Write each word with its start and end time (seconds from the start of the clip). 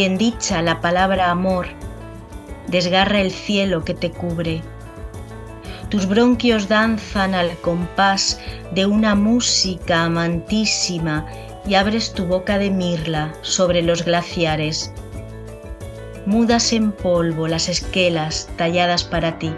bien 0.00 0.16
dicha 0.16 0.62
la 0.62 0.80
palabra 0.80 1.30
amor, 1.30 1.66
desgarra 2.68 3.20
el 3.20 3.30
cielo 3.30 3.84
que 3.84 3.92
te 3.92 4.10
cubre. 4.10 4.62
Tus 5.90 6.06
bronquios 6.06 6.68
danzan 6.68 7.34
al 7.34 7.54
compás 7.58 8.40
de 8.72 8.86
una 8.86 9.14
música 9.14 10.04
amantísima 10.04 11.26
y 11.66 11.74
abres 11.74 12.14
tu 12.14 12.24
boca 12.24 12.56
de 12.56 12.70
mirla 12.70 13.34
sobre 13.42 13.82
los 13.82 14.02
glaciares. 14.02 14.90
Mudas 16.24 16.72
en 16.72 16.92
polvo 16.92 17.46
las 17.46 17.68
esquelas 17.68 18.48
talladas 18.56 19.04
para 19.04 19.38
ti. 19.38 19.52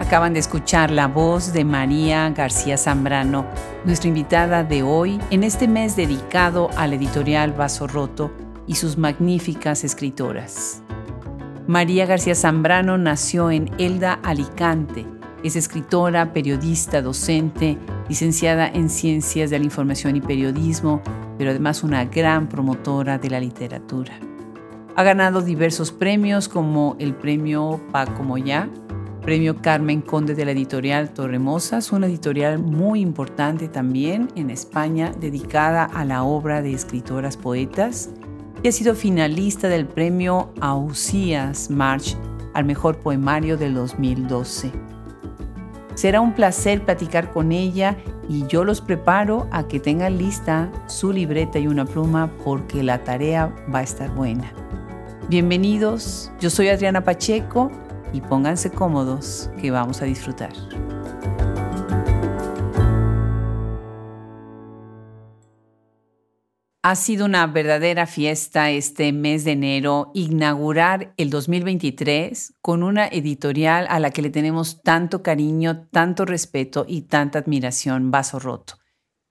Acaban 0.00 0.32
de 0.32 0.40
escuchar 0.40 0.90
la 0.90 1.06
voz 1.06 1.52
de 1.52 1.64
María 1.64 2.28
García 2.30 2.76
Zambrano, 2.76 3.46
nuestra 3.84 4.08
invitada 4.08 4.64
de 4.64 4.82
hoy 4.82 5.20
en 5.30 5.44
este 5.44 5.68
mes 5.68 5.94
dedicado 5.94 6.70
al 6.76 6.92
editorial 6.92 7.52
Vaso 7.52 7.86
Roto 7.86 8.32
y 8.66 8.76
sus 8.76 8.98
magníficas 8.98 9.84
escritoras. 9.84 10.82
María 11.66 12.04
García 12.04 12.34
Zambrano 12.34 12.98
nació 12.98 13.50
en 13.50 13.70
Elda, 13.78 14.20
Alicante. 14.22 15.06
Es 15.42 15.56
escritora, 15.56 16.32
periodista, 16.32 17.00
docente, 17.00 17.78
licenciada 18.08 18.68
en 18.68 18.90
Ciencias 18.90 19.50
de 19.50 19.58
la 19.58 19.64
Información 19.64 20.16
y 20.16 20.20
Periodismo, 20.20 21.02
pero 21.38 21.50
además 21.50 21.82
una 21.82 22.04
gran 22.04 22.48
promotora 22.48 23.18
de 23.18 23.30
la 23.30 23.40
literatura. 23.40 24.14
Ha 24.96 25.02
ganado 25.02 25.42
diversos 25.42 25.90
premios 25.90 26.48
como 26.48 26.96
el 26.98 27.14
Premio 27.14 27.80
Paco 27.90 28.22
Moyá, 28.22 28.68
Premio 29.22 29.56
Carmen 29.56 30.02
Conde 30.02 30.34
de 30.34 30.44
la 30.44 30.52
editorial 30.52 31.14
Torremosas, 31.14 31.92
una 31.92 32.06
editorial 32.06 32.58
muy 32.58 33.00
importante 33.00 33.68
también 33.68 34.28
en 34.36 34.50
España 34.50 35.12
dedicada 35.18 35.84
a 35.84 36.04
la 36.04 36.24
obra 36.24 36.60
de 36.60 36.74
escritoras 36.74 37.38
poetas 37.38 38.10
y 38.64 38.68
ha 38.68 38.72
sido 38.72 38.94
finalista 38.94 39.68
del 39.68 39.84
premio 39.84 40.50
Ausías 40.62 41.68
March 41.68 42.16
al 42.54 42.64
mejor 42.64 42.96
poemario 42.96 43.58
del 43.58 43.74
2012. 43.74 44.72
Será 45.94 46.22
un 46.22 46.34
placer 46.34 46.82
platicar 46.82 47.30
con 47.30 47.52
ella 47.52 47.94
y 48.26 48.46
yo 48.46 48.64
los 48.64 48.80
preparo 48.80 49.46
a 49.50 49.68
que 49.68 49.80
tengan 49.80 50.16
lista 50.16 50.72
su 50.86 51.12
libreta 51.12 51.58
y 51.58 51.66
una 51.66 51.84
pluma 51.84 52.32
porque 52.42 52.82
la 52.82 53.04
tarea 53.04 53.54
va 53.72 53.80
a 53.80 53.82
estar 53.82 54.10
buena. 54.14 54.50
Bienvenidos, 55.28 56.32
yo 56.40 56.48
soy 56.48 56.68
Adriana 56.68 57.04
Pacheco 57.04 57.70
y 58.14 58.22
pónganse 58.22 58.70
cómodos 58.70 59.50
que 59.60 59.70
vamos 59.70 60.00
a 60.00 60.06
disfrutar. 60.06 60.54
Ha 66.86 66.96
sido 66.96 67.24
una 67.24 67.46
verdadera 67.46 68.06
fiesta 68.06 68.70
este 68.70 69.10
mes 69.14 69.44
de 69.44 69.52
enero 69.52 70.10
inaugurar 70.12 71.14
el 71.16 71.30
2023 71.30 72.56
con 72.60 72.82
una 72.82 73.06
editorial 73.06 73.86
a 73.88 73.98
la 74.00 74.10
que 74.10 74.20
le 74.20 74.28
tenemos 74.28 74.82
tanto 74.82 75.22
cariño, 75.22 75.86
tanto 75.90 76.26
respeto 76.26 76.84
y 76.86 77.00
tanta 77.00 77.38
admiración, 77.38 78.10
Vaso 78.10 78.38
Roto. 78.38 78.74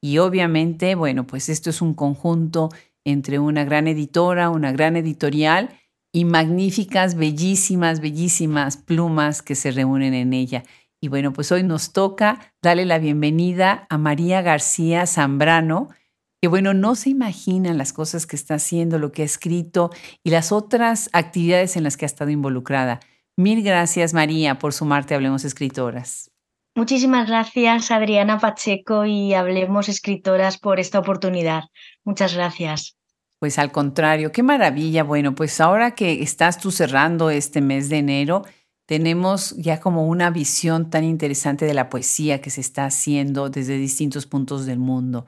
Y 0.01 0.17
obviamente, 0.17 0.95
bueno, 0.95 1.27
pues 1.27 1.47
esto 1.47 1.69
es 1.69 1.83
un 1.83 1.93
conjunto 1.93 2.69
entre 3.05 3.37
una 3.37 3.63
gran 3.65 3.87
editora, 3.87 4.49
una 4.49 4.71
gran 4.71 4.95
editorial 4.95 5.69
y 6.11 6.25
magníficas, 6.25 7.13
bellísimas, 7.13 7.99
bellísimas 7.99 8.77
plumas 8.77 9.43
que 9.43 9.53
se 9.53 9.69
reúnen 9.69 10.15
en 10.15 10.33
ella. 10.33 10.63
Y 10.99 11.07
bueno, 11.07 11.33
pues 11.33 11.51
hoy 11.51 11.61
nos 11.61 11.93
toca 11.93 12.51
darle 12.63 12.85
la 12.85 12.97
bienvenida 12.97 13.85
a 13.91 13.99
María 13.99 14.41
García 14.41 15.05
Zambrano, 15.05 15.89
que 16.43 16.49
bueno, 16.49 16.73
no 16.73 16.95
se 16.95 17.09
imaginan 17.09 17.77
las 17.77 17.93
cosas 17.93 18.27
que 18.27 18.35
está 18.35 18.55
haciendo, 18.55 18.99
lo 18.99 19.13
que 19.13 19.21
ha 19.21 19.25
escrito 19.25 19.91
y 20.25 20.29
las 20.29 20.51
otras 20.51 21.09
actividades 21.13 21.77
en 21.77 21.85
las 21.85 21.95
que 21.95 22.03
ha 22.03 22.05
estado 22.05 22.31
involucrada. 22.31 22.99
Mil 23.37 23.63
gracias, 23.63 24.13
María, 24.13 24.59
por 24.59 24.73
sumarte 24.73 25.13
a 25.13 25.15
Hablemos 25.15 25.45
Escritoras. 25.45 26.31
Muchísimas 26.75 27.29
gracias, 27.29 27.91
Adriana 27.91 28.39
Pacheco 28.39 29.05
y 29.05 29.33
Hablemos 29.33 29.87
Escritoras 29.87 30.57
por 30.57 30.81
esta 30.81 30.99
oportunidad. 30.99 31.63
Muchas 32.03 32.33
gracias. 32.33 32.97
Pues 33.39 33.57
al 33.57 33.71
contrario, 33.71 34.33
qué 34.33 34.43
maravilla. 34.43 35.05
Bueno, 35.05 35.35
pues 35.35 35.61
ahora 35.61 35.91
que 35.91 36.23
estás 36.23 36.57
tú 36.57 36.71
cerrando 36.71 37.29
este 37.29 37.61
mes 37.61 37.87
de 37.87 37.99
enero, 37.99 38.43
tenemos 38.85 39.55
ya 39.55 39.79
como 39.79 40.07
una 40.07 40.29
visión 40.29 40.89
tan 40.89 41.05
interesante 41.05 41.65
de 41.65 41.73
la 41.73 41.89
poesía 41.89 42.41
que 42.41 42.49
se 42.49 42.59
está 42.59 42.83
haciendo 42.83 43.47
desde 43.47 43.77
distintos 43.77 44.25
puntos 44.25 44.65
del 44.65 44.79
mundo. 44.79 45.25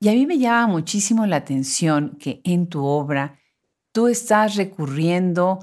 Y 0.00 0.08
a 0.08 0.12
mí 0.12 0.26
me 0.26 0.38
llama 0.38 0.68
muchísimo 0.68 1.26
la 1.26 1.36
atención 1.36 2.16
que 2.20 2.40
en 2.44 2.68
tu 2.68 2.84
obra 2.84 3.38
tú 3.92 4.06
estás 4.06 4.54
recurriendo 4.54 5.58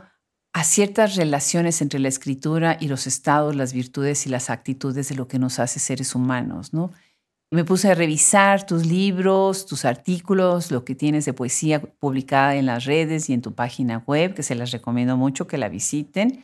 a 0.53 0.63
ciertas 0.63 1.15
relaciones 1.15 1.81
entre 1.81 1.99
la 1.99 2.09
escritura 2.09 2.77
y 2.79 2.87
los 2.87 3.07
estados, 3.07 3.55
las 3.55 3.73
virtudes 3.73 4.25
y 4.25 4.29
las 4.29 4.49
actitudes 4.49 5.09
de 5.09 5.15
lo 5.15 5.27
que 5.27 5.39
nos 5.39 5.59
hace 5.59 5.79
seres 5.79 6.15
humanos, 6.15 6.73
¿no? 6.73 6.91
Me 7.51 7.63
puse 7.63 7.91
a 7.91 7.95
revisar 7.95 8.65
tus 8.65 8.85
libros, 8.85 9.65
tus 9.65 9.85
artículos, 9.85 10.71
lo 10.71 10.83
que 10.83 10.95
tienes 10.95 11.25
de 11.25 11.33
poesía 11.33 11.81
publicada 11.81 12.55
en 12.55 12.65
las 12.65 12.85
redes 12.85 13.29
y 13.29 13.33
en 13.33 13.41
tu 13.41 13.53
página 13.53 14.03
web, 14.07 14.33
que 14.33 14.43
se 14.43 14.55
las 14.55 14.71
recomiendo 14.71 15.15
mucho 15.15 15.47
que 15.47 15.57
la 15.57 15.69
visiten. 15.69 16.43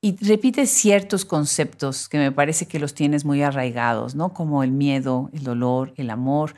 Y 0.00 0.16
repites 0.24 0.70
ciertos 0.70 1.24
conceptos 1.24 2.08
que 2.08 2.18
me 2.18 2.32
parece 2.32 2.66
que 2.66 2.80
los 2.80 2.94
tienes 2.94 3.24
muy 3.24 3.42
arraigados, 3.42 4.16
¿no? 4.16 4.32
Como 4.32 4.64
el 4.64 4.72
miedo, 4.72 5.30
el 5.32 5.44
dolor, 5.44 5.92
el 5.96 6.10
amor, 6.10 6.54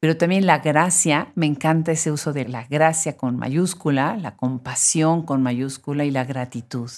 pero 0.00 0.16
también 0.16 0.46
la 0.46 0.58
gracia, 0.58 1.32
me 1.34 1.46
encanta 1.46 1.92
ese 1.92 2.12
uso 2.12 2.32
de 2.32 2.46
la 2.48 2.64
gracia 2.64 3.16
con 3.16 3.36
mayúscula, 3.36 4.16
la 4.16 4.36
compasión 4.36 5.22
con 5.22 5.42
mayúscula 5.42 6.04
y 6.04 6.10
la 6.10 6.24
gratitud. 6.24 6.90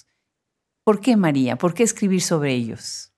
¿Por 0.85 1.01
qué 1.01 1.17
María? 1.17 1.57
¿Por 1.57 1.75
qué 1.75 1.83
escribir 1.83 2.23
sobre 2.23 2.55
ellos? 2.55 3.13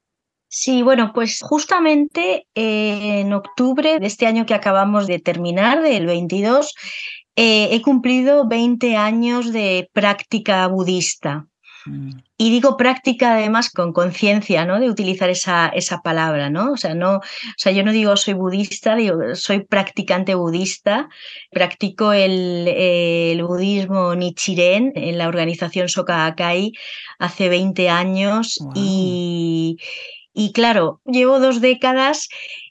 Sí, 0.48 0.82
bueno, 0.82 1.12
pues 1.14 1.40
justamente 1.40 2.48
eh, 2.56 3.20
en 3.20 3.32
octubre 3.32 4.00
de 4.00 4.06
este 4.06 4.26
año 4.26 4.46
que 4.46 4.54
acabamos 4.54 5.06
de 5.06 5.20
terminar, 5.20 5.80
del 5.80 6.06
22, 6.06 6.74
eh, 7.36 7.68
he 7.70 7.80
cumplido 7.82 8.48
20 8.48 8.96
años 8.96 9.52
de 9.52 9.88
práctica 9.92 10.66
budista. 10.66 11.46
Mm. 11.86 12.10
Y 12.36 12.50
digo 12.50 12.76
práctica 12.76 13.34
además 13.34 13.70
con 13.70 13.92
conciencia, 13.92 14.64
¿no? 14.64 14.80
De 14.80 14.88
utilizar 14.88 15.30
esa, 15.30 15.68
esa 15.68 16.00
palabra, 16.00 16.50
¿no? 16.50 16.72
O 16.72 16.76
sea, 16.76 16.94
no, 16.94 17.16
o 17.16 17.22
sea, 17.56 17.72
yo 17.72 17.82
no 17.82 17.92
digo 17.92 18.16
soy 18.16 18.34
budista, 18.34 18.96
digo 18.96 19.34
soy 19.34 19.60
practicante 19.64 20.34
budista, 20.34 21.08
practico 21.50 22.12
el, 22.12 22.68
el 22.68 23.42
budismo 23.44 24.14
Nichiren 24.14 24.92
en 24.94 25.18
la 25.18 25.28
organización 25.28 25.88
Soka 25.88 26.26
Akai 26.26 26.72
hace 27.18 27.48
20 27.48 27.88
años 27.88 28.58
y, 28.74 29.76
y 30.32 30.52
claro, 30.52 31.00
llevo 31.04 31.40
dos 31.40 31.60
décadas 31.60 32.28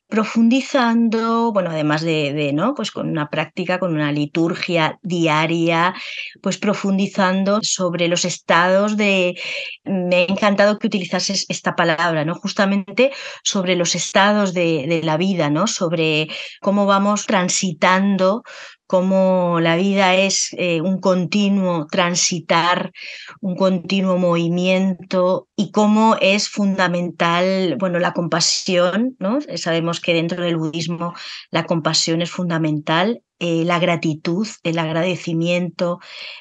profundizando, 0.10 1.54
bueno, 1.54 1.70
además 1.70 2.02
de, 2.02 2.52
¿no? 2.52 2.74
Pues 2.74 2.90
con 2.90 3.08
una 3.10 3.30
práctica, 3.30 3.80
con 3.80 3.94
una 3.94 4.12
liturgia 4.12 4.98
diaria, 5.04 5.94
pues 6.42 6.58
profundizando 6.58 7.60
sobre 7.62 8.08
los 8.08 8.26
estados 8.26 8.98
de, 8.98 9.40
me 9.86 10.16
ha 10.16 10.24
encantado 10.24 10.80
que 10.80 10.88
utilizases 10.88 11.46
esta 11.48 11.76
palabra, 11.76 12.26
¿no? 12.26 12.34
Justamente 12.34 13.12
sobre 13.44 13.76
los 13.76 13.94
estados 13.94 14.56
de, 14.56 14.88
de 14.88 15.04
la 15.04 15.16
vida, 15.16 15.52
¿no? 15.52 15.68
Sobre 15.68 16.28
cómo 16.60 16.88
vamos 16.88 17.28
transitando 17.28 18.44
cómo 18.90 19.60
la 19.62 19.76
vida 19.76 20.16
es 20.16 20.50
eh, 20.58 20.82
un 20.82 21.00
continuo 21.00 21.86
transitar, 21.86 22.92
un 23.40 23.56
continuo 23.56 24.18
movimiento 24.18 25.48
y 25.56 25.70
cómo 25.70 26.16
es 26.20 26.50
fundamental, 26.50 27.76
bueno, 27.78 28.00
la 28.00 28.14
compasión, 28.14 29.16
¿no? 29.20 29.42
Sabemos 29.58 30.02
que 30.02 30.16
dentro 30.16 30.44
del 30.44 30.58
budismo 30.58 31.14
la 31.52 31.68
compasión 31.68 32.24
es 32.24 32.32
fundamental, 32.32 33.22
eh, 33.40 33.64
la 33.66 33.80
gratitud, 33.80 34.48
el 34.64 34.80
agradecimiento 34.80 36.00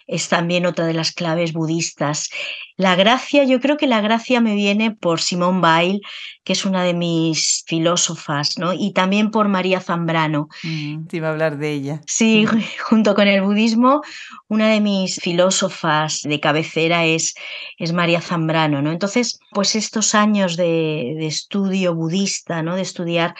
es 0.08 0.28
también 0.28 0.66
otra 0.66 0.86
de 0.86 0.94
las 0.94 1.12
claves 1.12 1.52
budistas. 1.52 2.28
La 2.76 2.94
gracia, 2.94 3.44
yo 3.44 3.60
creo 3.60 3.76
que 3.76 3.86
la 3.86 4.00
gracia 4.00 4.40
me 4.40 4.54
viene 4.54 4.92
por 4.92 5.20
Simone 5.20 5.60
Weil, 5.60 6.00
que 6.44 6.52
es 6.52 6.64
una 6.64 6.82
de 6.84 6.94
mis 6.94 7.64
filósofas, 7.66 8.56
¿no? 8.56 8.72
Y 8.72 8.92
también 8.92 9.30
por 9.30 9.48
María 9.48 9.80
Zambrano. 9.80 10.48
Mm, 10.62 11.06
te 11.06 11.18
iba 11.18 11.28
a 11.28 11.32
hablar 11.32 11.58
de 11.58 11.72
ella. 11.72 12.00
Sí, 12.06 12.46
junto 12.88 13.14
con 13.14 13.28
el 13.28 13.42
budismo, 13.42 14.02
una 14.48 14.68
de 14.68 14.80
mis 14.80 15.20
filósofas 15.20 16.22
de 16.22 16.40
cabecera 16.40 17.04
es, 17.04 17.34
es 17.78 17.92
María 17.92 18.20
Zambrano, 18.20 18.80
¿no? 18.80 18.92
Entonces, 18.92 19.40
pues 19.50 19.74
estos 19.74 20.14
años 20.14 20.56
de, 20.56 21.14
de 21.18 21.26
estudio 21.26 21.94
budista, 21.94 22.62
¿no? 22.62 22.76
De 22.76 22.82
estudiar 22.82 23.34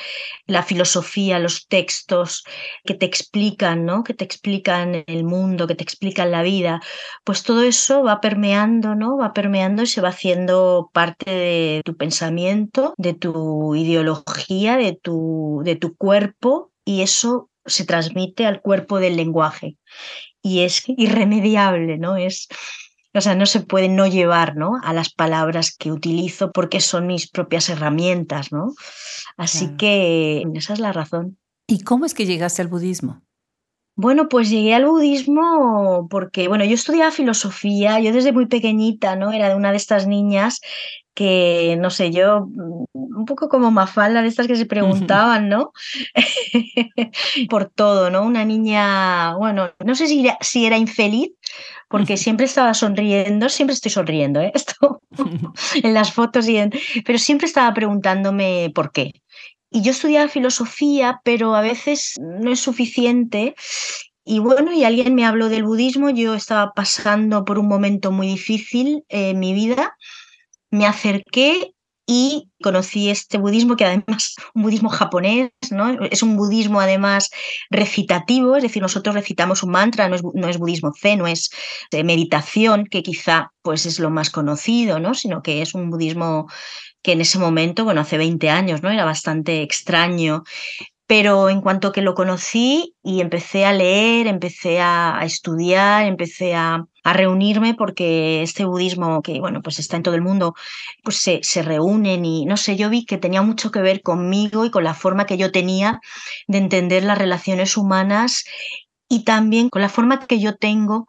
la 0.47 0.63
filosofía, 0.63 1.39
los 1.39 1.67
textos 1.69 2.45
que 2.85 2.95
te 2.95 3.07
explican, 3.07 3.48
¿no? 3.85 4.05
Que 4.05 4.15
te 4.15 4.25
explican 4.25 5.05
el 5.07 5.25
mundo, 5.25 5.67
que 5.67 5.75
te 5.75 5.85
explican 5.85 6.31
la 6.31 6.43
vida, 6.43 6.81
pues 7.25 7.43
todo 7.43 7.63
eso 7.63 8.03
va 8.03 8.21
permeando, 8.21 8.95
¿no? 8.95 9.17
Va 9.17 9.33
permeando 9.33 9.83
y 9.83 9.87
se 9.87 10.01
va 10.01 10.11
haciendo 10.11 10.91
parte 10.93 11.31
de 11.31 11.83
tu 11.85 11.97
pensamiento, 11.97 12.95
de 12.97 13.15
tu 13.15 13.75
ideología, 13.75 14.77
de 14.77 14.93
tu, 15.01 15.63
de 15.65 15.77
tu 15.77 15.97
cuerpo 15.97 16.73
y 16.85 17.03
eso 17.03 17.51
se 17.65 17.85
transmite 17.85 18.47
al 18.47 18.61
cuerpo 18.61 18.99
del 18.99 19.17
lenguaje. 19.17 19.77
y 20.43 20.61
es 20.61 20.85
irremediable, 20.87 21.99
¿no? 21.99 22.17
Es, 22.17 22.49
o 23.15 23.21
sea, 23.21 23.35
no 23.35 23.47
se 23.47 23.61
puede 23.61 23.89
no 23.89 24.07
llevar, 24.07 24.57
¿no? 24.57 24.79
A 24.83 24.93
las 24.93 25.13
palabras 25.13 25.75
que 25.77 25.91
utilizo 25.91 26.53
porque 26.53 26.81
son 26.81 27.07
mis 27.07 27.29
propias 27.29 27.69
herramientas, 27.69 28.53
¿no? 28.53 28.75
Así 29.37 29.77
que 29.77 30.45
esa 30.55 30.73
es 30.75 30.79
la 30.79 30.93
razón. 30.93 31.39
¿Y 31.67 31.83
cómo 31.83 32.07
es 32.07 32.15
que 32.15 32.27
llegaste 32.27 32.63
al 32.63 32.69
budismo? 32.69 33.23
Bueno, 34.01 34.29
pues 34.29 34.49
llegué 34.49 34.77
al 34.77 34.87
budismo 34.87 36.07
porque, 36.09 36.47
bueno, 36.47 36.65
yo 36.65 36.75
estudiaba 36.75 37.11
filosofía, 37.11 37.99
yo 37.99 38.13
desde 38.13 38.31
muy 38.31 38.47
pequeñita, 38.47 39.17
¿no? 39.17 39.33
Era 39.33 39.49
de 39.49 39.57
una 39.57 39.73
de 39.73 39.77
estas 39.77 40.07
niñas 40.07 40.61
que, 41.15 41.77
no 41.81 41.91
sé, 41.91 42.13
yo, 42.13 42.47
mm, 42.47 42.85
un 42.95 43.25
poco 43.25 43.49
como 43.49 43.73
Mafalda, 43.73 44.23
de 44.23 44.29
estas 44.29 44.47
que 44.47 44.55
se 44.55 44.67
preguntaban, 45.11 45.49
¿no? 45.49 45.73
Por 47.51 47.71
todo, 47.71 48.09
¿no? 48.09 48.23
Una 48.23 48.45
niña, 48.45 49.35
bueno, 49.35 49.73
no 49.85 49.95
sé 49.97 50.07
si 50.07 50.21
era, 50.25 50.39
si 50.43 50.65
era 50.65 50.79
infeliz, 50.79 51.33
porque 51.89 52.17
siempre 52.17 52.47
estaba 52.47 52.75
sonriendo, 52.75 53.49
siempre 53.49 53.75
estoy 53.75 53.91
sonriendo, 53.91 54.41
¿eh? 54.41 54.53
Esto 54.55 55.03
en 55.83 55.93
las 55.93 56.13
fotos 56.13 56.49
y 56.49 56.59
en, 56.59 56.71
pero 57.05 57.19
siempre 57.19 57.49
estaba 57.49 57.75
preguntándome 57.75 58.71
por 58.73 58.93
qué. 58.93 59.11
Y 59.71 59.83
yo 59.83 59.91
estudiaba 59.91 60.29
filosofía, 60.29 61.21
pero 61.25 61.55
a 61.55 61.61
veces 61.61 62.15
no 62.19 62.51
es 62.53 62.61
suficiente. 62.61 63.55
Y 64.25 64.41
bueno, 64.41 64.73
y 64.73 64.85
alguien 64.85 65.15
me 65.15 65.25
habló 65.25 65.49
del 65.49 65.65
budismo, 65.65 66.11
yo 66.11 66.35
estaba 66.35 66.73
pasando 66.73 67.45
por 67.45 67.59
un 67.59 67.69
momento 67.69 68.13
muy 68.13 68.27
difícil 68.27 69.05
en 69.09 69.39
mi 69.39 69.55
vida, 69.55 69.97
me 70.71 70.87
acerqué 70.87 71.73
y 72.11 72.49
conocí 72.63 73.11
este 73.11 73.37
budismo 73.37 73.77
que 73.77 73.85
además 73.85 74.35
un 74.55 74.63
budismo 74.63 74.89
japonés, 74.89 75.51
¿no? 75.71 75.91
Es 76.11 76.23
un 76.23 76.39
budismo 76.39 76.81
además 76.81 77.29
recitativo, 77.71 78.57
es 78.57 78.63
decir, 78.63 78.81
nosotros 78.81 79.15
recitamos 79.15 79.63
un 79.63 79.73
mantra, 79.73 80.09
no 80.09 80.17
es, 80.17 80.23
no 80.33 80.49
es 80.49 80.57
budismo 80.57 80.93
zen, 80.99 81.19
no 81.19 81.27
es 81.27 81.51
de 81.91 82.05
meditación, 82.05 82.87
que 82.87 83.03
quizá 83.03 83.53
pues 83.61 83.85
es 83.85 83.99
lo 83.99 84.09
más 84.09 84.31
conocido, 84.31 84.99
¿no? 84.99 85.13
Sino 85.13 85.43
que 85.43 85.61
es 85.61 85.75
un 85.75 85.91
budismo 85.91 86.49
que 87.03 87.13
en 87.13 87.21
ese 87.21 87.39
momento, 87.39 87.85
bueno, 87.85 88.01
hace 88.01 88.19
20 88.19 88.51
años, 88.51 88.83
¿no? 88.83 88.91
Era 88.91 89.05
bastante 89.05 89.63
extraño. 89.63 90.45
Pero 91.07 91.49
en 91.49 91.63
cuanto 91.63 91.91
que 91.93 92.03
lo 92.03 92.15
conocí 92.15 92.95
y 93.03 93.23
empecé 93.23 93.65
a 93.65 93.73
leer, 93.73 94.27
empecé 94.27 94.81
a, 94.81 95.19
estudiar, 95.23 96.05
empecé 96.05 96.55
a, 96.55 96.85
reunirme 97.05 97.73
porque 97.75 98.43
este 98.43 98.67
budismo 98.67 99.23
que, 99.23 99.41
bueno, 99.41 99.63
pues 99.63 99.79
está 99.79 99.97
en 99.97 100.03
todo 100.03 100.15
el 100.15 100.21
mundo, 100.21 100.55
pues 101.03 101.17
se, 101.17 101.41
se 101.43 101.63
reúnen 101.63 102.27
y 102.27 102.45
no 102.45 102.59
sé, 102.59 102.77
yo 102.77 102.91
vi 102.91 103.07
que 103.07 103.17
tenía 103.17 103.41
mucho 103.41 103.71
que 103.71 103.81
ver 103.81 104.03
conmigo 104.03 104.67
y 104.67 104.71
con 104.71 104.85
la 104.85 104.93
forma 104.93 105.25
que 105.25 105.39
yo 105.39 105.51
tenía 105.51 106.01
de 106.49 106.59
entender 106.59 107.05
las 107.05 107.17
relaciones 107.17 107.79
humanas 107.79 108.45
y 109.09 109.25
también 109.25 109.71
con 109.71 109.81
la 109.81 109.89
forma 109.89 110.27
que 110.27 110.39
yo 110.39 110.57
tengo 110.57 111.07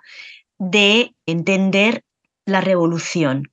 de 0.57 1.13
entender 1.25 2.03
la 2.45 2.61
revolución. 2.61 3.51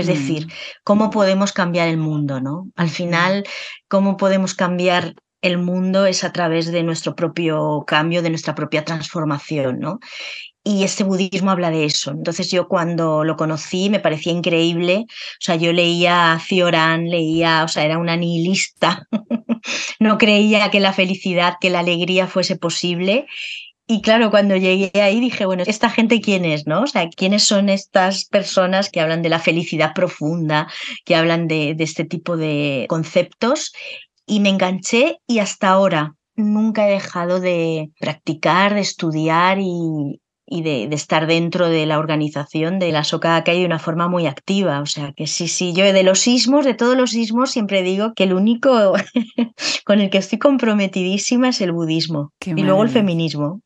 Es 0.00 0.06
decir, 0.06 0.48
cómo 0.84 1.10
podemos 1.10 1.52
cambiar 1.52 1.88
el 1.88 1.96
mundo, 1.96 2.40
¿no? 2.40 2.68
Al 2.76 2.90
final, 2.90 3.44
cómo 3.88 4.16
podemos 4.16 4.54
cambiar 4.54 5.14
el 5.42 5.58
mundo 5.58 6.06
es 6.06 6.24
a 6.24 6.32
través 6.32 6.70
de 6.70 6.82
nuestro 6.82 7.14
propio 7.14 7.84
cambio, 7.86 8.22
de 8.22 8.30
nuestra 8.30 8.54
propia 8.54 8.84
transformación, 8.84 9.78
¿no? 9.78 10.00
Y 10.62 10.84
este 10.84 11.04
budismo 11.04 11.50
habla 11.50 11.70
de 11.70 11.86
eso. 11.86 12.10
Entonces 12.10 12.50
yo 12.50 12.68
cuando 12.68 13.24
lo 13.24 13.36
conocí 13.36 13.88
me 13.88 14.00
parecía 14.00 14.32
increíble. 14.32 15.06
O 15.08 15.40
sea, 15.40 15.56
yo 15.56 15.72
leía 15.72 16.32
a 16.32 16.38
Cioran, 16.38 17.08
leía, 17.08 17.64
o 17.64 17.68
sea, 17.68 17.84
era 17.84 17.96
una 17.96 18.16
nihilista. 18.16 19.08
no 20.00 20.18
creía 20.18 20.70
que 20.70 20.80
la 20.80 20.92
felicidad, 20.92 21.54
que 21.60 21.70
la 21.70 21.80
alegría 21.80 22.26
fuese 22.26 22.56
posible. 22.56 23.26
Y 23.92 24.02
claro, 24.02 24.30
cuando 24.30 24.54
llegué 24.54 24.92
ahí 25.02 25.18
dije, 25.18 25.46
bueno, 25.46 25.64
¿esta 25.66 25.90
gente 25.90 26.20
quién 26.20 26.44
es, 26.44 26.64
no? 26.64 26.82
O 26.82 26.86
sea, 26.86 27.08
¿quiénes 27.08 27.42
son 27.42 27.68
estas 27.68 28.24
personas 28.24 28.88
que 28.88 29.00
hablan 29.00 29.20
de 29.20 29.30
la 29.30 29.40
felicidad 29.40 29.94
profunda, 29.94 30.68
que 31.04 31.16
hablan 31.16 31.48
de, 31.48 31.74
este 31.76 32.04
tipo 32.04 32.36
de 32.36 32.86
conceptos? 32.88 33.72
Y 34.26 34.38
me 34.38 34.48
enganché 34.48 35.18
y 35.26 35.40
hasta 35.40 35.70
ahora 35.70 36.14
nunca 36.36 36.88
he 36.88 36.92
dejado 36.92 37.40
de 37.40 37.90
practicar, 37.98 38.74
de 38.74 38.80
estudiar 38.80 39.58
y, 39.58 40.20
y 40.52 40.62
de, 40.62 40.84
estar 40.92 41.28
dentro 41.28 41.68
de 41.68 41.86
la 41.86 42.00
organización 42.00 42.80
de 42.80 42.90
la 42.90 43.04
Soka 43.04 43.42
hay 43.46 43.60
de 43.60 43.66
una 43.66 43.78
forma 43.78 44.08
muy 44.08 44.26
activa. 44.26 44.80
O 44.80 44.86
sea 44.86 45.12
que 45.16 45.28
sí, 45.28 45.46
sí, 45.46 45.72
yo 45.72 45.84
de 45.84 46.02
los 46.02 46.18
sismos, 46.18 46.64
de 46.64 46.74
todos 46.74 46.96
los 46.96 47.12
sismos, 47.12 47.52
siempre 47.52 47.82
digo 47.82 48.14
que 48.14 48.24
el 48.24 48.34
único 48.34 48.94
con 49.86 50.00
el 50.00 50.10
que 50.10 50.18
estoy 50.18 50.40
comprometidísima 50.40 51.50
es 51.50 51.60
el 51.60 51.70
budismo 51.70 52.32
y 52.44 52.62
luego 52.62 52.82
el 52.82 52.88
feminismo. 52.88 53.62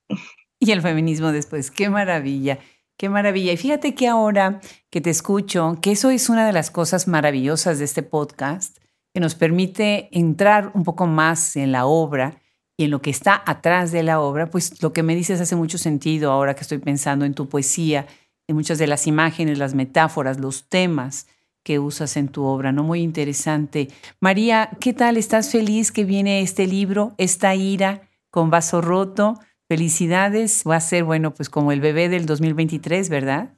Y 0.60 0.70
el 0.72 0.82
feminismo 0.82 1.32
después, 1.32 1.70
qué 1.70 1.88
maravilla. 1.88 2.58
Qué 2.98 3.08
maravilla. 3.08 3.52
Y 3.52 3.56
fíjate 3.56 3.94
que 3.94 4.06
ahora 4.06 4.60
que 4.90 5.00
te 5.00 5.10
escucho, 5.10 5.78
que 5.80 5.92
eso 5.92 6.10
es 6.10 6.28
una 6.28 6.46
de 6.46 6.52
las 6.52 6.70
cosas 6.70 7.08
maravillosas 7.08 7.78
de 7.78 7.86
este 7.86 8.02
podcast, 8.02 8.78
que 9.12 9.20
nos 9.20 9.34
permite 9.34 10.10
entrar 10.12 10.70
un 10.74 10.84
poco 10.84 11.06
más 11.06 11.56
en 11.56 11.72
la 11.72 11.86
obra 11.86 12.42
y 12.76 12.84
en 12.84 12.90
lo 12.90 13.00
que 13.00 13.10
está 13.10 13.42
atrás 13.46 13.92
de 13.92 14.02
la 14.02 14.20
obra, 14.20 14.50
pues 14.50 14.82
lo 14.82 14.92
que 14.92 15.02
me 15.02 15.14
dices 15.14 15.40
hace 15.40 15.56
mucho 15.56 15.78
sentido 15.78 16.32
ahora 16.32 16.54
que 16.54 16.62
estoy 16.62 16.78
pensando 16.78 17.24
en 17.24 17.34
tu 17.34 17.48
poesía, 17.48 18.06
en 18.48 18.56
muchas 18.56 18.78
de 18.78 18.86
las 18.86 19.06
imágenes, 19.06 19.58
las 19.58 19.74
metáforas, 19.74 20.40
los 20.40 20.64
temas 20.68 21.26
que 21.62 21.78
usas 21.78 22.16
en 22.16 22.28
tu 22.28 22.44
obra, 22.44 22.72
¿no? 22.72 22.82
Muy 22.82 23.00
interesante. 23.00 23.88
María, 24.20 24.70
¿qué 24.80 24.92
tal? 24.92 25.16
¿Estás 25.16 25.50
feliz 25.50 25.92
que 25.92 26.04
viene 26.04 26.42
este 26.42 26.66
libro, 26.66 27.14
esta 27.16 27.54
ira 27.54 28.02
con 28.30 28.50
vaso 28.50 28.82
roto? 28.82 29.38
Felicidades, 29.66 30.62
va 30.68 30.76
a 30.76 30.80
ser, 30.80 31.04
bueno, 31.04 31.32
pues 31.32 31.48
como 31.48 31.72
el 31.72 31.80
bebé 31.80 32.10
del 32.10 32.26
2023, 32.26 33.08
¿verdad? 33.08 33.54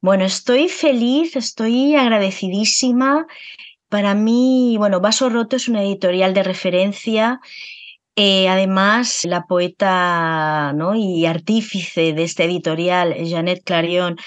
Bueno, 0.00 0.24
estoy 0.24 0.68
feliz, 0.68 1.36
estoy 1.36 1.94
agradecidísima. 1.94 3.28
Para 3.88 4.14
mí, 4.14 4.74
bueno, 4.78 5.00
Vaso 5.00 5.28
Roto 5.28 5.54
es 5.54 5.68
una 5.68 5.82
editorial 5.82 6.34
de 6.34 6.42
referencia 6.42 7.40
eh, 8.14 8.48
además, 8.48 9.24
la 9.24 9.46
poeta 9.46 10.72
¿no? 10.74 10.94
y 10.94 11.24
artífice 11.24 12.12
de 12.12 12.24
este 12.24 12.44
editorial, 12.44 13.14
Jeanette 13.14 13.64
Clarion, 13.64 14.18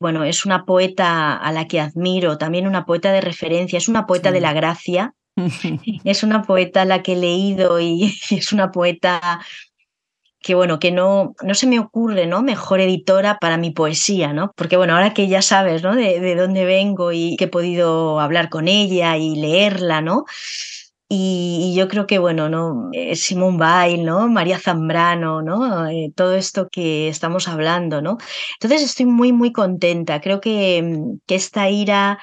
bueno, 0.00 0.24
es 0.24 0.44
una 0.44 0.64
poeta 0.64 1.36
a 1.36 1.52
la 1.52 1.68
que 1.68 1.80
admiro, 1.80 2.36
también 2.36 2.66
una 2.66 2.84
poeta 2.84 3.12
de 3.12 3.20
referencia, 3.20 3.76
es 3.76 3.88
una 3.88 4.06
poeta 4.06 4.32
de 4.32 4.40
la 4.40 4.52
gracia, 4.52 5.14
es 6.04 6.22
una 6.24 6.42
poeta 6.42 6.82
a 6.82 6.84
la 6.84 7.02
que 7.02 7.12
he 7.12 7.16
leído 7.16 7.78
y, 7.80 8.12
es 8.30 8.52
una 8.52 8.72
poeta 8.72 9.40
que 10.40 10.54
bueno, 10.54 10.78
que 10.78 10.92
no, 10.92 11.34
no 11.42 11.54
se 11.54 11.66
me 11.66 11.80
ocurre, 11.80 12.26
¿no? 12.26 12.42
Mejor 12.42 12.80
editora 12.80 13.38
para 13.40 13.56
mi 13.56 13.70
poesía, 13.70 14.32
¿no? 14.32 14.52
Porque 14.56 14.76
bueno, 14.76 14.94
ahora 14.94 15.12
que 15.12 15.26
ya 15.26 15.42
sabes, 15.42 15.82
¿no? 15.82 15.96
De, 15.96 16.20
de 16.20 16.34
dónde 16.36 16.64
vengo 16.64 17.12
y 17.12 17.36
que 17.36 17.44
he 17.44 17.48
podido 17.48 18.20
hablar 18.20 18.48
con 18.48 18.68
ella 18.68 19.16
y 19.16 19.34
leerla, 19.34 20.00
¿no? 20.00 20.24
Y, 21.10 21.74
yo 21.74 21.88
creo 21.88 22.06
que, 22.06 22.18
bueno, 22.18 22.50
¿no? 22.50 22.90
Eh, 22.92 23.16
Simón 23.16 23.56
Bail, 23.56 24.04
¿no? 24.04 24.28
María 24.28 24.58
Zambrano, 24.58 25.40
¿no? 25.40 25.88
Eh, 25.88 26.12
todo 26.14 26.34
esto 26.34 26.68
que 26.70 27.08
estamos 27.08 27.48
hablando, 27.48 28.02
¿no? 28.02 28.18
Entonces 28.60 28.82
estoy 28.82 29.06
muy, 29.06 29.32
muy 29.32 29.50
contenta. 29.52 30.20
Creo 30.20 30.40
que, 30.40 30.82
mm, 30.82 31.20
que 31.26 31.34
esta 31.34 31.70
ira 31.70 32.18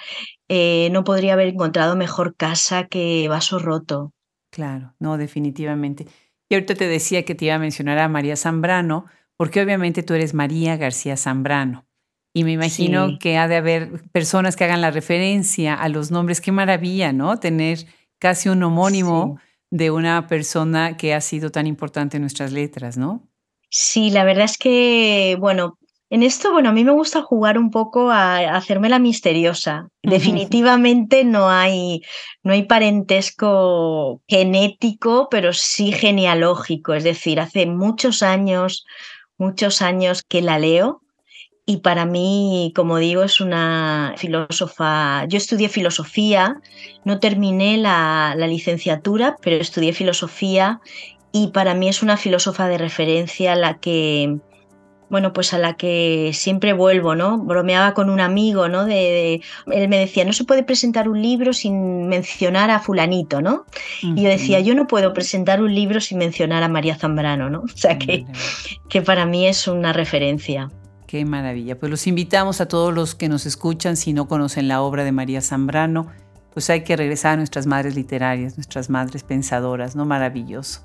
eh, 0.50 0.90
no 0.92 1.04
podría 1.04 1.34
haber 1.34 1.48
encontrado 1.48 1.96
mejor 1.96 2.36
casa 2.36 2.86
que 2.86 3.28
vaso 3.28 3.58
roto. 3.58 4.14
Claro, 4.52 4.94
no, 5.00 5.18
definitivamente. 5.18 6.06
Y 6.48 6.54
ahorita 6.54 6.76
te 6.76 6.88
decía 6.88 7.26
que 7.26 7.34
te 7.34 7.46
iba 7.46 7.56
a 7.56 7.60
mencionar 7.60 7.98
a 7.98 8.08
María 8.08 8.36
Zambrano, 8.36 9.06
porque 9.36 9.62
obviamente 9.62 10.04
tú 10.04 10.14
eres 10.14 10.36
María 10.36 10.78
García 10.78 11.18
Zambrano. 11.18 11.88
Y 12.34 12.44
me 12.44 12.52
imagino 12.52 13.18
que 13.20 13.38
ha 13.38 13.48
de 13.48 13.56
haber 13.56 14.04
personas 14.12 14.56
que 14.56 14.66
hagan 14.66 14.82
la 14.82 14.92
referencia 14.92 15.74
a 15.74 15.90
los 15.90 16.12
nombres. 16.12 16.42
Qué 16.42 16.52
maravilla, 16.52 17.14
¿no? 17.14 17.40
Tener 17.40 17.86
casi 18.20 18.50
un 18.50 18.64
homónimo 18.64 19.40
de 19.72 19.92
una 19.92 20.28
persona 20.28 20.98
que 20.98 21.14
ha 21.14 21.22
sido 21.22 21.52
tan 21.52 21.68
importante 21.68 22.18
en 22.18 22.22
nuestras 22.22 22.52
letras, 22.52 22.98
¿no? 22.98 23.28
Sí, 23.70 24.10
la 24.10 24.24
verdad 24.24 24.46
es 24.46 24.58
que, 24.58 25.38
bueno, 25.40 25.78
en 26.10 26.24
esto, 26.24 26.52
bueno, 26.52 26.70
a 26.70 26.72
mí 26.72 26.84
me 26.84 26.92
gusta 26.92 27.22
jugar 27.24 27.58
un 27.58 27.72
poco 27.72 28.12
a, 28.12 28.38
hacerme 28.56 28.90
la 28.90 29.00
misteriosa. 29.00 29.90
Definitivamente 30.04 31.26
no 31.26 31.50
hay, 31.50 32.02
no 32.44 32.54
hay 32.54 32.64
parentesco 32.64 34.22
genético, 34.28 35.28
pero 35.30 35.52
sí 35.52 35.92
genealógico. 35.92 36.94
Es 36.94 37.04
decir, 37.04 37.40
hace 37.40 37.66
muchos 37.66 38.22
años, 38.22 38.86
muchos 39.38 39.82
años 39.82 40.24
que 40.24 40.42
la 40.42 40.60
leo 40.60 41.02
y 41.68 41.78
para 41.78 42.06
mí, 42.06 42.72
como 42.76 42.98
digo, 43.00 43.24
es 43.24 43.42
una 43.42 44.14
filósofa. 44.18 45.26
Yo 45.26 45.38
estudié 45.38 45.68
filosofía, 45.68 46.62
no 47.06 47.20
terminé 47.20 47.78
la, 47.78 48.36
licenciatura, 48.38 49.36
pero 49.42 49.56
estudié 49.56 49.92
filosofía 49.94 50.80
y 51.32 51.48
para 51.48 51.74
mí 51.74 51.90
es 51.90 52.04
una 52.04 52.18
filósofa 52.18 52.68
de 52.68 52.78
referencia 52.78 53.56
la 53.56 53.80
que 53.80 54.38
bueno, 55.08 55.34
pues 55.34 55.54
a 55.54 55.60
la 55.60 55.76
que 55.76 56.32
siempre 56.34 56.74
vuelvo, 56.74 57.14
¿no? 57.14 57.38
Bromeaba 57.38 57.94
con 57.94 58.10
un 58.10 58.20
amigo, 58.20 58.68
¿no? 58.68 58.86
De, 58.86 59.40
él 59.68 59.88
me 59.88 60.00
decía, 60.00 60.26
no 60.26 60.34
se 60.34 60.46
puede 60.46 60.64
presentar 60.64 61.08
un 61.08 61.22
libro 61.22 61.54
sin 61.54 62.08
mencionar 62.08 62.72
a 62.72 62.80
fulanito, 62.80 63.40
¿no? 63.40 63.66
Y 64.02 64.24
yo 64.24 64.30
decía, 64.30 64.60
yo 64.62 64.74
no 64.74 64.88
puedo 64.88 65.14
presentar 65.14 65.62
un 65.62 65.74
libro 65.76 66.02
sin 66.02 66.18
mencionar 66.18 66.64
a 66.64 66.70
María 66.70 66.96
Zambrano, 66.96 67.50
¿no? 67.52 67.60
O 67.66 67.78
sea 67.78 68.00
que, 68.00 68.26
que 68.90 69.04
para 69.04 69.28
mí 69.28 69.48
es 69.48 69.68
una 69.68 69.94
referencia. 69.94 70.72
Qué 71.08 71.26
maravilla. 71.26 71.78
Pues 71.80 71.90
los 71.90 72.08
invitamos 72.08 72.62
a 72.62 72.68
todos 72.68 72.94
los 72.94 73.16
que 73.16 73.30
nos 73.30 73.46
escuchan, 73.46 73.98
si 73.98 74.14
no 74.14 74.28
conocen 74.28 74.68
la 74.68 74.82
obra 74.82 75.04
de 75.04 75.12
María 75.12 75.42
Zambrano, 75.42 76.08
pues 76.54 76.70
hay 76.70 76.84
que 76.84 76.96
regresar 76.96 77.34
a 77.34 77.38
nuestras 77.38 77.68
madres 77.68 77.96
literarias, 77.96 78.58
nuestras 78.58 78.90
madres 78.90 79.24
pensadoras, 79.24 79.96
¿no? 79.96 80.06
Maravilloso. 80.06 80.82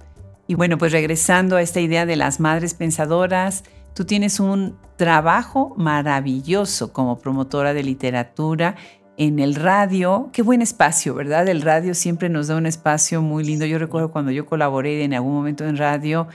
Y 0.46 0.54
bueno, 0.54 0.78
pues 0.78 0.92
regresando 0.92 1.56
a 1.56 1.62
esta 1.62 1.80
idea 1.80 2.06
de 2.06 2.16
las 2.16 2.40
madres 2.40 2.74
pensadoras, 2.74 3.62
Tú 3.94 4.04
tienes 4.04 4.40
un 4.40 4.78
trabajo 4.96 5.74
maravilloso 5.76 6.92
como 6.92 7.18
promotora 7.18 7.74
de 7.74 7.82
literatura 7.82 8.76
en 9.16 9.38
el 9.38 9.54
radio. 9.54 10.30
Qué 10.32 10.42
buen 10.42 10.62
espacio, 10.62 11.14
¿verdad? 11.14 11.48
El 11.48 11.62
radio 11.62 11.94
siempre 11.94 12.28
nos 12.28 12.46
da 12.46 12.56
un 12.56 12.66
espacio 12.66 13.20
muy 13.20 13.44
lindo. 13.44 13.66
Yo 13.66 13.78
recuerdo 13.78 14.12
cuando 14.12 14.30
yo 14.30 14.46
colaboré 14.46 15.02
en 15.04 15.12
algún 15.12 15.34
momento 15.34 15.66
en 15.66 15.76
radio, 15.76 16.28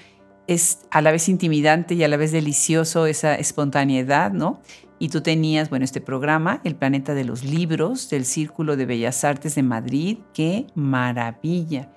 es 0.48 0.80
a 0.92 1.02
la 1.02 1.12
vez 1.12 1.30
intimidante 1.30 1.96
y 1.96 2.04
a 2.04 2.08
la 2.08 2.18
vez 2.18 2.32
delicioso 2.32 3.06
esa 3.06 3.36
espontaneidad, 3.36 4.32
¿no? 4.32 4.62
Y 4.98 5.10
tú 5.10 5.22
tenías, 5.22 5.70
bueno, 5.70 5.84
este 5.84 6.02
programa, 6.02 6.62
El 6.64 6.76
Planeta 6.76 7.14
de 7.14 7.26
los 7.26 7.44
Libros, 7.44 8.10
del 8.10 8.26
Círculo 8.26 8.78
de 8.78 8.86
Bellas 8.86 9.24
Artes 9.24 9.56
de 9.56 9.64
Madrid. 9.64 10.20
¡Qué 10.34 10.68
maravilla! 10.76 11.92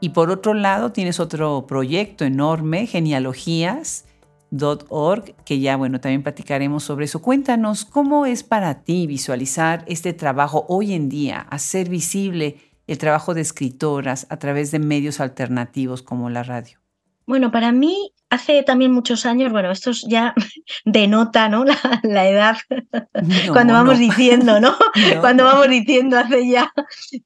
Y 0.00 0.10
por 0.10 0.30
otro 0.30 0.52
lado, 0.52 0.92
tienes 0.92 1.20
otro 1.20 1.66
proyecto 1.66 2.24
enorme, 2.24 2.86
Genealogías, 2.86 4.04
org, 4.88 5.34
que 5.44 5.60
ya, 5.60 5.76
bueno, 5.76 6.00
también 6.00 6.22
platicaremos 6.22 6.84
sobre 6.84 7.06
eso. 7.06 7.22
Cuéntanos, 7.22 7.84
¿cómo 7.84 8.26
es 8.26 8.42
para 8.42 8.82
ti 8.82 9.06
visualizar 9.06 9.84
este 9.86 10.12
trabajo 10.12 10.66
hoy 10.68 10.92
en 10.92 11.08
día, 11.08 11.46
hacer 11.50 11.88
visible 11.88 12.56
el 12.86 12.98
trabajo 12.98 13.32
de 13.32 13.40
escritoras 13.40 14.26
a 14.28 14.38
través 14.38 14.70
de 14.72 14.78
medios 14.78 15.20
alternativos 15.20 16.02
como 16.02 16.28
la 16.28 16.42
radio? 16.42 16.81
Bueno, 17.26 17.50
para 17.50 17.72
mí 17.72 18.12
hace 18.32 18.62
también 18.62 18.92
muchos 18.92 19.26
años, 19.26 19.52
bueno, 19.52 19.70
esto 19.70 19.90
ya 20.08 20.34
denota, 20.86 21.50
¿no? 21.50 21.64
La, 22.02 22.28
edad, 22.28 22.56
cuando 23.52 23.74
vamos 23.74 23.98
diciendo, 23.98 24.58
¿no? 24.60 24.74
Cuando 25.20 25.44
vamos 25.44 25.68
diciendo 25.68 26.18
hace 26.18 26.48
ya. 26.48 26.72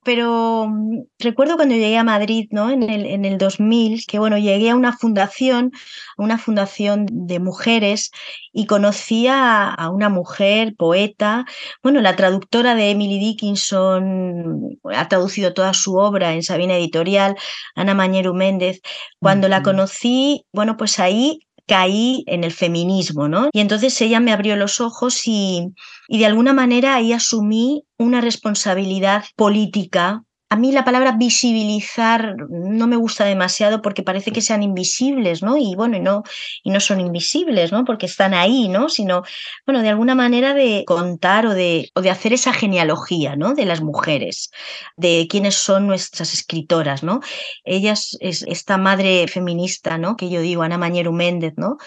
Pero 0.04 0.66
mm, 0.68 1.02
recuerdo 1.20 1.56
cuando 1.56 1.76
llegué 1.76 1.96
a 1.96 2.04
Madrid, 2.04 2.48
¿no? 2.50 2.70
En 2.70 2.82
el, 2.82 3.06
en 3.06 3.24
el 3.24 3.38
2000, 3.38 4.04
que 4.06 4.18
bueno, 4.18 4.36
llegué 4.36 4.70
a 4.70 4.76
una 4.76 4.92
fundación, 4.92 5.70
una 6.18 6.38
fundación 6.38 7.06
de 7.08 7.38
mujeres 7.38 8.10
y 8.52 8.66
conocí 8.66 9.26
a, 9.28 9.76
una 9.92 10.08
mujer 10.08 10.74
poeta, 10.76 11.44
bueno, 11.82 12.00
la 12.00 12.16
traductora 12.16 12.74
de 12.74 12.90
Emily 12.90 13.18
Dickinson 13.18 14.78
ha 14.92 15.08
traducido 15.08 15.52
toda 15.52 15.74
su 15.74 15.96
obra 15.96 16.32
en 16.32 16.42
Sabina 16.42 16.74
Editorial, 16.74 17.36
Ana 17.74 17.94
Mañeru 17.94 18.34
Méndez. 18.34 18.80
Cuando 19.20 19.48
la 19.48 19.62
conocí, 19.62 20.46
bueno, 20.52 20.76
pues 20.76 20.95
ahí 21.00 21.40
caí 21.66 22.24
en 22.26 22.44
el 22.44 22.52
feminismo, 22.52 23.28
¿no? 23.28 23.48
Y 23.52 23.60
entonces 23.60 24.00
ella 24.00 24.20
me 24.20 24.32
abrió 24.32 24.56
los 24.56 24.80
ojos 24.80 25.26
y, 25.26 25.74
y 26.08 26.18
de 26.18 26.26
alguna 26.26 26.52
manera 26.52 26.94
ahí 26.94 27.12
asumí 27.12 27.84
una 27.98 28.20
responsabilidad 28.20 29.24
política 29.34 30.22
a 30.48 30.56
mí 30.56 30.70
la 30.70 30.84
palabra 30.84 31.12
visibilizar 31.12 32.36
no 32.48 32.86
me 32.86 32.96
gusta 32.96 33.24
demasiado 33.24 33.82
porque 33.82 34.04
parece 34.04 34.30
que 34.30 34.40
sean 34.40 34.62
invisibles, 34.62 35.42
¿no? 35.42 35.56
Y 35.56 35.74
bueno, 35.74 35.96
y 35.96 36.00
no, 36.00 36.22
y 36.62 36.70
no 36.70 36.78
son 36.78 37.00
invisibles, 37.00 37.72
¿no? 37.72 37.84
Porque 37.84 38.06
están 38.06 38.32
ahí, 38.32 38.68
¿no? 38.68 38.88
Sino, 38.88 39.24
bueno, 39.66 39.82
de 39.82 39.88
alguna 39.88 40.14
manera 40.14 40.54
de 40.54 40.84
contar 40.86 41.46
o 41.46 41.54
de, 41.54 41.90
o 41.94 42.00
de 42.00 42.10
hacer 42.10 42.32
esa 42.32 42.52
genealogía, 42.52 43.34
¿no? 43.34 43.54
De 43.54 43.64
las 43.64 43.80
mujeres, 43.80 44.50
de 44.96 45.26
quiénes 45.28 45.56
son 45.56 45.88
nuestras 45.88 46.32
escritoras, 46.32 47.02
¿no? 47.02 47.20
Ellas, 47.64 48.16
es 48.20 48.42
esta 48.42 48.76
madre 48.76 49.26
feminista, 49.26 49.98
¿no? 49.98 50.16
Que 50.16 50.30
yo 50.30 50.40
digo, 50.40 50.62
Ana 50.62 50.78
Mañero 50.78 51.12
Méndez, 51.12 51.54
¿no? 51.56 51.78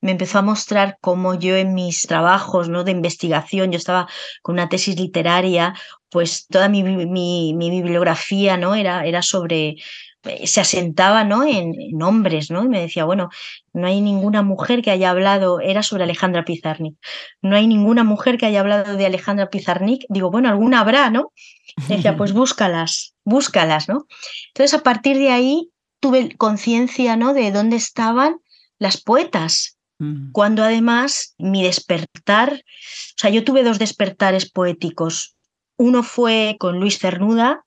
Me 0.00 0.12
empezó 0.12 0.38
a 0.38 0.42
mostrar 0.42 0.96
cómo 1.00 1.34
yo 1.34 1.56
en 1.56 1.74
mis 1.74 2.02
trabajos 2.02 2.68
¿no? 2.68 2.84
de 2.84 2.92
investigación, 2.92 3.70
yo 3.70 3.78
estaba 3.78 4.08
con 4.42 4.54
una 4.54 4.68
tesis 4.68 4.98
literaria, 4.98 5.74
pues 6.08 6.46
toda 6.46 6.68
mi, 6.68 6.82
mi, 6.82 7.54
bibliografía 7.54 8.56
¿no? 8.56 8.74
era, 8.74 9.04
era 9.04 9.22
sobre 9.22 9.76
eh, 10.24 10.46
se 10.46 10.60
asentaba 10.60 11.24
¿no? 11.24 11.44
En, 11.44 12.02
hombres, 12.02 12.50
¿no? 12.50 12.64
Y 12.64 12.68
me 12.68 12.80
decía, 12.80 13.04
bueno, 13.04 13.30
no 13.72 13.86
hay 13.86 14.00
ninguna 14.00 14.42
mujer 14.42 14.82
que 14.82 14.90
haya 14.90 15.10
hablado, 15.10 15.60
era 15.60 15.82
sobre 15.82 16.04
Alejandra 16.04 16.44
Pizarnik, 16.44 16.96
no 17.40 17.56
hay 17.56 17.66
ninguna 17.66 18.04
mujer 18.04 18.36
que 18.36 18.46
haya 18.46 18.60
hablado 18.60 18.96
de 18.96 19.06
Alejandra 19.06 19.48
Pizarnik, 19.48 20.04
digo, 20.08 20.30
bueno, 20.30 20.48
alguna 20.48 20.80
habrá, 20.80 21.10
¿no? 21.10 21.32
Y 21.88 21.96
decía, 21.96 22.16
pues 22.16 22.32
búscalas, 22.32 23.14
búscalas, 23.24 23.88
¿no? 23.88 24.06
Entonces, 24.48 24.78
a 24.78 24.82
partir 24.82 25.16
de 25.16 25.30
ahí 25.30 25.70
tuve 26.00 26.36
conciencia, 26.36 27.16
¿no? 27.16 27.32
De 27.32 27.50
dónde 27.52 27.76
estaban 27.76 28.40
las 28.78 29.00
poetas, 29.00 29.78
cuando 30.32 30.62
además 30.62 31.34
mi 31.38 31.62
despertar, 31.62 32.52
o 32.54 33.16
sea, 33.16 33.30
yo 33.30 33.44
tuve 33.44 33.62
dos 33.62 33.78
despertares 33.78 34.50
poéticos. 34.50 35.36
Uno 35.76 36.02
fue 36.02 36.56
con 36.58 36.78
Luis 36.78 36.98
Cernuda, 36.98 37.64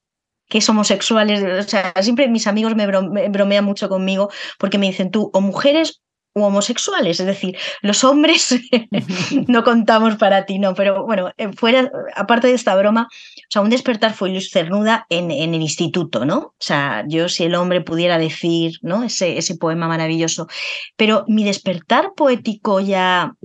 que 0.47 0.59
es 0.59 0.69
homosexuales, 0.69 1.65
o 1.65 1.67
sea, 1.67 1.93
siempre 2.01 2.27
mis 2.27 2.47
amigos 2.47 2.75
me, 2.75 2.85
bromean 3.29 3.65
mucho 3.65 3.89
conmigo 3.89 4.29
porque 4.59 4.77
me 4.77 4.87
dicen 4.87 5.09
tú, 5.09 5.31
o 5.33 5.41
mujeres 5.41 6.02
homosexuales, 6.33 7.19
es 7.19 7.25
decir, 7.25 7.57
los 7.81 8.03
hombres 8.03 8.59
no 9.47 9.63
contamos 9.63 10.15
para 10.15 10.45
ti, 10.45 10.59
no, 10.59 10.73
pero 10.73 11.05
bueno, 11.05 11.31
eh, 11.37 11.49
fuera, 11.53 11.91
aparte 12.15 12.47
de 12.47 12.53
esta 12.53 12.75
broma, 12.75 13.07
o 13.11 13.45
sea, 13.49 13.61
un 13.61 13.69
despertar 13.69 14.13
fue 14.13 14.29
Luis 14.29 14.51
Cernuda 14.51 15.05
en, 15.09 15.31
en, 15.31 15.53
el 15.53 15.61
instituto, 15.61 16.25
¿no? 16.25 16.37
O 16.37 16.55
sea, 16.59 17.03
yo 17.07 17.29
si 17.29 17.43
el 17.43 17.55
hombre 17.55 17.81
pudiera 17.81 18.17
decir, 18.17 18.79
¿no? 18.81 19.03
Ese, 19.03 19.37
ese 19.37 19.57
poema 19.57 19.87
maravilloso, 19.87 20.47
pero 20.95 21.25
mi 21.27 21.43
despertar 21.43 22.13
poético 22.15 22.79
ya 22.79 23.35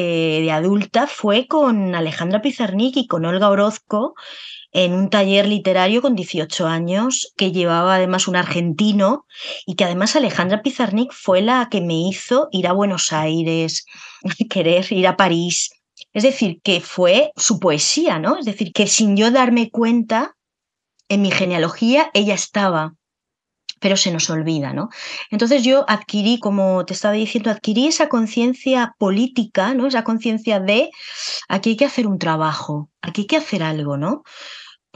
eh, 0.00 0.42
de 0.42 0.52
adulta 0.52 1.08
fue 1.08 1.48
con 1.48 1.94
Alejandra 1.96 2.40
Pizarnik 2.40 2.96
y 2.96 3.06
con 3.08 3.24
Olga 3.24 3.50
Orozco, 3.50 4.14
en 4.78 4.92
un 4.92 5.10
taller 5.10 5.48
literario 5.48 6.00
con 6.00 6.14
18 6.14 6.68
años 6.68 7.32
que 7.36 7.50
llevaba 7.50 7.96
además 7.96 8.28
un 8.28 8.36
argentino 8.36 9.26
y 9.66 9.74
que 9.74 9.82
además 9.82 10.14
Alejandra 10.14 10.62
Pizarnik 10.62 11.12
fue 11.12 11.42
la 11.42 11.66
que 11.68 11.80
me 11.80 11.94
hizo 11.94 12.46
ir 12.52 12.68
a 12.68 12.72
Buenos 12.72 13.12
Aires, 13.12 13.86
querer 14.48 14.86
ir 14.92 15.08
a 15.08 15.16
París. 15.16 15.70
Es 16.12 16.22
decir, 16.22 16.60
que 16.62 16.80
fue 16.80 17.32
su 17.34 17.58
poesía, 17.58 18.20
¿no? 18.20 18.38
Es 18.38 18.44
decir, 18.44 18.72
que 18.72 18.86
sin 18.86 19.16
yo 19.16 19.32
darme 19.32 19.68
cuenta, 19.68 20.36
en 21.08 21.22
mi 21.22 21.32
genealogía 21.32 22.12
ella 22.14 22.34
estaba 22.34 22.94
pero 23.80 23.96
se 23.96 24.10
nos 24.10 24.28
olvida, 24.28 24.72
¿no? 24.72 24.88
Entonces 25.30 25.62
yo 25.62 25.84
adquirí, 25.88 26.40
como 26.40 26.84
te 26.84 26.94
estaba 26.94 27.14
diciendo, 27.14 27.50
adquirí 27.50 27.86
esa 27.86 28.08
conciencia 28.08 28.96
política, 28.98 29.72
¿no? 29.72 29.86
Esa 29.86 30.02
conciencia 30.02 30.58
de 30.58 30.90
aquí 31.48 31.70
hay 31.70 31.76
que 31.76 31.84
hacer 31.84 32.08
un 32.08 32.18
trabajo, 32.18 32.90
aquí 33.02 33.20
hay 33.20 33.26
que 33.28 33.36
hacer 33.36 33.62
algo, 33.62 33.96
¿no? 33.96 34.24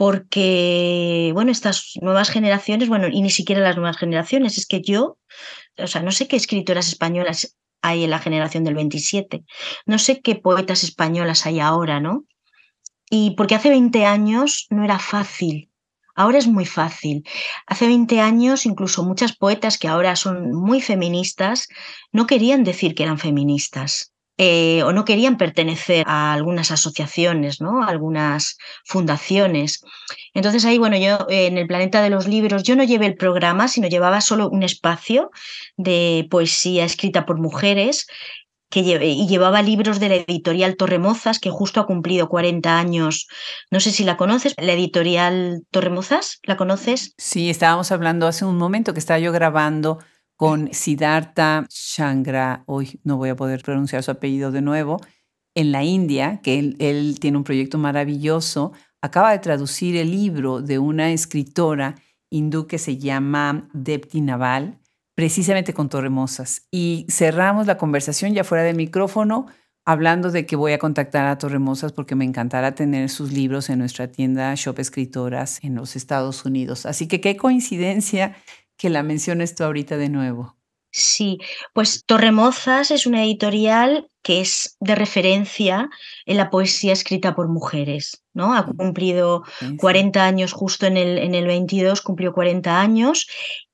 Porque, 0.03 1.31
bueno, 1.33 1.51
estas 1.51 1.93
nuevas 2.01 2.29
generaciones, 2.29 2.89
bueno, 2.89 3.07
y 3.07 3.21
ni 3.21 3.29
siquiera 3.29 3.61
las 3.61 3.77
nuevas 3.77 3.97
generaciones, 3.97 4.57
es 4.57 4.65
que 4.65 4.81
yo, 4.81 5.17
o 5.77 5.87
sea, 5.87 6.01
no 6.01 6.11
sé 6.11 6.27
qué 6.27 6.35
escritoras 6.35 6.87
españolas 6.87 7.57
hay 7.81 8.03
en 8.03 8.09
la 8.09 8.19
generación 8.19 8.65
del 8.65 8.75
27, 8.75 9.45
no 9.85 9.99
sé 9.99 10.21
qué 10.21 10.35
poetas 10.35 10.83
españolas 10.83 11.45
hay 11.45 11.61
ahora, 11.61 12.01
¿no? 12.01 12.25
Y 13.09 13.31
porque 13.37 13.55
hace 13.55 13.69
20 13.69 14.05
años 14.05 14.67
no 14.69 14.83
era 14.83 14.99
fácil 14.99 15.69
Ahora 16.15 16.37
es 16.37 16.47
muy 16.47 16.65
fácil. 16.65 17.23
Hace 17.65 17.87
20 17.87 18.21
años, 18.21 18.65
incluso 18.65 19.03
muchas 19.03 19.35
poetas 19.35 19.77
que 19.79 19.87
ahora 19.87 20.15
son 20.15 20.53
muy 20.53 20.79
feministas 20.81 21.67
no 22.11 22.27
querían 22.27 22.63
decir 22.63 22.93
que 22.93 23.03
eran 23.03 23.17
feministas. 23.17 24.12
Eh, 24.37 24.81
o 24.83 24.91
no 24.93 25.05
querían 25.05 25.37
pertenecer 25.37 26.05
a 26.07 26.33
algunas 26.33 26.71
asociaciones, 26.71 27.61
¿no? 27.61 27.83
A 27.83 27.87
algunas 27.87 28.57
fundaciones. 28.83 29.81
Entonces 30.33 30.65
ahí, 30.65 30.79
bueno, 30.79 30.97
yo 30.97 31.27
en 31.29 31.59
el 31.59 31.67
Planeta 31.67 32.01
de 32.01 32.09
los 32.09 32.27
Libros, 32.27 32.63
yo 32.63 32.75
no 32.75 32.83
llevé 32.83 33.05
el 33.05 33.15
programa, 33.15 33.67
sino 33.67 33.87
llevaba 33.87 34.21
solo 34.21 34.49
un 34.49 34.63
espacio 34.63 35.29
de 35.77 36.27
poesía 36.31 36.83
escrita 36.83 37.27
por 37.27 37.39
mujeres 37.39 38.07
y 38.75 39.27
llevaba 39.27 39.61
libros 39.61 39.99
de 39.99 40.09
la 40.09 40.15
editorial 40.15 40.75
Torremozas, 40.75 41.39
que 41.39 41.49
justo 41.49 41.79
ha 41.79 41.85
cumplido 41.85 42.27
40 42.27 42.77
años. 42.77 43.27
No 43.69 43.79
sé 43.79 43.91
si 43.91 44.03
la 44.03 44.17
conoces, 44.17 44.53
la 44.57 44.73
editorial 44.73 45.61
Torremozas, 45.69 46.39
¿la 46.43 46.57
conoces? 46.57 47.13
Sí, 47.17 47.49
estábamos 47.49 47.91
hablando 47.91 48.27
hace 48.27 48.45
un 48.45 48.57
momento 48.57 48.93
que 48.93 48.99
estaba 48.99 49.19
yo 49.19 49.31
grabando 49.31 49.99
con 50.43 50.73
Siddhartha 50.73 51.65
Shangra, 51.69 52.65
hoy 52.65 52.99
no 53.05 53.15
voy 53.15 53.29
a 53.29 53.35
poder 53.37 53.63
pronunciar 53.63 54.03
su 54.03 54.11
apellido 54.11 54.51
de 54.51 54.61
nuevo, 54.61 54.99
en 55.55 55.71
la 55.71 55.85
India, 55.85 56.41
que 56.43 56.59
él, 56.59 57.17
tiene 57.21 57.37
un 57.37 57.45
proyecto 57.45 57.77
maravilloso, 57.77 58.73
acaba 59.01 59.31
de 59.31 59.39
traducir 59.39 59.95
el 59.95 60.11
libro 60.11 60.61
de 60.61 60.79
una 60.79 61.13
escritora 61.13 61.95
hindú 62.29 62.67
que 62.67 62.77
se 62.77 62.97
llama 62.97 63.69
Depti 63.71 64.19
Naval, 64.19 64.79
precisamente 65.15 65.73
con 65.73 65.87
Torremosas. 65.87 66.67
Y 66.71 67.05
cerramos 67.09 67.65
la 67.65 67.77
conversación 67.77 68.33
ya 68.33 68.43
fuera 68.43 68.65
del 68.65 68.75
micrófono 68.75 69.45
hablando 69.85 70.29
de 70.29 70.45
que 70.45 70.57
voy 70.57 70.73
a 70.73 70.77
contactar 70.77 71.25
a 71.25 71.37
Torremosas 71.37 71.93
porque 71.93 72.15
me 72.15 72.25
encantará 72.25 72.75
tener 72.75 73.09
sus 73.09 73.31
libros 73.31 73.69
en 73.69 73.79
nuestra 73.79 74.09
tienda 74.09 74.53
Shop 74.55 74.77
Escritoras 74.77 75.59
en 75.61 75.75
los 75.75 75.95
Estados 75.95 76.43
Unidos. 76.43 76.85
Así 76.85 77.07
que 77.07 77.21
qué 77.21 77.37
coincidencia 77.37 78.35
que 78.77 78.89
la 78.89 79.03
menciones 79.03 79.55
tú 79.55 79.63
ahorita 79.63 79.97
de 79.97 80.09
nuevo. 80.09 80.57
Sí, 80.95 81.39
pues 81.73 82.03
Torremozas 82.05 82.91
es 82.91 83.07
una 83.07 83.23
editorial 83.23 84.11
que 84.21 84.41
es 84.41 84.77
de 84.79 84.93
referencia 84.93 85.89
en 86.25 86.37
la 86.37 86.51
poesía 86.51 86.93
escrita 86.93 87.35
por 87.35 87.49
mujeres, 87.49 88.23
¿no? 88.33 88.53
Ha 88.55 88.65
cumplido 88.65 89.43
40 89.79 90.23
años 90.23 90.53
justo 90.53 90.85
en 90.85 90.97
el, 90.97 91.17
en 91.17 91.33
el 91.33 91.47
22, 91.47 92.01
cumplió 92.01 92.31
40 92.31 92.79
años 92.79 93.27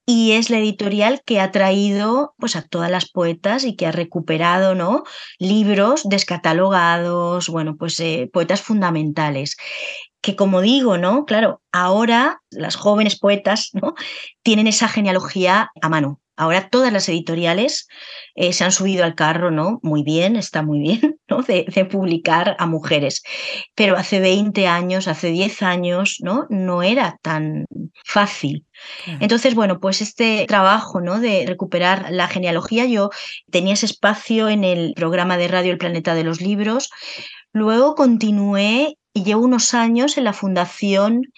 y 0.06 0.32
es 0.32 0.50
la 0.50 0.58
editorial 0.58 1.22
que 1.24 1.40
ha 1.40 1.52
traído 1.52 2.34
pues, 2.40 2.56
a 2.56 2.64
todas 2.64 2.90
las 2.90 3.08
poetas 3.08 3.64
y 3.64 3.76
que 3.76 3.86
ha 3.86 3.92
recuperado 3.92 4.74
¿no? 4.74 5.04
libros 5.38 6.02
descatalogados, 6.10 7.48
bueno, 7.48 7.76
pues 7.78 8.00
eh, 8.00 8.28
poetas 8.34 8.62
fundamentales. 8.64 9.56
Que 10.22 10.36
como 10.36 10.62
digo, 10.62 10.98
¿no? 10.98 11.26
Claro, 11.26 11.62
ahora 11.72 12.42
las 12.50 12.76
jóvenes 12.76 13.18
poetas 13.18 13.70
¿no? 13.74 13.96
tienen 14.44 14.68
esa 14.68 14.88
genealogía 14.88 15.72
a 15.82 15.90
mano. 15.90 16.20
Ahora 16.40 16.70
todas 16.70 16.94
las 16.94 17.10
editoriales 17.10 17.90
eh, 18.34 18.54
se 18.54 18.64
han 18.64 18.72
subido 18.72 19.04
al 19.04 19.14
carro, 19.14 19.52
¿no? 19.52 19.82
Muy 19.84 20.04
bien, 20.04 20.38
está 20.38 20.62
muy 20.62 20.80
bien, 20.80 21.20
¿no? 21.30 21.42
De, 21.42 21.66
publicar 21.92 22.56
a 22.60 22.66
mujeres. 22.66 23.24
Pero 23.76 23.98
hace 23.98 24.22
20 24.22 24.66
años, 24.66 25.10
hace 25.10 25.32
10 25.32 25.62
años, 25.64 26.16
¿no? 26.22 26.48
No 26.50 26.82
era 26.82 27.18
tan 27.22 27.66
fácil. 28.06 28.66
Entonces, 29.20 29.54
bueno, 29.54 29.82
pues 29.82 30.02
este 30.02 30.46
trabajo, 30.48 31.02
¿no? 31.02 31.20
De 31.20 31.44
recuperar 31.46 32.08
la 32.10 32.30
genealogía, 32.30 32.86
yo 32.86 33.10
tenía 33.52 33.74
ese 33.74 33.88
espacio 33.88 34.48
en 34.48 34.64
el 34.64 34.94
programa 34.96 35.36
de 35.36 35.50
radio 35.50 35.74
El 35.74 35.78
Planeta 35.78 36.16
de 36.16 36.24
los 36.24 36.40
Libros. 36.40 36.90
Luego 37.52 37.96
continué 37.96 38.99
y 39.20 39.24
llevo 39.24 39.44
unos 39.44 39.74
años 39.74 40.18
en 40.18 40.24
la 40.24 40.34
fundación, 40.34 41.34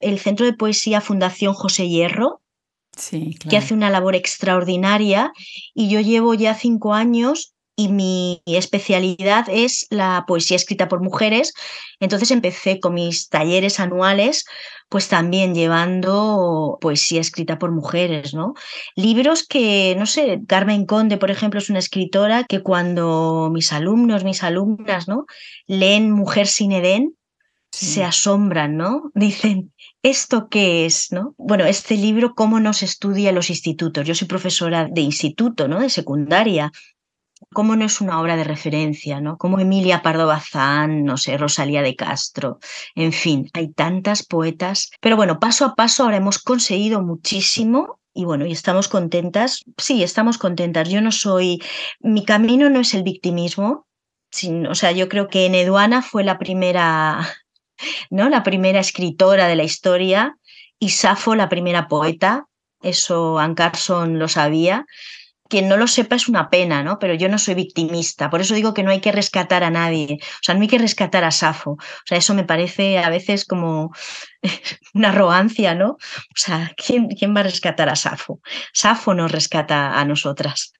el 0.00 0.18
Centro 0.18 0.44
de 0.44 0.52
Poesía 0.52 1.00
Fundación 1.00 1.54
José 1.54 1.88
Hierro, 1.88 2.42
que 3.48 3.56
hace 3.56 3.72
una 3.72 3.88
labor 3.88 4.14
extraordinaria 4.14 5.32
y 5.72 5.88
yo 5.88 6.00
llevo 6.00 6.34
ya 6.34 6.54
cinco 6.54 6.92
años 6.92 7.54
y 7.74 7.88
mi 7.88 8.42
especialidad 8.44 9.46
es 9.48 9.86
la 9.88 10.24
poesía 10.26 10.56
escrita 10.56 10.88
por 10.88 11.00
mujeres. 11.02 11.54
Entonces 12.00 12.30
empecé 12.30 12.80
con 12.80 12.92
mis 12.92 13.30
talleres 13.30 13.80
anuales, 13.80 14.44
pues 14.90 15.08
también 15.08 15.54
llevando 15.54 16.76
poesía 16.82 17.22
escrita 17.22 17.58
por 17.58 17.72
mujeres, 17.72 18.34
¿no? 18.34 18.52
Libros 18.94 19.46
que, 19.46 19.94
no 19.98 20.04
sé, 20.04 20.42
Carmen 20.46 20.84
Conde, 20.84 21.16
por 21.16 21.30
ejemplo, 21.30 21.58
es 21.60 21.70
una 21.70 21.78
escritora 21.78 22.44
que 22.44 22.62
cuando 22.62 23.48
mis 23.50 23.72
alumnos, 23.72 24.22
mis 24.22 24.42
alumnas, 24.42 25.08
¿no? 25.08 25.24
Leen 25.66 26.10
Mujer 26.10 26.46
sin 26.46 26.72
Edén, 26.72 27.16
se 27.72 28.04
asombran, 28.04 28.76
¿no? 28.76 29.10
Dicen, 29.14 29.72
¿esto 30.02 30.48
qué 30.48 30.84
es? 30.84 31.10
¿no? 31.10 31.34
Bueno, 31.38 31.64
este 31.64 31.96
libro, 31.96 32.34
¿cómo 32.34 32.60
nos 32.60 32.82
estudia 32.82 33.30
en 33.30 33.34
los 33.34 33.50
institutos? 33.50 34.06
Yo 34.06 34.14
soy 34.14 34.28
profesora 34.28 34.88
de 34.90 35.00
instituto, 35.00 35.68
¿no? 35.68 35.80
De 35.80 35.88
secundaria. 35.88 36.70
¿Cómo 37.52 37.74
no 37.74 37.84
es 37.84 38.00
una 38.00 38.20
obra 38.20 38.36
de 38.36 38.44
referencia, 38.44 39.20
¿no? 39.20 39.36
Como 39.36 39.58
Emilia 39.58 40.02
Pardo 40.02 40.26
Bazán, 40.26 41.04
no 41.04 41.16
sé, 41.16 41.36
Rosalía 41.38 41.82
de 41.82 41.96
Castro, 41.96 42.60
en 42.94 43.12
fin, 43.12 43.50
hay 43.52 43.72
tantas 43.72 44.24
poetas. 44.24 44.90
Pero 45.00 45.16
bueno, 45.16 45.40
paso 45.40 45.64
a 45.64 45.74
paso 45.74 46.04
ahora 46.04 46.18
hemos 46.18 46.38
conseguido 46.38 47.02
muchísimo 47.02 47.98
y 48.14 48.26
bueno, 48.26 48.46
y 48.46 48.52
estamos 48.52 48.86
contentas. 48.88 49.64
Sí, 49.76 50.02
estamos 50.02 50.38
contentas. 50.38 50.88
Yo 50.88 51.00
no 51.00 51.10
soy, 51.10 51.60
mi 52.00 52.24
camino 52.24 52.70
no 52.70 52.80
es 52.80 52.94
el 52.94 53.02
victimismo. 53.02 53.86
o 54.68 54.74
sea, 54.74 54.92
yo 54.92 55.08
creo 55.08 55.28
que 55.28 55.48
Neduana 55.50 56.02
fue 56.02 56.22
la 56.22 56.38
primera 56.38 57.26
¿no? 58.10 58.28
La 58.28 58.42
primera 58.42 58.80
escritora 58.80 59.46
de 59.46 59.56
la 59.56 59.64
historia 59.64 60.36
y 60.78 60.90
Safo 60.90 61.34
la 61.34 61.48
primera 61.48 61.86
poeta, 61.88 62.46
eso 62.82 63.38
Anne 63.38 63.54
Carson 63.54 64.18
lo 64.18 64.28
sabía. 64.28 64.84
Quien 65.48 65.68
no 65.68 65.76
lo 65.76 65.86
sepa 65.86 66.16
es 66.16 66.28
una 66.28 66.48
pena, 66.48 66.82
¿no? 66.82 66.98
Pero 66.98 67.14
yo 67.14 67.28
no 67.28 67.38
soy 67.38 67.54
victimista, 67.54 68.30
por 68.30 68.40
eso 68.40 68.54
digo 68.54 68.72
que 68.72 68.82
no 68.82 68.90
hay 68.90 69.00
que 69.00 69.12
rescatar 69.12 69.64
a 69.64 69.70
nadie, 69.70 70.18
o 70.20 70.38
sea, 70.40 70.54
no 70.54 70.62
hay 70.62 70.68
que 70.68 70.78
rescatar 70.78 71.24
a 71.24 71.30
Safo. 71.30 71.72
O 71.72 72.06
sea, 72.06 72.16
eso 72.16 72.34
me 72.34 72.44
parece 72.44 72.98
a 72.98 73.10
veces 73.10 73.44
como 73.44 73.92
una 74.94 75.10
arrogancia, 75.10 75.74
¿no? 75.74 75.90
O 75.90 76.36
sea, 76.36 76.72
¿quién, 76.76 77.08
quién 77.08 77.36
va 77.36 77.40
a 77.40 77.44
rescatar 77.44 77.88
a 77.88 77.96
Safo? 77.96 78.40
Safo 78.72 79.14
nos 79.14 79.30
rescata 79.30 80.00
a 80.00 80.04
nosotras. 80.04 80.72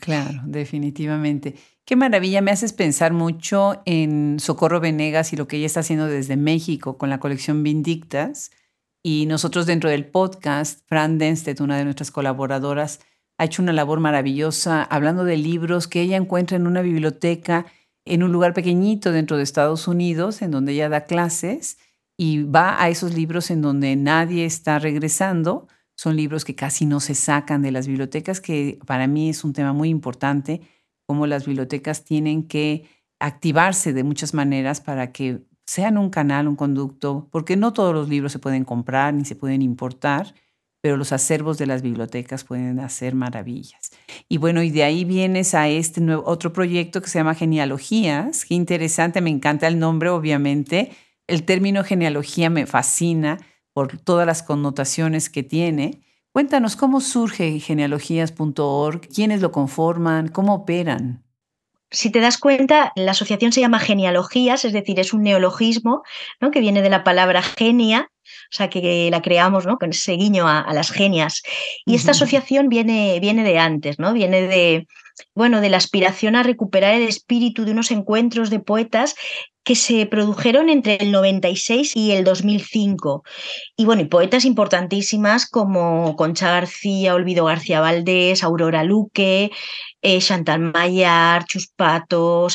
Claro, 0.00 0.40
definitivamente. 0.44 1.56
Qué 1.84 1.96
maravilla, 1.96 2.40
me 2.40 2.52
haces 2.52 2.72
pensar 2.72 3.12
mucho 3.12 3.82
en 3.84 4.38
Socorro 4.38 4.80
Venegas 4.80 5.32
y 5.32 5.36
lo 5.36 5.48
que 5.48 5.56
ella 5.56 5.66
está 5.66 5.80
haciendo 5.80 6.06
desde 6.06 6.36
México 6.36 6.98
con 6.98 7.10
la 7.10 7.18
colección 7.18 7.62
Vindictas. 7.62 8.52
Y 9.02 9.26
nosotros 9.26 9.66
dentro 9.66 9.90
del 9.90 10.06
podcast, 10.06 10.86
Fran 10.86 11.18
Denstedt, 11.18 11.60
una 11.60 11.78
de 11.78 11.84
nuestras 11.84 12.10
colaboradoras, 12.10 13.00
ha 13.38 13.44
hecho 13.44 13.62
una 13.62 13.72
labor 13.72 14.00
maravillosa 14.00 14.82
hablando 14.82 15.24
de 15.24 15.36
libros 15.36 15.88
que 15.88 16.02
ella 16.02 16.16
encuentra 16.16 16.56
en 16.56 16.66
una 16.66 16.82
biblioteca 16.82 17.66
en 18.04 18.22
un 18.22 18.32
lugar 18.32 18.54
pequeñito 18.54 19.12
dentro 19.12 19.36
de 19.36 19.42
Estados 19.42 19.88
Unidos, 19.88 20.42
en 20.42 20.50
donde 20.50 20.72
ella 20.72 20.88
da 20.88 21.04
clases 21.04 21.78
y 22.16 22.42
va 22.42 22.82
a 22.82 22.88
esos 22.88 23.14
libros 23.14 23.50
en 23.50 23.62
donde 23.62 23.96
nadie 23.96 24.44
está 24.44 24.78
regresando. 24.78 25.68
Son 25.96 26.16
libros 26.16 26.44
que 26.44 26.54
casi 26.54 26.86
no 26.86 27.00
se 27.00 27.14
sacan 27.14 27.62
de 27.62 27.72
las 27.72 27.86
bibliotecas, 27.86 28.40
que 28.40 28.78
para 28.86 29.06
mí 29.06 29.30
es 29.30 29.44
un 29.44 29.52
tema 29.52 29.72
muy 29.72 29.88
importante 29.88 30.60
cómo 31.10 31.26
las 31.26 31.44
bibliotecas 31.44 32.04
tienen 32.04 32.44
que 32.44 32.84
activarse 33.18 33.92
de 33.92 34.04
muchas 34.04 34.32
maneras 34.32 34.80
para 34.80 35.10
que 35.10 35.40
sean 35.66 35.98
un 35.98 36.08
canal, 36.08 36.46
un 36.46 36.54
conducto, 36.54 37.26
porque 37.32 37.56
no 37.56 37.72
todos 37.72 37.92
los 37.92 38.08
libros 38.08 38.30
se 38.30 38.38
pueden 38.38 38.64
comprar 38.64 39.12
ni 39.12 39.24
se 39.24 39.34
pueden 39.34 39.60
importar, 39.60 40.36
pero 40.80 40.96
los 40.96 41.10
acervos 41.10 41.58
de 41.58 41.66
las 41.66 41.82
bibliotecas 41.82 42.44
pueden 42.44 42.78
hacer 42.78 43.16
maravillas. 43.16 43.90
Y 44.28 44.36
bueno, 44.36 44.62
y 44.62 44.70
de 44.70 44.84
ahí 44.84 45.04
vienes 45.04 45.52
a 45.54 45.66
este 45.66 46.00
nuevo, 46.00 46.22
otro 46.26 46.52
proyecto 46.52 47.02
que 47.02 47.08
se 47.08 47.18
llama 47.18 47.34
Genealogías. 47.34 48.44
Qué 48.44 48.54
interesante, 48.54 49.20
me 49.20 49.30
encanta 49.30 49.66
el 49.66 49.80
nombre, 49.80 50.10
obviamente. 50.10 50.92
El 51.26 51.42
término 51.42 51.82
genealogía 51.82 52.50
me 52.50 52.66
fascina 52.66 53.40
por 53.72 53.98
todas 53.98 54.28
las 54.28 54.44
connotaciones 54.44 55.28
que 55.28 55.42
tiene. 55.42 56.02
Cuéntanos 56.32 56.76
cómo 56.76 57.00
surge 57.00 57.58
genealogías.org, 57.58 59.00
quiénes 59.08 59.40
lo 59.40 59.50
conforman, 59.50 60.28
cómo 60.28 60.54
operan. 60.54 61.24
Si 61.90 62.10
te 62.10 62.20
das 62.20 62.38
cuenta, 62.38 62.92
la 62.94 63.10
asociación 63.10 63.50
se 63.50 63.60
llama 63.60 63.80
genealogías, 63.80 64.64
es 64.64 64.72
decir, 64.72 65.00
es 65.00 65.12
un 65.12 65.24
neologismo 65.24 66.04
¿no? 66.40 66.52
que 66.52 66.60
viene 66.60 66.82
de 66.82 66.90
la 66.90 67.02
palabra 67.02 67.42
genia, 67.42 68.12
o 68.24 68.52
sea, 68.52 68.70
que 68.70 69.08
la 69.10 69.22
creamos 69.22 69.66
¿no? 69.66 69.76
con 69.76 69.90
ese 69.90 70.12
guiño 70.12 70.46
a, 70.46 70.72
las 70.72 70.92
genias. 70.92 71.42
Y 71.84 71.96
esta 71.96 72.12
asociación 72.12 72.68
viene, 72.68 73.18
viene 73.20 73.42
de 73.42 73.58
antes, 73.58 73.98
¿no? 73.98 74.12
viene 74.12 74.42
de, 74.42 74.86
bueno, 75.34 75.60
de 75.60 75.70
la 75.70 75.76
aspiración 75.76 76.36
a 76.36 76.42
recuperar 76.42 76.94
el 76.94 77.08
espíritu 77.08 77.64
de 77.64 77.72
unos 77.72 77.90
encuentros 77.90 78.50
de 78.50 78.60
poetas 78.60 79.14
que 79.62 79.74
se 79.74 80.06
produjeron 80.06 80.68
entre 80.68 80.96
el 80.96 81.12
96 81.12 81.94
y 81.94 82.12
el 82.12 82.24
2005. 82.24 83.22
Y 83.76 83.84
bueno, 83.84 84.02
y 84.02 84.06
poetas 84.06 84.44
importantísimas 84.44 85.48
como 85.48 86.16
Concha 86.16 86.50
García, 86.50 87.14
Olvido 87.14 87.44
García 87.44 87.80
Valdés, 87.80 88.42
Aurora 88.42 88.84
Luque, 88.84 89.50
eh, 90.02 90.18
Chantal 90.18 90.60
Mayar, 90.60 91.44
Chuspato, 91.44 92.48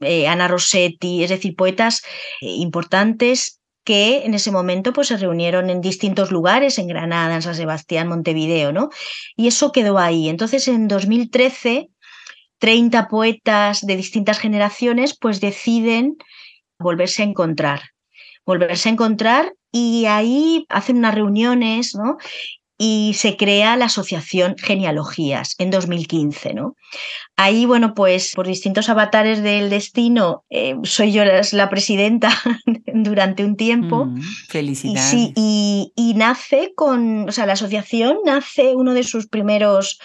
eh, 0.00 0.28
Ana 0.28 0.48
Rossetti, 0.48 1.24
es 1.24 1.30
decir, 1.30 1.56
poetas 1.56 2.02
eh, 2.40 2.46
importantes 2.46 3.58
que 3.84 4.24
en 4.24 4.34
ese 4.34 4.50
momento 4.50 4.92
pues, 4.92 5.08
se 5.08 5.16
reunieron 5.16 5.70
en 5.70 5.80
distintos 5.80 6.30
lugares, 6.30 6.78
en 6.78 6.88
Granada, 6.88 7.34
en 7.34 7.42
San 7.42 7.54
Sebastián, 7.54 8.08
Montevideo, 8.08 8.72
¿no? 8.72 8.90
Y 9.36 9.48
eso 9.48 9.72
quedó 9.72 9.98
ahí. 9.98 10.28
Entonces, 10.28 10.68
en 10.68 10.88
2013 10.88 11.90
30 12.58 13.08
poetas 13.08 13.86
de 13.86 13.96
distintas 13.96 14.38
generaciones 14.38 15.16
pues 15.16 15.40
deciden 15.40 16.16
volverse 16.78 17.22
a 17.22 17.26
encontrar, 17.26 17.82
volverse 18.44 18.88
a 18.88 18.92
encontrar 18.92 19.54
y 19.70 20.06
ahí 20.06 20.66
hacen 20.68 20.98
unas 20.98 21.14
reuniones, 21.14 21.94
¿no? 21.94 22.16
Y 22.80 23.14
se 23.14 23.36
crea 23.36 23.76
la 23.76 23.86
asociación 23.86 24.54
Genealogías 24.56 25.56
en 25.58 25.70
2015, 25.70 26.54
¿no? 26.54 26.76
Ahí, 27.36 27.66
bueno, 27.66 27.92
pues 27.94 28.32
por 28.36 28.46
distintos 28.46 28.88
avatares 28.88 29.42
del 29.42 29.68
destino, 29.68 30.44
eh, 30.48 30.76
soy 30.84 31.12
yo 31.12 31.24
la, 31.24 31.70
presidenta 31.70 32.30
durante 32.86 33.44
un 33.44 33.56
tiempo. 33.56 34.06
Mm, 34.06 34.20
felicidades. 34.48 35.32
Y, 35.34 35.92
y, 35.96 36.14
nace 36.14 36.72
con, 36.76 37.28
o 37.28 37.32
sea, 37.32 37.46
la 37.46 37.54
asociación 37.54 38.18
nace 38.24 38.76
uno 38.76 38.94
de 38.94 39.02
sus 39.02 39.26
primeros 39.26 39.98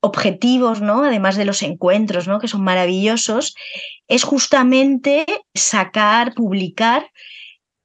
objetivos, 0.00 0.80
¿no? 0.80 1.04
Además 1.04 1.36
de 1.36 1.44
los 1.44 1.62
encuentros, 1.62 2.26
¿no? 2.26 2.38
Que 2.38 2.48
son 2.48 2.62
maravillosos, 2.62 3.54
es 4.08 4.24
justamente 4.24 5.26
sacar, 5.54 6.34
publicar 6.34 7.10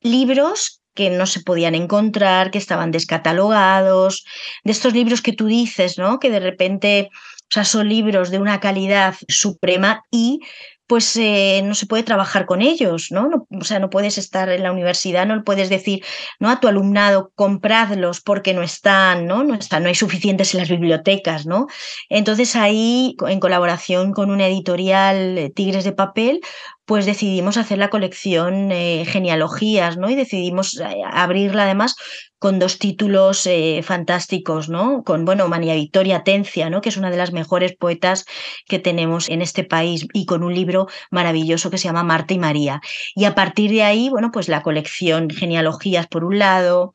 libros 0.01 0.81
que 0.95 1.09
no 1.11 1.25
se 1.27 1.41
podían 1.41 1.75
encontrar, 1.75 2.49
que 2.49 2.57
estaban 2.57 2.91
descatalogados, 2.91 4.25
de 4.63 4.71
estos 4.71 4.93
libros 4.93 5.21
que 5.21 5.33
tú 5.33 5.45
dices, 5.45 5.97
¿no? 5.97 6.19
Que 6.19 6.31
de 6.31 6.39
repente, 6.39 7.09
o 7.11 7.47
sea, 7.49 7.65
son 7.65 7.89
libros 7.89 8.31
de 8.31 8.39
una 8.39 8.59
calidad 8.59 9.15
suprema 9.27 10.03
y 10.09 10.39
pues 10.87 11.15
eh, 11.15 11.61
no 11.63 11.73
se 11.73 11.87
puede 11.87 12.03
trabajar 12.03 12.45
con 12.45 12.61
ellos, 12.61 13.07
¿no? 13.09 13.27
¿no? 13.27 13.47
O 13.59 13.63
sea, 13.63 13.79
no 13.79 13.89
puedes 13.89 14.17
estar 14.17 14.49
en 14.49 14.61
la 14.63 14.71
universidad, 14.71 15.25
no 15.25 15.43
puedes 15.43 15.69
decir, 15.69 16.03
¿no? 16.39 16.49
A 16.49 16.59
tu 16.59 16.67
alumnado, 16.67 17.31
compradlos 17.35 18.21
porque 18.21 18.53
no 18.53 18.61
están, 18.61 19.25
¿no? 19.25 19.43
No 19.43 19.55
están, 19.55 19.83
no 19.83 19.89
hay 19.89 19.95
suficientes 19.95 20.53
en 20.53 20.59
las 20.59 20.69
bibliotecas, 20.69 21.45
¿no? 21.47 21.67
Entonces 22.09 22.55
ahí, 22.55 23.15
en 23.27 23.39
colaboración 23.39 24.13
con 24.13 24.29
una 24.29 24.47
editorial 24.47 25.37
eh, 25.37 25.49
Tigres 25.49 25.83
de 25.85 25.91
Papel, 25.91 26.41
pues 26.85 27.05
decidimos 27.05 27.57
hacer 27.57 27.79
la 27.79 27.89
colección 27.89 28.71
eh, 28.71 29.05
Genealogías, 29.07 29.97
¿no? 29.97 30.09
Y 30.09 30.15
decidimos 30.15 30.79
abrirla 31.11 31.63
además 31.63 31.95
con 32.37 32.59
dos 32.59 32.77
títulos 32.77 33.47
eh, 33.47 33.81
fantásticos, 33.83 34.69
¿no? 34.69 35.03
Con, 35.03 35.25
bueno, 35.25 35.47
María 35.47 35.73
Victoria 35.73 36.23
Tencia, 36.23 36.69
¿no? 36.69 36.81
Que 36.81 36.89
es 36.89 36.97
una 36.97 37.09
de 37.09 37.17
las 37.17 37.31
mejores 37.31 37.75
poetas 37.75 38.25
que 38.67 38.77
tenemos 38.77 39.29
en 39.29 39.41
este 39.41 39.63
país 39.63 40.05
y 40.13 40.27
con 40.27 40.43
un 40.43 40.53
libro 40.53 40.87
maravilloso 41.09 41.71
que 41.71 41.79
se 41.79 41.85
llama 41.85 42.03
Marta 42.03 42.35
y 42.35 42.39
María. 42.39 42.81
Y 43.15 43.25
a 43.25 43.33
partir 43.33 43.71
de 43.71 43.83
ahí, 43.83 44.09
bueno, 44.09 44.29
pues 44.31 44.47
la 44.47 44.61
colección 44.61 45.29
Genealogías 45.31 46.07
por 46.07 46.23
un 46.23 46.37
lado, 46.37 46.93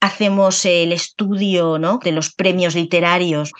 hacemos 0.00 0.64
el 0.64 0.92
estudio, 0.92 1.78
¿no? 1.78 1.98
De 2.02 2.12
los 2.12 2.32
premios 2.32 2.74
literarios 2.74 3.52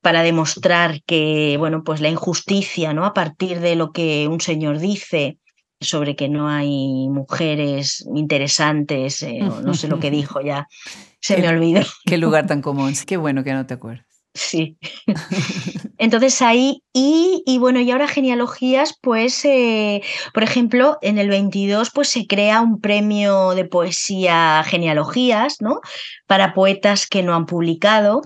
para 0.00 0.22
demostrar 0.22 1.02
que, 1.04 1.56
bueno, 1.58 1.84
pues 1.84 2.00
la 2.00 2.08
injusticia, 2.08 2.92
¿no? 2.92 3.04
A 3.04 3.14
partir 3.14 3.60
de 3.60 3.76
lo 3.76 3.92
que 3.92 4.28
un 4.28 4.40
señor 4.40 4.78
dice, 4.78 5.38
sobre 5.80 6.14
que 6.14 6.28
no 6.28 6.48
hay 6.48 7.08
mujeres 7.08 8.06
interesantes, 8.14 9.22
eh, 9.22 9.40
no 9.40 9.74
sé 9.74 9.88
lo 9.88 9.98
que 9.98 10.10
dijo 10.10 10.40
ya, 10.40 10.68
se 11.20 11.38
me 11.38 11.48
olvidó. 11.48 11.82
Qué 12.04 12.18
lugar 12.18 12.46
tan 12.46 12.62
común, 12.62 12.94
qué 13.06 13.16
bueno 13.16 13.44
que 13.44 13.52
no 13.52 13.66
te 13.66 13.74
acuerdas. 13.74 14.06
Sí. 14.32 14.78
Entonces 15.98 16.40
ahí, 16.40 16.82
y, 16.92 17.42
y, 17.46 17.58
bueno, 17.58 17.80
y 17.80 17.90
ahora 17.90 18.06
genealogías, 18.06 18.96
pues, 19.00 19.44
eh, 19.44 20.02
por 20.32 20.44
ejemplo, 20.44 20.98
en 21.02 21.18
el 21.18 21.28
22, 21.28 21.90
pues 21.90 22.08
se 22.08 22.26
crea 22.26 22.60
un 22.60 22.80
premio 22.80 23.50
de 23.54 23.64
poesía 23.64 24.62
genealogías, 24.64 25.56
¿no? 25.60 25.80
Para 26.26 26.54
poetas 26.54 27.06
que 27.06 27.22
no 27.22 27.34
han 27.34 27.46
publicado. 27.46 28.22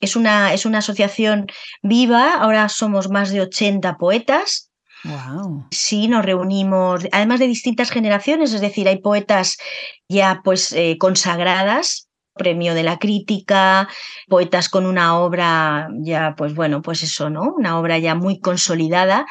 Es 0.00 0.16
una, 0.16 0.54
es 0.54 0.66
una 0.66 0.78
asociación 0.78 1.46
viva, 1.82 2.34
ahora 2.34 2.68
somos 2.68 3.08
más 3.10 3.30
de 3.30 3.40
80 3.40 3.96
poetas 3.96 4.68
Wow. 5.04 5.66
Sí, 5.70 6.08
nos 6.08 6.24
reunimos, 6.24 7.06
además 7.12 7.38
de 7.38 7.46
distintas 7.46 7.90
generaciones, 7.90 8.52
es 8.52 8.60
decir, 8.60 8.88
hay 8.88 8.98
poetas 8.98 9.56
ya 10.08 10.40
pues 10.42 10.72
eh, 10.72 10.96
consagradas, 10.98 12.08
premio 12.34 12.74
de 12.74 12.82
la 12.82 12.98
crítica, 12.98 13.88
poetas 14.28 14.68
con 14.68 14.86
una 14.86 15.18
obra 15.18 15.88
ya, 16.00 16.34
pues 16.36 16.54
bueno, 16.54 16.82
pues 16.82 17.02
eso, 17.02 17.30
¿no? 17.30 17.54
Una 17.56 17.78
obra 17.78 17.98
ya 17.98 18.14
muy 18.14 18.40
consolidada 18.40 19.26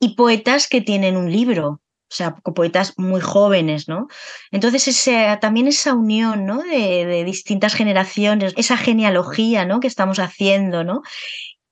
y 0.00 0.14
poetas 0.16 0.68
que 0.68 0.80
tienen 0.80 1.16
un 1.16 1.30
libro, 1.30 1.80
o 2.12 2.14
sea, 2.14 2.34
poetas 2.34 2.92
muy 2.98 3.22
jóvenes, 3.22 3.88
¿no? 3.88 4.06
Entonces, 4.50 4.86
ese, 4.86 5.38
también 5.40 5.66
esa 5.66 5.94
unión, 5.94 6.44
¿no? 6.44 6.62
De, 6.62 7.24
distintas 7.24 7.72
generaciones, 7.72 8.52
esa 8.58 8.76
genealogía, 8.76 9.64
¿no? 9.64 9.80
Que 9.80 9.86
estamos 9.86 10.18
haciendo, 10.18 10.84
¿no? 10.84 11.00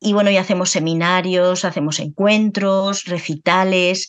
Y 0.01 0.15
bueno, 0.15 0.31
y 0.31 0.39
hacemos 0.39 0.71
seminarios, 0.71 1.67
hacemos 1.67 2.01
encuentros, 2.01 3.05
recitales. 3.05 4.09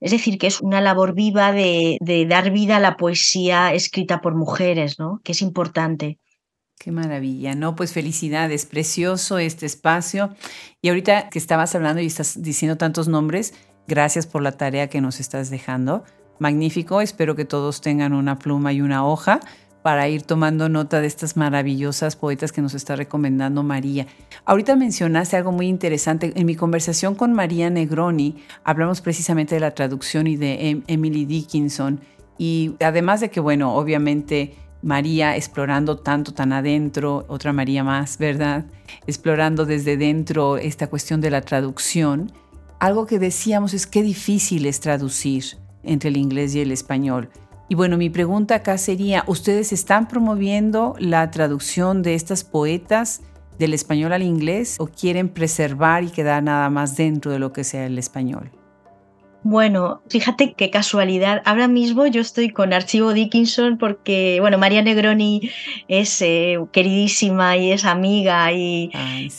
Es 0.00 0.10
decir, 0.10 0.36
que 0.36 0.48
es 0.48 0.60
una 0.60 0.82
labor 0.82 1.14
viva 1.14 1.52
de, 1.52 1.96
de 2.00 2.26
dar 2.26 2.50
vida 2.50 2.76
a 2.76 2.80
la 2.80 2.98
poesía 2.98 3.72
escrita 3.72 4.20
por 4.20 4.34
mujeres, 4.34 4.98
¿no? 4.98 5.22
Que 5.24 5.32
es 5.32 5.40
importante. 5.40 6.18
Qué 6.78 6.92
maravilla, 6.92 7.54
¿no? 7.54 7.74
Pues 7.74 7.94
felicidades, 7.94 8.66
precioso 8.66 9.38
este 9.38 9.64
espacio. 9.64 10.34
Y 10.82 10.90
ahorita 10.90 11.30
que 11.30 11.38
estabas 11.38 11.74
hablando 11.74 12.02
y 12.02 12.06
estás 12.06 12.42
diciendo 12.42 12.76
tantos 12.76 13.08
nombres, 13.08 13.54
gracias 13.86 14.26
por 14.26 14.42
la 14.42 14.52
tarea 14.52 14.88
que 14.88 15.00
nos 15.00 15.20
estás 15.20 15.50
dejando. 15.50 16.04
Magnífico, 16.38 17.00
espero 17.00 17.36
que 17.36 17.44
todos 17.44 17.80
tengan 17.80 18.12
una 18.12 18.38
pluma 18.38 18.72
y 18.72 18.80
una 18.80 19.06
hoja 19.06 19.40
para 19.82 20.08
ir 20.08 20.22
tomando 20.22 20.68
nota 20.68 21.00
de 21.00 21.06
estas 21.06 21.36
maravillosas 21.36 22.16
poetas 22.16 22.52
que 22.52 22.60
nos 22.60 22.74
está 22.74 22.96
recomendando 22.96 23.62
María. 23.62 24.06
Ahorita 24.44 24.76
mencionaste 24.76 25.36
algo 25.36 25.52
muy 25.52 25.68
interesante. 25.68 26.32
En 26.34 26.46
mi 26.46 26.54
conversación 26.54 27.14
con 27.14 27.32
María 27.32 27.70
Negroni 27.70 28.36
hablamos 28.64 29.00
precisamente 29.00 29.54
de 29.54 29.60
la 29.60 29.72
traducción 29.72 30.26
y 30.26 30.36
de 30.36 30.68
em-, 30.68 30.82
Emily 30.86 31.24
Dickinson. 31.24 32.00
Y 32.38 32.74
además 32.80 33.20
de 33.20 33.30
que, 33.30 33.40
bueno, 33.40 33.74
obviamente 33.74 34.54
María 34.82 35.36
explorando 35.36 35.98
tanto, 35.98 36.32
tan 36.32 36.52
adentro, 36.52 37.24
otra 37.28 37.52
María 37.52 37.84
más, 37.84 38.18
¿verdad? 38.18 38.64
Explorando 39.06 39.66
desde 39.66 39.96
dentro 39.96 40.56
esta 40.56 40.88
cuestión 40.88 41.20
de 41.20 41.30
la 41.30 41.42
traducción. 41.42 42.32
Algo 42.80 43.04
que 43.04 43.18
decíamos 43.18 43.74
es 43.74 43.86
qué 43.86 44.02
difícil 44.02 44.64
es 44.64 44.80
traducir 44.80 45.44
entre 45.82 46.08
el 46.08 46.16
inglés 46.16 46.54
y 46.54 46.60
el 46.60 46.72
español. 46.72 47.28
Y 47.68 47.74
bueno, 47.74 47.98
mi 47.98 48.08
pregunta 48.08 48.54
acá 48.54 48.78
sería, 48.78 49.22
¿ustedes 49.26 49.74
están 49.74 50.08
promoviendo 50.08 50.94
la 50.98 51.30
traducción 51.30 52.02
de 52.02 52.14
estas 52.14 52.42
poetas 52.42 53.20
del 53.58 53.74
español 53.74 54.14
al 54.14 54.22
inglés 54.22 54.76
o 54.78 54.86
quieren 54.86 55.28
preservar 55.28 56.04
y 56.04 56.08
quedar 56.08 56.42
nada 56.42 56.70
más 56.70 56.96
dentro 56.96 57.30
de 57.30 57.38
lo 57.38 57.52
que 57.52 57.64
sea 57.64 57.84
el 57.84 57.98
español? 57.98 58.50
Bueno, 59.42 60.02
fíjate 60.08 60.52
qué 60.52 60.68
casualidad. 60.70 61.40
Ahora 61.46 61.66
mismo 61.66 62.06
yo 62.06 62.20
estoy 62.20 62.50
con 62.50 62.74
Archivo 62.74 63.14
Dickinson 63.14 63.78
porque, 63.78 64.36
bueno, 64.40 64.58
María 64.58 64.82
Negroni 64.82 65.50
es 65.88 66.20
eh, 66.20 66.58
queridísima 66.72 67.56
y 67.56 67.72
es 67.72 67.86
amiga 67.86 68.52
y, 68.52 68.90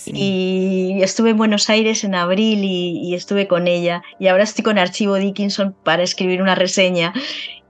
y, 0.07 1.03
estuve 1.03 1.31
en 1.31 1.37
Buenos 1.37 1.69
Aires 1.69 2.03
en 2.03 2.15
abril 2.15 2.63
y, 2.63 2.99
y, 3.03 3.13
estuve 3.13 3.47
con 3.47 3.67
ella 3.67 4.01
y 4.19 4.27
ahora 4.27 4.43
estoy 4.43 4.63
con 4.63 4.79
Archivo 4.79 5.15
Dickinson 5.15 5.75
para 5.83 6.01
escribir 6.01 6.41
una 6.41 6.55
reseña 6.55 7.13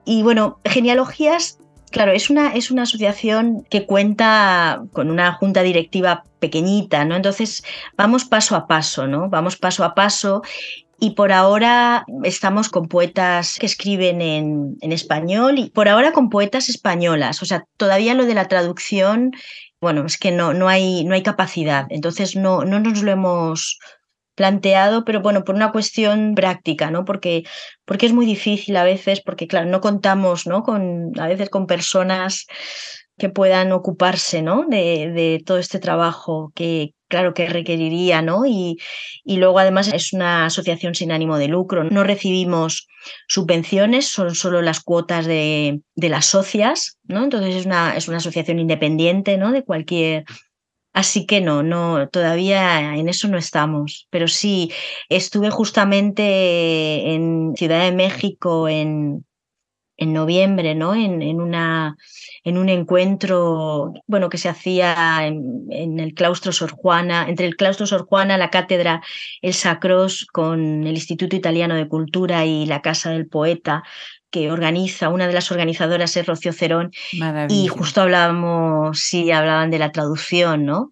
y 0.05 0.23
bueno, 0.23 0.59
genealogías, 0.65 1.59
claro, 1.91 2.11
es 2.11 2.29
una, 2.29 2.53
es 2.53 2.71
una 2.71 2.83
asociación 2.83 3.65
que 3.69 3.85
cuenta 3.85 4.83
con 4.93 5.11
una 5.11 5.33
junta 5.33 5.63
directiva 5.63 6.23
pequeñita, 6.39 7.05
¿no? 7.05 7.15
Entonces 7.15 7.63
vamos 7.97 8.25
paso 8.25 8.55
a 8.55 8.67
paso, 8.67 9.07
¿no? 9.07 9.29
Vamos 9.29 9.57
paso 9.57 9.83
a 9.83 9.93
paso 9.93 10.41
y 11.03 11.15
por 11.15 11.31
ahora 11.31 12.05
estamos 12.23 12.69
con 12.69 12.87
poetas 12.87 13.57
que 13.59 13.65
escriben 13.65 14.21
en, 14.21 14.77
español 14.91 15.57
y 15.57 15.71
por 15.71 15.89
ahora 15.89 16.11
con 16.11 16.29
poetas 16.29 16.69
españolas. 16.69 17.41
O 17.41 17.45
sea, 17.45 17.65
todavía 17.75 18.13
lo 18.13 18.27
de 18.27 18.35
la 18.35 18.47
traducción, 18.47 19.31
bueno, 19.81 20.05
es 20.05 20.19
que 20.19 20.31
no, 20.31 20.53
no, 20.53 20.69
hay, 20.69 21.03
no 21.03 21.15
hay 21.15 21.23
capacidad. 21.23 21.87
Entonces 21.89 22.35
no, 22.35 22.65
no 22.65 22.79
nos 22.79 23.01
lo 23.01 23.11
hemos 23.11 23.79
planteado, 24.35 25.03
pero 25.03 25.21
bueno, 25.21 25.43
por 25.43 25.55
una 25.55 25.71
cuestión 25.71 26.35
práctica, 26.35 26.91
¿no? 26.91 27.03
Porque, 27.03 27.45
porque 27.83 28.05
es 28.05 28.13
muy 28.13 28.27
difícil 28.27 28.77
a 28.77 28.83
veces, 28.83 29.21
porque 29.21 29.47
claro, 29.47 29.67
no 29.67 29.81
contamos, 29.81 30.45
¿no? 30.45 30.63
A 31.19 31.27
veces 31.27 31.49
con 31.49 31.65
personas 31.65 32.45
que 33.21 33.29
puedan 33.29 33.71
ocuparse, 33.71 34.41
¿no? 34.41 34.65
De, 34.67 35.43
todo 35.45 35.59
este 35.59 35.77
trabajo 35.77 36.51
que, 36.55 36.95
claro, 37.07 37.35
que 37.35 37.47
requeriría, 37.47 38.23
¿no? 38.23 38.47
Y, 38.47 38.79
y 39.23 39.37
luego 39.37 39.59
además 39.59 39.93
es 39.93 40.11
una 40.11 40.47
asociación 40.47 40.95
sin 40.95 41.11
ánimo 41.11 41.37
de 41.37 41.47
lucro. 41.47 41.83
No 41.83 42.03
recibimos 42.03 42.87
subvenciones, 43.27 44.07
son 44.07 44.33
solo 44.33 44.63
las 44.63 44.79
cuotas 44.79 45.27
de, 45.27 45.81
de 45.93 46.09
las 46.09 46.25
socias, 46.25 46.97
¿no? 47.03 47.23
Entonces 47.23 47.53
es 47.53 47.67
una, 47.67 47.95
es 47.95 48.07
una 48.07 48.17
asociación 48.17 48.57
independiente, 48.57 49.37
¿no? 49.37 49.51
De 49.51 49.63
cualquier 49.63 50.25
Así 50.93 51.25
que 51.27 51.39
no, 51.41 51.63
no, 51.63 52.09
todavía 52.09 52.95
en 52.95 53.07
eso 53.07 53.27
no 53.27 53.37
estamos. 53.37 54.07
Pero 54.09 54.27
sí, 54.27 54.71
estuve 55.09 55.51
justamente 55.51 57.13
en 57.13 57.53
Ciudad 57.55 57.85
de 57.85 57.93
México 57.93 58.67
en, 58.67 59.25
en 60.01 60.13
noviembre, 60.13 60.73
¿no? 60.73 60.95
En, 60.95 61.21
en, 61.21 61.39
una, 61.39 61.95
en 62.43 62.57
un 62.57 62.69
encuentro, 62.69 63.93
bueno, 64.07 64.29
que 64.29 64.39
se 64.39 64.49
hacía 64.49 65.27
en, 65.27 65.67
en, 65.69 65.99
el 65.99 66.15
claustro 66.15 66.51
Sor 66.51 66.71
Juana, 66.71 67.27
entre 67.29 67.45
el 67.45 67.55
claustro 67.55 67.85
Sor 67.85 68.07
Juana, 68.07 68.39
la 68.39 68.49
cátedra 68.49 69.03
El 69.43 69.53
Sacros, 69.53 70.25
con 70.25 70.87
el 70.87 70.95
Instituto 70.95 71.35
Italiano 71.35 71.75
de 71.75 71.87
Cultura 71.87 72.45
y 72.45 72.65
la 72.65 72.81
Casa 72.81 73.11
del 73.11 73.27
Poeta, 73.27 73.83
que 74.31 74.51
organiza, 74.51 75.09
una 75.09 75.27
de 75.27 75.33
las 75.33 75.51
organizadoras 75.51 76.17
es 76.17 76.25
Rocío 76.25 76.51
Cerón, 76.51 76.91
y 77.49 77.67
justo 77.67 78.01
hablábamos, 78.01 78.99
sí, 78.99 79.31
hablaban 79.31 79.69
de 79.69 79.77
la 79.77 79.91
traducción, 79.91 80.65
¿no? 80.65 80.89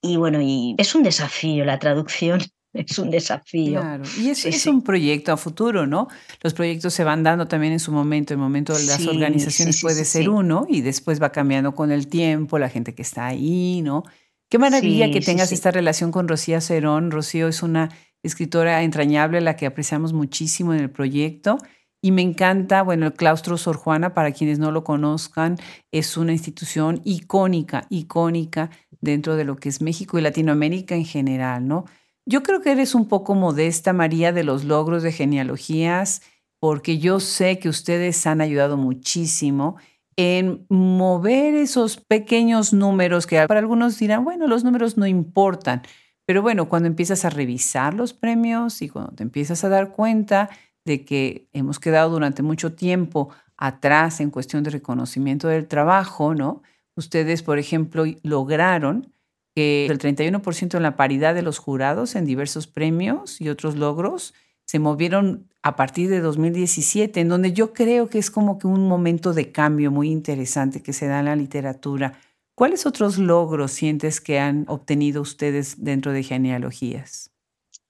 Y 0.00 0.16
bueno, 0.16 0.40
y 0.40 0.74
es 0.78 0.94
un 0.94 1.02
desafío 1.02 1.66
la 1.66 1.78
traducción. 1.78 2.40
Es 2.88 2.98
un 2.98 3.10
desafío. 3.10 3.80
Claro. 3.80 4.04
Y 4.18 4.30
es, 4.30 4.44
es 4.44 4.66
un 4.66 4.82
proyecto 4.82 5.32
a 5.32 5.36
futuro, 5.36 5.86
¿no? 5.86 6.08
Los 6.42 6.54
proyectos 6.54 6.94
se 6.94 7.04
van 7.04 7.22
dando 7.22 7.48
también 7.48 7.72
en 7.72 7.80
su 7.80 7.92
momento. 7.92 8.34
El 8.34 8.38
momento 8.38 8.74
de 8.74 8.84
las 8.84 9.06
organizaciones 9.06 9.80
puede 9.80 10.04
ser 10.04 10.28
uno 10.28 10.66
y 10.68 10.80
después 10.80 11.20
va 11.20 11.30
cambiando 11.30 11.74
con 11.74 11.90
el 11.90 12.08
tiempo, 12.08 12.58
la 12.58 12.68
gente 12.68 12.94
que 12.94 13.02
está 13.02 13.26
ahí, 13.26 13.82
¿no? 13.82 14.04
Qué 14.48 14.58
maravilla 14.58 15.10
que 15.10 15.20
tengas 15.20 15.52
esta 15.52 15.70
relación 15.70 16.10
con 16.10 16.26
Rocío 16.26 16.60
Cerón. 16.60 17.10
Rocío 17.10 17.48
es 17.48 17.62
una 17.62 17.90
escritora 18.22 18.82
entrañable, 18.82 19.40
la 19.40 19.56
que 19.56 19.66
apreciamos 19.66 20.12
muchísimo 20.12 20.72
en 20.74 20.80
el 20.80 20.90
proyecto 20.90 21.58
Y 22.00 22.12
me 22.12 22.22
encanta, 22.22 22.82
bueno, 22.82 23.06
el 23.06 23.12
claustro 23.12 23.58
Sor 23.58 23.76
Juana, 23.76 24.14
para 24.14 24.32
quienes 24.32 24.58
no 24.58 24.70
lo 24.70 24.84
conozcan, 24.84 25.58
es 25.92 26.16
una 26.16 26.32
institución 26.32 27.00
icónica, 27.04 27.86
icónica 27.90 28.70
dentro 29.00 29.36
de 29.36 29.44
lo 29.44 29.56
que 29.56 29.68
es 29.68 29.82
México 29.82 30.18
y 30.18 30.22
Latinoamérica 30.22 30.94
en 30.94 31.04
general, 31.04 31.66
¿no? 31.66 31.84
Yo 32.30 32.42
creo 32.42 32.60
que 32.60 32.72
eres 32.72 32.94
un 32.94 33.08
poco 33.08 33.34
modesta, 33.34 33.94
María, 33.94 34.32
de 34.32 34.44
los 34.44 34.64
logros 34.64 35.02
de 35.02 35.12
genealogías, 35.12 36.20
porque 36.60 36.98
yo 36.98 37.20
sé 37.20 37.58
que 37.58 37.70
ustedes 37.70 38.26
han 38.26 38.42
ayudado 38.42 38.76
muchísimo 38.76 39.76
en 40.14 40.66
mover 40.68 41.54
esos 41.54 41.96
pequeños 41.96 42.74
números 42.74 43.26
que 43.26 43.42
para 43.46 43.60
algunos 43.60 43.98
dirán, 43.98 44.24
bueno, 44.24 44.46
los 44.46 44.62
números 44.62 44.98
no 44.98 45.06
importan, 45.06 45.80
pero 46.26 46.42
bueno, 46.42 46.68
cuando 46.68 46.86
empiezas 46.86 47.24
a 47.24 47.30
revisar 47.30 47.94
los 47.94 48.12
premios 48.12 48.82
y 48.82 48.90
cuando 48.90 49.12
te 49.12 49.22
empiezas 49.22 49.64
a 49.64 49.70
dar 49.70 49.92
cuenta 49.92 50.50
de 50.84 51.06
que 51.06 51.48
hemos 51.54 51.80
quedado 51.80 52.10
durante 52.10 52.42
mucho 52.42 52.74
tiempo 52.74 53.30
atrás 53.56 54.20
en 54.20 54.28
cuestión 54.28 54.64
de 54.64 54.70
reconocimiento 54.70 55.48
del 55.48 55.66
trabajo, 55.66 56.34
¿no? 56.34 56.60
Ustedes, 56.94 57.42
por 57.42 57.58
ejemplo, 57.58 58.04
lograron 58.22 59.14
que 59.58 59.86
el 59.86 59.98
31% 59.98 60.76
en 60.76 60.82
la 60.84 60.94
paridad 60.94 61.34
de 61.34 61.42
los 61.42 61.58
jurados 61.58 62.14
en 62.14 62.24
diversos 62.24 62.68
premios 62.68 63.40
y 63.40 63.48
otros 63.48 63.74
logros 63.74 64.32
se 64.64 64.78
movieron 64.78 65.48
a 65.64 65.74
partir 65.74 66.08
de 66.08 66.20
2017, 66.20 67.18
en 67.18 67.28
donde 67.28 67.52
yo 67.52 67.72
creo 67.72 68.08
que 68.08 68.20
es 68.20 68.30
como 68.30 68.60
que 68.60 68.68
un 68.68 68.86
momento 68.86 69.32
de 69.32 69.50
cambio 69.50 69.90
muy 69.90 70.10
interesante 70.12 70.80
que 70.80 70.92
se 70.92 71.08
da 71.08 71.18
en 71.18 71.24
la 71.24 71.34
literatura. 71.34 72.20
¿Cuáles 72.54 72.86
otros 72.86 73.18
logros 73.18 73.72
sientes 73.72 74.20
que 74.20 74.38
han 74.38 74.64
obtenido 74.68 75.20
ustedes 75.22 75.82
dentro 75.82 76.12
de 76.12 76.22
genealogías? 76.22 77.32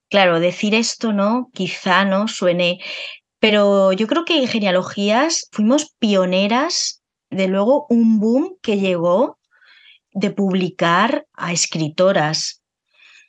Claro, 0.09 0.39
decir 0.39 0.73
esto, 0.73 1.13
¿no? 1.13 1.51
Quizá 1.53 2.03
no 2.03 2.27
suene, 2.27 2.79
pero 3.39 3.93
yo 3.93 4.07
creo 4.07 4.25
que 4.25 4.39
en 4.39 4.47
genealogías 4.47 5.47
fuimos 5.51 5.93
pioneras 5.99 7.03
de 7.29 7.47
luego 7.47 7.85
un 7.91 8.19
boom 8.19 8.55
que 8.63 8.79
llegó 8.79 9.38
de 10.13 10.31
publicar 10.31 11.25
a 11.33 11.51
escritoras, 11.51 12.61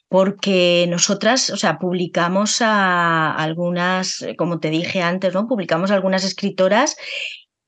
porque 0.08 0.86
nosotras, 0.88 1.50
o 1.50 1.56
sea, 1.56 1.78
publicamos 1.78 2.60
a 2.60 3.32
algunas, 3.32 4.24
como 4.36 4.58
te 4.58 4.70
dije 4.70 5.02
antes, 5.02 5.32
¿no? 5.34 5.46
Publicamos 5.46 5.90
a 5.90 5.94
algunas 5.94 6.24
escritoras 6.24 6.96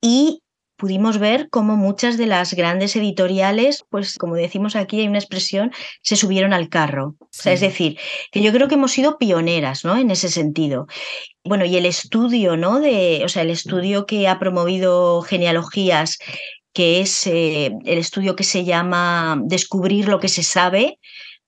y 0.00 0.42
pudimos 0.82 1.18
ver 1.18 1.48
cómo 1.48 1.76
muchas 1.76 2.18
de 2.18 2.26
las 2.26 2.54
grandes 2.54 2.96
editoriales, 2.96 3.84
pues 3.88 4.18
como 4.18 4.34
decimos 4.34 4.74
aquí, 4.74 4.98
hay 4.98 5.06
una 5.06 5.20
expresión, 5.20 5.70
se 6.02 6.16
subieron 6.16 6.52
al 6.52 6.68
carro. 6.68 7.14
O 7.20 7.28
sea, 7.30 7.52
es 7.52 7.60
decir, 7.60 8.00
que 8.32 8.42
yo 8.42 8.50
creo 8.52 8.66
que 8.66 8.74
hemos 8.74 8.90
sido 8.90 9.16
pioneras, 9.16 9.84
¿no? 9.84 9.96
En 9.96 10.10
ese 10.10 10.28
sentido. 10.28 10.88
Bueno, 11.44 11.64
y 11.64 11.76
el 11.76 11.86
estudio, 11.86 12.56
¿no? 12.56 12.80
De, 12.80 13.22
o 13.24 13.28
sea, 13.28 13.42
el 13.42 13.50
estudio 13.50 14.06
que 14.06 14.26
ha 14.26 14.40
promovido 14.40 15.22
genealogías, 15.22 16.18
que 16.72 17.00
es 17.00 17.26
eh, 17.26 17.72
el 17.84 17.98
estudio 17.98 18.36
que 18.36 18.44
se 18.44 18.64
llama 18.64 19.38
Descubrir 19.44 20.08
lo 20.08 20.20
que 20.20 20.28
se 20.28 20.42
sabe 20.42 20.98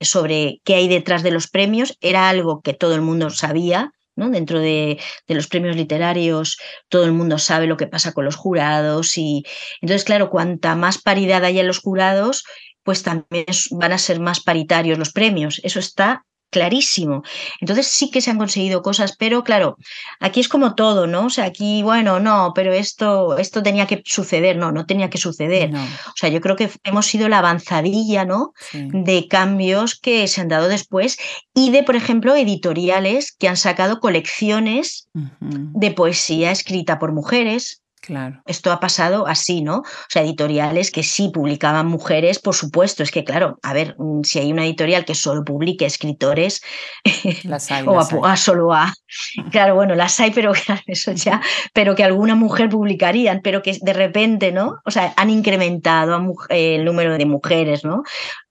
sobre 0.01 0.61
qué 0.65 0.75
hay 0.75 0.89
detrás 0.89 1.23
de 1.23 1.31
los 1.31 1.49
premios, 1.49 1.97
era 2.01 2.29
algo 2.29 2.61
que 2.61 2.75
todo 2.75 2.95
el 2.95 3.01
mundo 3.01 3.31
sabía, 3.31 3.93
Dentro 4.17 4.61
de, 4.61 5.01
los 5.27 5.49
premios 5.49 5.75
literarios, 5.75 6.59
todo 6.89 7.05
el 7.05 7.13
mundo 7.13 7.39
sabe 7.39 7.67
lo 7.67 7.77
que 7.77 7.89
pasa 7.89 8.13
con 8.13 8.25
los 8.25 8.37
jurados 8.37 9.19
y 9.19 9.45
entonces, 9.81 10.05
claro, 10.05 10.31
cuanta 10.31 10.77
más 10.77 11.03
paridad 11.03 11.45
haya 11.45 11.63
en 11.63 11.67
los 11.67 11.81
jurados, 11.81 12.45
pues 12.85 13.03
también 13.03 13.47
van 13.73 13.93
a 13.93 13.99
ser 13.99 14.21
más 14.21 14.41
paritarios 14.41 14.99
los 14.99 15.11
premios. 15.11 15.61
Eso 15.65 15.81
está 15.81 16.25
clarísimo. 16.55 17.25
Entonces 17.61 17.89
sí 17.89 18.13
que 18.13 18.21
se 18.21 18.31
han 18.31 18.39
conseguido 18.39 18.81
cosas, 18.81 19.17
pero 19.19 19.43
claro, 19.43 19.77
aquí 20.21 20.39
es 20.39 20.49
como 20.49 20.77
todo, 20.77 21.09
¿no? 21.09 21.27
O 21.27 21.31
sea, 21.31 21.47
aquí, 21.47 21.83
bueno, 21.83 22.21
no, 22.21 22.53
pero 22.55 22.73
esto, 22.73 23.37
esto 23.39 23.61
tenía 23.61 23.89
que 23.89 24.03
suceder, 24.07 24.57
no, 24.57 24.71
no 24.71 24.87
tenía 24.87 25.11
que 25.11 25.19
suceder. 25.19 25.75
O 25.75 26.17
sea, 26.17 26.29
yo 26.29 26.41
creo 26.41 26.55
que 26.55 26.71
hemos 26.85 27.07
sido 27.07 27.29
la 27.29 27.41
avanzadilla, 27.41 28.25
¿no? 28.25 28.53
De 28.73 29.27
cambios 29.27 29.99
que 29.99 30.29
se 30.29 30.41
han 30.41 30.49
dado 30.49 30.69
después 30.69 31.19
y 31.53 31.73
de, 31.73 31.83
por 31.83 31.97
ejemplo, 31.97 32.37
editoriales 32.37 33.33
que 33.33 33.49
han 33.49 33.57
sacado 33.57 33.99
colecciones 33.99 35.09
de 35.13 35.91
poesía 35.91 36.53
escrita 36.53 37.01
por 37.01 37.13
mujeres, 37.13 37.84
Claro. 38.05 38.43
Esto 38.45 38.71
ha 38.71 38.81
pasado 38.81 39.27
así, 39.27 39.63
¿no? 39.63 39.79
O 39.79 39.85
sea, 40.11 40.23
editoriales 40.23 40.91
que 40.91 41.03
sí 41.03 41.31
publicaban 41.33 41.87
mujeres, 41.87 42.39
por 42.39 42.55
supuesto. 42.55 43.03
Es 43.03 43.11
que, 43.11 43.25
claro, 43.25 43.59
a 43.63 43.73
ver, 43.73 43.97
mm, 43.99 44.23
si 44.25 44.39
hay 44.41 44.53
una 44.53 44.67
editorial 44.67 45.07
que 45.07 45.15
solo 45.15 45.43
publique 45.43 45.87
escritores, 45.87 46.61
las 47.45 47.71
hay, 47.71 47.87
o 47.87 48.27
a, 48.27 48.37
solo 48.37 48.75
a. 48.75 48.93
Claro, 49.51 49.75
bueno, 49.75 49.95
las 49.95 50.21
hay, 50.21 50.33
pero 50.33 50.53
eso 50.87 51.13
ya, 51.13 51.41
pero 51.73 51.95
que 51.95 52.05
alguna 52.05 52.35
mujer 52.35 52.69
publicarían, 52.69 53.41
pero 53.43 53.63
que 53.63 53.79
de 53.81 53.93
repente, 53.95 54.53
¿no? 54.53 54.81
O 54.85 54.91
sea, 54.91 55.15
han 55.17 55.31
incrementado 55.31 56.21
el 56.51 56.85
número 56.85 57.17
de 57.17 57.27
mujeres, 57.27 57.85
¿no? 57.85 58.03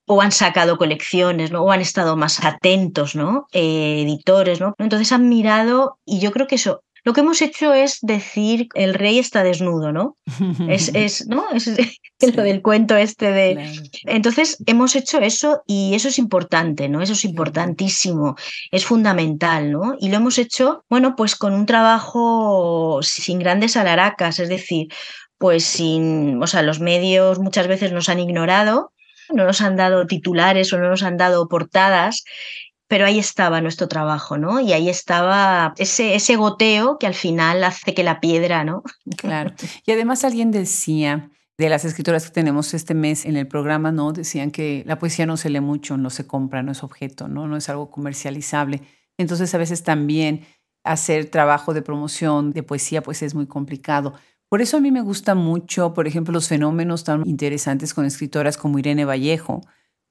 o 0.06 0.22
han 0.22 0.34
sacado 0.34 0.78
colecciones, 0.78 1.52
¿no? 1.52 1.64
O 1.64 1.72
han 1.72 1.80
estado 1.80 2.18
más 2.18 2.44
atentos, 2.44 3.16
¿no? 3.16 3.48
Eh, 3.54 4.02
editores, 4.02 4.60
¿no? 4.60 4.74
Entonces 4.78 5.14
han 5.14 5.30
mirado 5.30 5.98
y 6.06 6.20
yo 6.20 6.32
creo 6.32 6.46
que 6.46 6.56
eso 6.56 6.84
lo 7.04 7.14
que 7.14 7.22
hemos 7.22 7.42
hecho 7.42 7.74
es 7.74 8.00
decir 8.02 8.68
el 8.76 8.94
rey 8.94 9.20
está 9.20 9.44
desnudo, 9.44 9.92
¿no? 9.92 10.18
Es, 10.70 10.92
es 10.94 11.28
¿no? 11.28 11.46
Es, 11.52 11.68
lo 12.36 12.44
del 12.44 12.62
cuento 12.62 12.96
este 12.96 13.32
de. 13.32 13.82
Entonces 14.06 14.58
hemos 14.66 14.96
hecho 14.96 15.20
eso 15.20 15.62
y 15.68 15.94
eso 15.94 16.08
es 16.08 16.18
importante, 16.18 16.88
¿no? 16.88 17.02
Eso 17.02 17.14
es 17.14 17.26
importantísimo, 17.26 18.36
es 18.72 18.86
fundamental, 18.86 19.72
¿no? 19.72 19.96
Y 20.00 20.10
lo 20.10 20.18
hemos 20.18 20.38
hecho, 20.38 20.86
bueno, 20.90 21.16
pues 21.16 21.36
con 21.36 21.54
un 21.54 21.66
trabajo 21.66 23.00
sin 23.02 23.40
grandes 23.40 23.76
alaracas, 23.76 24.40
es 24.40 24.48
decir, 24.48 24.88
pues 25.38 25.66
sin, 25.66 26.42
o 26.42 26.48
sea, 26.48 26.62
los 26.62 26.80
medios 26.80 27.40
muchas 27.40 27.68
veces 27.68 27.92
nos 27.92 28.08
han 28.08 28.20
ignorado, 28.20 28.94
no 29.30 29.46
nos 29.46 29.60
han 29.62 29.76
dado 29.76 30.08
titulares 30.08 30.72
o 30.72 30.78
no 30.78 30.90
nos 30.90 31.04
han 31.04 31.18
dado 31.18 31.48
portadas 31.50 32.24
pero 32.94 33.08
ahí 33.08 33.18
estaba 33.18 33.60
nuestro 33.60 33.88
trabajo, 33.88 34.38
¿no? 34.38 34.60
Y 34.60 34.72
ahí 34.72 34.88
estaba 34.88 35.74
ese, 35.78 36.36
goteo 36.36 37.00
que 37.00 37.08
al 37.08 37.16
final 37.16 37.64
hace 37.64 37.96
que 37.96 38.04
la 38.04 38.20
piedra, 38.20 38.64
¿no? 38.64 38.84
Claro. 39.18 39.52
Y 39.84 39.94
además 39.94 40.24
alguien 40.24 40.52
decía, 40.52 41.32
de 41.58 41.70
las 41.70 41.86
escritoras 41.86 42.26
que 42.26 42.30
tenemos 42.30 42.72
este 42.76 42.94
mes 42.94 43.26
en 43.26 43.36
el 43.36 43.48
programa, 43.48 43.92
¿no? 43.92 44.14
Decían 44.14 44.52
que 44.52 44.84
la 44.86 45.00
poesía 45.00 45.26
no 45.26 45.38
se 45.38 45.50
lee 45.50 45.60
mucho, 45.60 45.98
no 45.98 46.12
se 46.12 46.28
compra, 46.28 46.62
no 46.62 46.72
es 46.72 46.84
objeto, 46.84 47.28
¿no? 47.28 47.48
No 47.48 47.58
es 47.58 47.68
algo 47.68 47.90
comercializable. 47.90 48.84
Entonces 49.18 49.52
a 49.56 49.58
veces 49.58 49.82
también 49.82 50.46
hacer 50.84 51.32
trabajo 51.32 51.74
de 51.74 51.82
promoción 51.82 52.52
de 52.52 52.62
poesía 52.62 53.02
pues 53.02 53.24
es 53.24 53.34
muy 53.34 53.48
complicado. 53.48 54.14
Por 54.50 54.62
eso 54.62 54.78
a 54.78 54.82
mí 54.82 54.92
me 54.92 55.02
gusta 55.02 55.34
mucho, 55.34 55.96
por 55.96 56.06
ejemplo, 56.06 56.32
los 56.32 56.48
fenómenos 56.48 57.06
tan 57.06 57.28
interesantes 57.28 57.92
con 57.96 58.06
escritoras 58.06 58.56
como 58.56 58.78
Irene 58.78 59.04
Vallejo, 59.04 59.62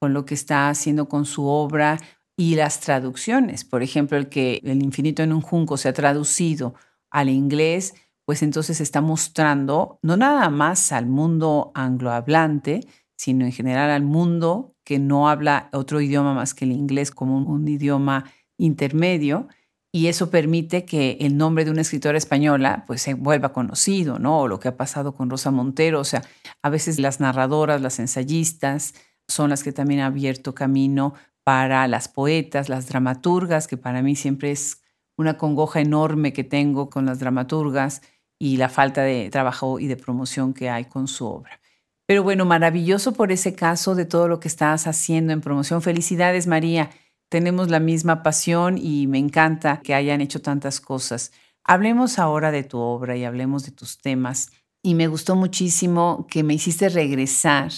con 0.01 0.15
lo 0.15 0.25
que 0.25 0.35
está 0.35 0.69
haciendo 0.69 1.09
con 1.09 1.27
su 1.27 1.47
obra, 1.47 2.01
y 2.43 2.57
las 2.57 2.81
traducciones. 2.81 3.65
Por 3.65 3.85
ejemplo, 3.85 4.19
el 4.19 4.29
que 4.29 4.61
El 4.65 4.83
infinito 4.83 5.23
en 5.23 5.33
un 5.33 5.43
junco 5.43 5.77
se 5.77 5.89
ha 5.89 5.93
traducido 5.93 6.75
al 7.09 7.29
inglés, 7.29 7.95
pues 8.25 8.43
entonces 8.43 8.81
está 8.81 9.01
mostrando 9.01 10.01
no 10.03 10.17
nada 10.17 10.51
más 10.51 10.91
al 10.91 11.07
mundo 11.07 11.71
anglohablante, 11.77 12.81
sino 13.17 13.45
en 13.45 13.53
general 13.53 13.91
al 13.91 14.03
mundo 14.03 14.75
que 14.83 14.99
no 14.99 15.29
habla 15.29 15.69
otro 15.73 16.01
idioma 16.01 16.35
más 16.35 16.53
que 16.53 16.65
el 16.65 16.73
inglés 16.73 17.13
como 17.13 17.39
un, 17.39 17.69
idioma 17.69 18.25
intermedio. 18.59 19.47
Y 19.93 20.09
eso 20.09 20.29
permite 20.29 20.85
que 20.85 21.19
el 21.21 21.37
nombre 21.37 21.65
de 21.65 21.71
una 21.71 21.83
escritora 21.83 22.19
española 22.19 22.83
pues 22.89 23.03
se 23.03 23.15
vuelva 23.15 23.53
conocido, 23.53 24.19
¿no? 24.19 24.41
O 24.41 24.49
lo 24.49 24.59
que 24.59 24.67
ha 24.67 24.77
pasado 24.77 25.15
con 25.15 25.31
Rosa 25.31 25.53
Montero. 25.53 26.01
O 26.01 26.05
sea, 26.05 26.23
a 26.61 26.71
veces 26.71 26.99
las 26.99 27.21
narradoras, 27.21 27.81
las 27.81 28.01
ensayistas 28.01 28.95
son 29.29 29.51
las 29.51 29.63
que 29.63 29.73
también 29.73 30.01
han 30.01 30.07
abierto 30.07 30.57
camino 30.57 31.15
para 31.45 31.89
las 31.89 32.09
poetas, 32.09 32.69
las 32.69 32.89
dramaturgas, 32.89 33.67
que 33.67 33.77
para 33.77 34.03
mí 34.03 34.17
siempre 34.17 34.51
es 34.51 34.83
una 35.17 35.39
congoja 35.39 35.81
enorme 35.81 36.33
que 36.33 36.45
tengo 36.45 36.91
con 36.91 37.07
las 37.07 37.19
dramaturgas 37.19 38.03
y 38.39 38.57
la 38.57 38.69
falta 38.69 39.03
de 39.03 39.31
trabajo 39.31 39.79
y 39.79 39.87
de 39.87 39.97
promoción 39.97 40.55
que 40.55 40.71
hay 40.71 40.85
con 40.87 41.09
su 41.09 41.27
obra. 41.27 41.61
Pero 42.07 42.23
bueno, 42.23 42.45
maravilloso 42.45 43.13
por 43.13 43.33
ese 43.33 43.55
caso 43.55 43.95
de 43.95 44.05
todo 44.05 44.29
lo 44.29 44.41
que 44.41 44.49
estás 44.49 44.87
haciendo 44.87 45.33
en 45.33 45.41
promoción. 45.41 45.83
Felicidades, 45.83 46.47
María. 46.47 46.91
Tenemos 47.29 47.71
la 47.71 47.81
misma 47.81 48.23
pasión 48.23 48.77
y 48.77 49.07
me 49.07 49.19
encanta 49.19 49.81
que 49.81 49.95
hayan 49.95 50.21
hecho 50.21 50.43
tantas 50.43 50.81
cosas. 50.81 51.33
Hablemos 51.65 52.19
ahora 52.19 52.51
de 52.51 52.65
tu 52.65 52.79
obra 52.79 53.17
y 53.17 53.25
hablemos 53.25 53.65
de 53.65 53.73
tus 53.73 53.99
temas. 53.99 54.51
Y 54.83 54.95
me 54.95 55.07
gustó 55.07 55.37
muchísimo 55.37 56.27
que 56.29 56.43
me 56.43 56.55
hiciste 56.55 56.89
regresar 56.89 57.71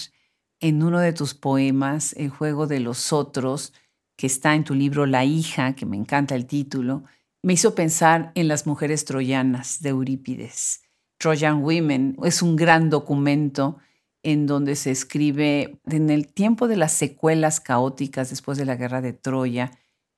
en 0.67 0.81
uno 0.81 0.99
de 0.99 1.13
tus 1.13 1.35
poemas, 1.35 2.13
El 2.13 2.29
juego 2.29 2.65
de 2.65 2.79
los 2.79 3.13
otros, 3.13 3.71
que 4.17 4.25
está 4.25 4.55
en 4.55 4.63
tu 4.63 4.73
libro 4.73 5.05
La 5.05 5.23
hija, 5.23 5.75
que 5.75 5.85
me 5.85 5.95
encanta 5.95 6.33
el 6.33 6.47
título, 6.47 7.03
me 7.43 7.53
hizo 7.53 7.75
pensar 7.75 8.31
en 8.33 8.47
las 8.47 8.65
mujeres 8.65 9.05
troyanas 9.05 9.83
de 9.83 9.89
Eurípides. 9.89 10.81
Trojan 11.19 11.61
Women 11.61 12.17
es 12.23 12.41
un 12.41 12.55
gran 12.55 12.89
documento 12.89 13.77
en 14.23 14.47
donde 14.47 14.75
se 14.75 14.89
escribe 14.89 15.79
en 15.85 16.09
el 16.09 16.33
tiempo 16.33 16.67
de 16.67 16.77
las 16.77 16.93
secuelas 16.93 17.59
caóticas 17.59 18.31
después 18.31 18.57
de 18.57 18.65
la 18.65 18.75
guerra 18.75 19.01
de 19.01 19.13
Troya 19.13 19.69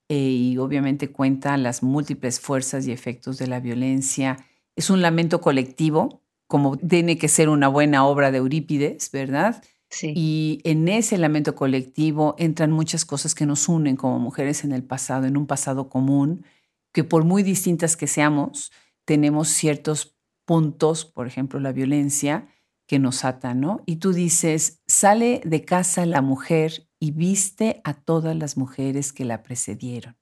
eh, 0.07 0.17
y 0.17 0.57
obviamente 0.60 1.12
cuenta 1.12 1.57
las 1.57 1.83
múltiples 1.83 2.39
fuerzas 2.39 2.88
y 2.88 2.93
efectos 2.93 3.38
de 3.38 3.47
la 3.47 3.60
violencia 3.60 4.38
es 4.77 4.89
un 4.89 5.01
lamento 5.01 5.41
colectivo, 5.41 6.21
como 6.47 6.77
tiene 6.77 7.17
que 7.17 7.27
ser 7.27 7.49
una 7.49 7.67
buena 7.67 8.05
obra 8.05 8.31
de 8.31 8.38
Eurípides, 8.38 9.12
¿verdad? 9.12 9.62
Y 10.02 10.60
en 10.63 10.88
ese 10.88 11.17
lamento 11.17 11.56
colectivo 11.56 12.36
entran 12.38 12.71
muchas 12.71 13.06
cosas 13.06 13.34
que 13.34 13.45
nos 13.45 13.69
unen 13.69 13.95
como 13.95 14.19
mujeres 14.19 14.63
en 14.63 14.71
el 14.71 14.84
pasado, 14.84 15.26
en 15.26 15.38
un 15.38 15.47
pasado 15.47 15.89
común, 15.89 16.45
que 16.93 17.04
por 17.04 17.23
muy 17.23 17.43
distintas 17.43 17.95
que 17.95 18.08
seamos, 18.08 18.71
tenemos 19.06 19.47
ciertos 19.50 20.15
puntos, 20.45 21.06
por 21.06 21.28
ejemplo, 21.28 21.60
la 21.60 21.71
violencia, 21.71 22.47
que 22.86 23.00
nos 23.00 23.26
atan, 23.26 23.60
¿no? 23.60 23.82
Y 23.86 23.97
tú 23.97 24.13
dices, 24.13 24.82
sale 24.88 25.41
de 25.45 25.65
casa 25.65 26.06
la 26.06 26.21
mujer 26.21 26.89
y 27.00 27.12
viste 27.12 27.82
a 27.84 27.93
todas 27.93 28.36
las 28.36 28.56
mujeres 28.58 29.12
que 29.12 29.26
la 29.26 29.43
precedieron, 29.43 30.17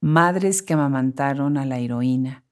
madres 0.00 0.62
que 0.62 0.74
amamantaron 0.74 1.56
a 1.56 1.64
la 1.64 1.78
heroína. 1.78 2.44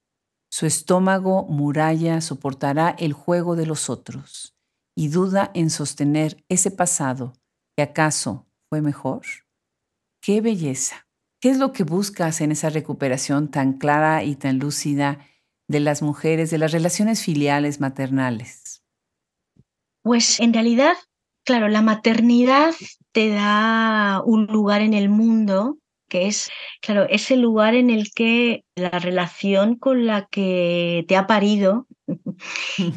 Su 0.48 0.64
estómago 0.64 1.44
muralla 1.44 2.20
soportará 2.20 2.96
el 2.98 3.12
juego 3.12 3.56
de 3.56 3.66
los 3.66 3.90
otros 3.90 4.55
y 4.96 5.08
duda 5.08 5.50
en 5.54 5.70
sostener 5.70 6.42
ese 6.48 6.70
pasado 6.70 7.34
que 7.76 7.82
acaso 7.82 8.46
fue 8.68 8.80
mejor. 8.80 9.22
¡Qué 10.22 10.40
belleza! 10.40 11.06
¿Qué 11.40 11.50
es 11.50 11.58
lo 11.58 11.72
que 11.72 11.84
buscas 11.84 12.40
en 12.40 12.50
esa 12.50 12.70
recuperación 12.70 13.50
tan 13.50 13.74
clara 13.74 14.24
y 14.24 14.34
tan 14.36 14.58
lúcida 14.58 15.18
de 15.68 15.80
las 15.80 16.00
mujeres, 16.02 16.50
de 16.50 16.58
las 16.58 16.72
relaciones 16.72 17.22
filiales 17.22 17.78
maternales? 17.78 18.82
Pues 20.02 20.40
en 20.40 20.54
realidad, 20.54 20.94
claro, 21.44 21.68
la 21.68 21.82
maternidad 21.82 22.74
te 23.12 23.28
da 23.28 24.22
un 24.24 24.46
lugar 24.46 24.80
en 24.80 24.94
el 24.94 25.08
mundo 25.08 25.78
que 26.08 26.26
es, 26.26 26.50
claro, 26.80 27.06
ese 27.10 27.36
lugar 27.36 27.74
en 27.74 27.90
el 27.90 28.12
que 28.12 28.64
la 28.76 28.90
relación 28.90 29.76
con 29.76 30.06
la 30.06 30.26
que 30.26 31.04
te 31.08 31.16
ha 31.16 31.26
parido 31.26 31.85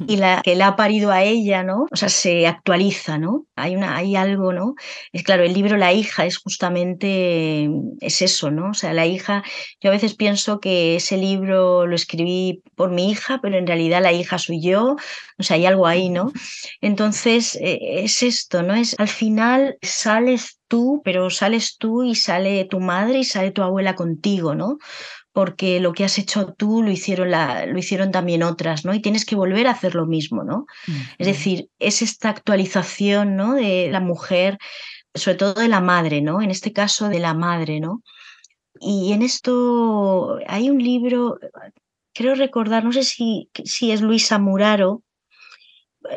y 0.07 0.17
la 0.17 0.41
que 0.43 0.55
la 0.55 0.67
ha 0.67 0.75
parido 0.75 1.11
a 1.11 1.23
ella, 1.23 1.63
¿no? 1.63 1.85
O 1.91 1.95
sea, 1.95 2.09
se 2.09 2.47
actualiza, 2.47 3.17
¿no? 3.17 3.45
Hay, 3.55 3.75
una, 3.75 3.95
hay 3.95 4.15
algo, 4.15 4.53
¿no? 4.53 4.75
Es 5.11 5.23
claro, 5.23 5.43
el 5.43 5.53
libro 5.53 5.77
La 5.77 5.93
hija 5.93 6.25
es 6.25 6.37
justamente, 6.37 7.69
es 8.01 8.21
eso, 8.21 8.51
¿no? 8.51 8.71
O 8.71 8.73
sea, 8.73 8.93
la 8.93 9.05
hija, 9.05 9.43
yo 9.81 9.89
a 9.89 9.93
veces 9.93 10.15
pienso 10.15 10.59
que 10.59 10.95
ese 10.95 11.17
libro 11.17 11.87
lo 11.87 11.95
escribí 11.95 12.61
por 12.75 12.91
mi 12.91 13.09
hija, 13.09 13.39
pero 13.41 13.57
en 13.57 13.67
realidad 13.67 14.01
la 14.01 14.13
hija 14.13 14.37
soy 14.37 14.61
yo, 14.61 14.95
o 15.37 15.43
sea, 15.43 15.55
hay 15.55 15.65
algo 15.65 15.87
ahí, 15.87 16.09
¿no? 16.09 16.31
Entonces, 16.81 17.55
eh, 17.61 18.03
es 18.03 18.23
esto, 18.23 18.63
¿no? 18.63 18.75
Es 18.75 18.99
al 18.99 19.07
final 19.07 19.77
sales 19.81 20.59
tú, 20.67 21.01
pero 21.03 21.29
sales 21.29 21.77
tú 21.77 22.03
y 22.03 22.15
sale 22.15 22.65
tu 22.65 22.79
madre 22.79 23.19
y 23.19 23.23
sale 23.25 23.51
tu 23.51 23.63
abuela 23.63 23.95
contigo, 23.95 24.55
¿no? 24.55 24.77
Porque 25.39 25.79
lo 25.79 25.93
que 25.93 26.03
has 26.03 26.17
hecho 26.17 26.53
tú 26.53 26.83
lo 26.83 26.91
hicieron, 26.91 27.31
la, 27.31 27.65
lo 27.65 27.79
hicieron 27.79 28.11
también 28.11 28.43
otras, 28.43 28.83
¿no? 28.83 28.93
Y 28.93 28.99
tienes 28.99 29.23
que 29.23 29.37
volver 29.37 29.67
a 29.67 29.71
hacer 29.71 29.95
lo 29.95 30.05
mismo, 30.05 30.43
¿no? 30.43 30.65
Es 31.17 31.27
decir, 31.27 31.69
es 31.79 32.01
esta 32.01 32.27
actualización, 32.27 33.37
¿no? 33.37 33.53
De 33.53 33.87
la 33.89 34.01
mujer, 34.01 34.57
sobre 35.13 35.37
todo 35.37 35.53
de 35.53 35.69
la 35.69 35.79
madre, 35.79 36.19
¿no? 36.19 36.41
En 36.41 36.51
este 36.51 36.73
caso 36.73 37.07
de 37.07 37.19
la 37.19 37.33
madre, 37.33 37.79
¿no? 37.79 38.03
Y 38.81 39.13
en 39.13 39.21
esto 39.21 40.39
hay 40.45 40.69
un 40.69 40.83
libro, 40.83 41.39
creo 42.13 42.35
recordar, 42.35 42.83
no 42.83 42.91
sé 42.91 43.03
si, 43.03 43.49
si 43.63 43.93
es 43.93 44.01
Luisa 44.01 44.39
Muraro, 44.39 45.03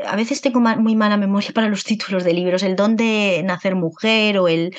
a 0.07 0.17
veces 0.17 0.41
tengo 0.41 0.61
muy 0.61 0.97
mala 0.97 1.17
memoria 1.17 1.51
para 1.53 1.69
los 1.69 1.85
títulos 1.85 2.25
de 2.25 2.33
libros, 2.33 2.63
el 2.63 2.77
don 2.77 2.97
de 2.97 3.43
nacer 3.45 3.75
mujer 3.75 4.39
o 4.39 4.49
el 4.49 4.75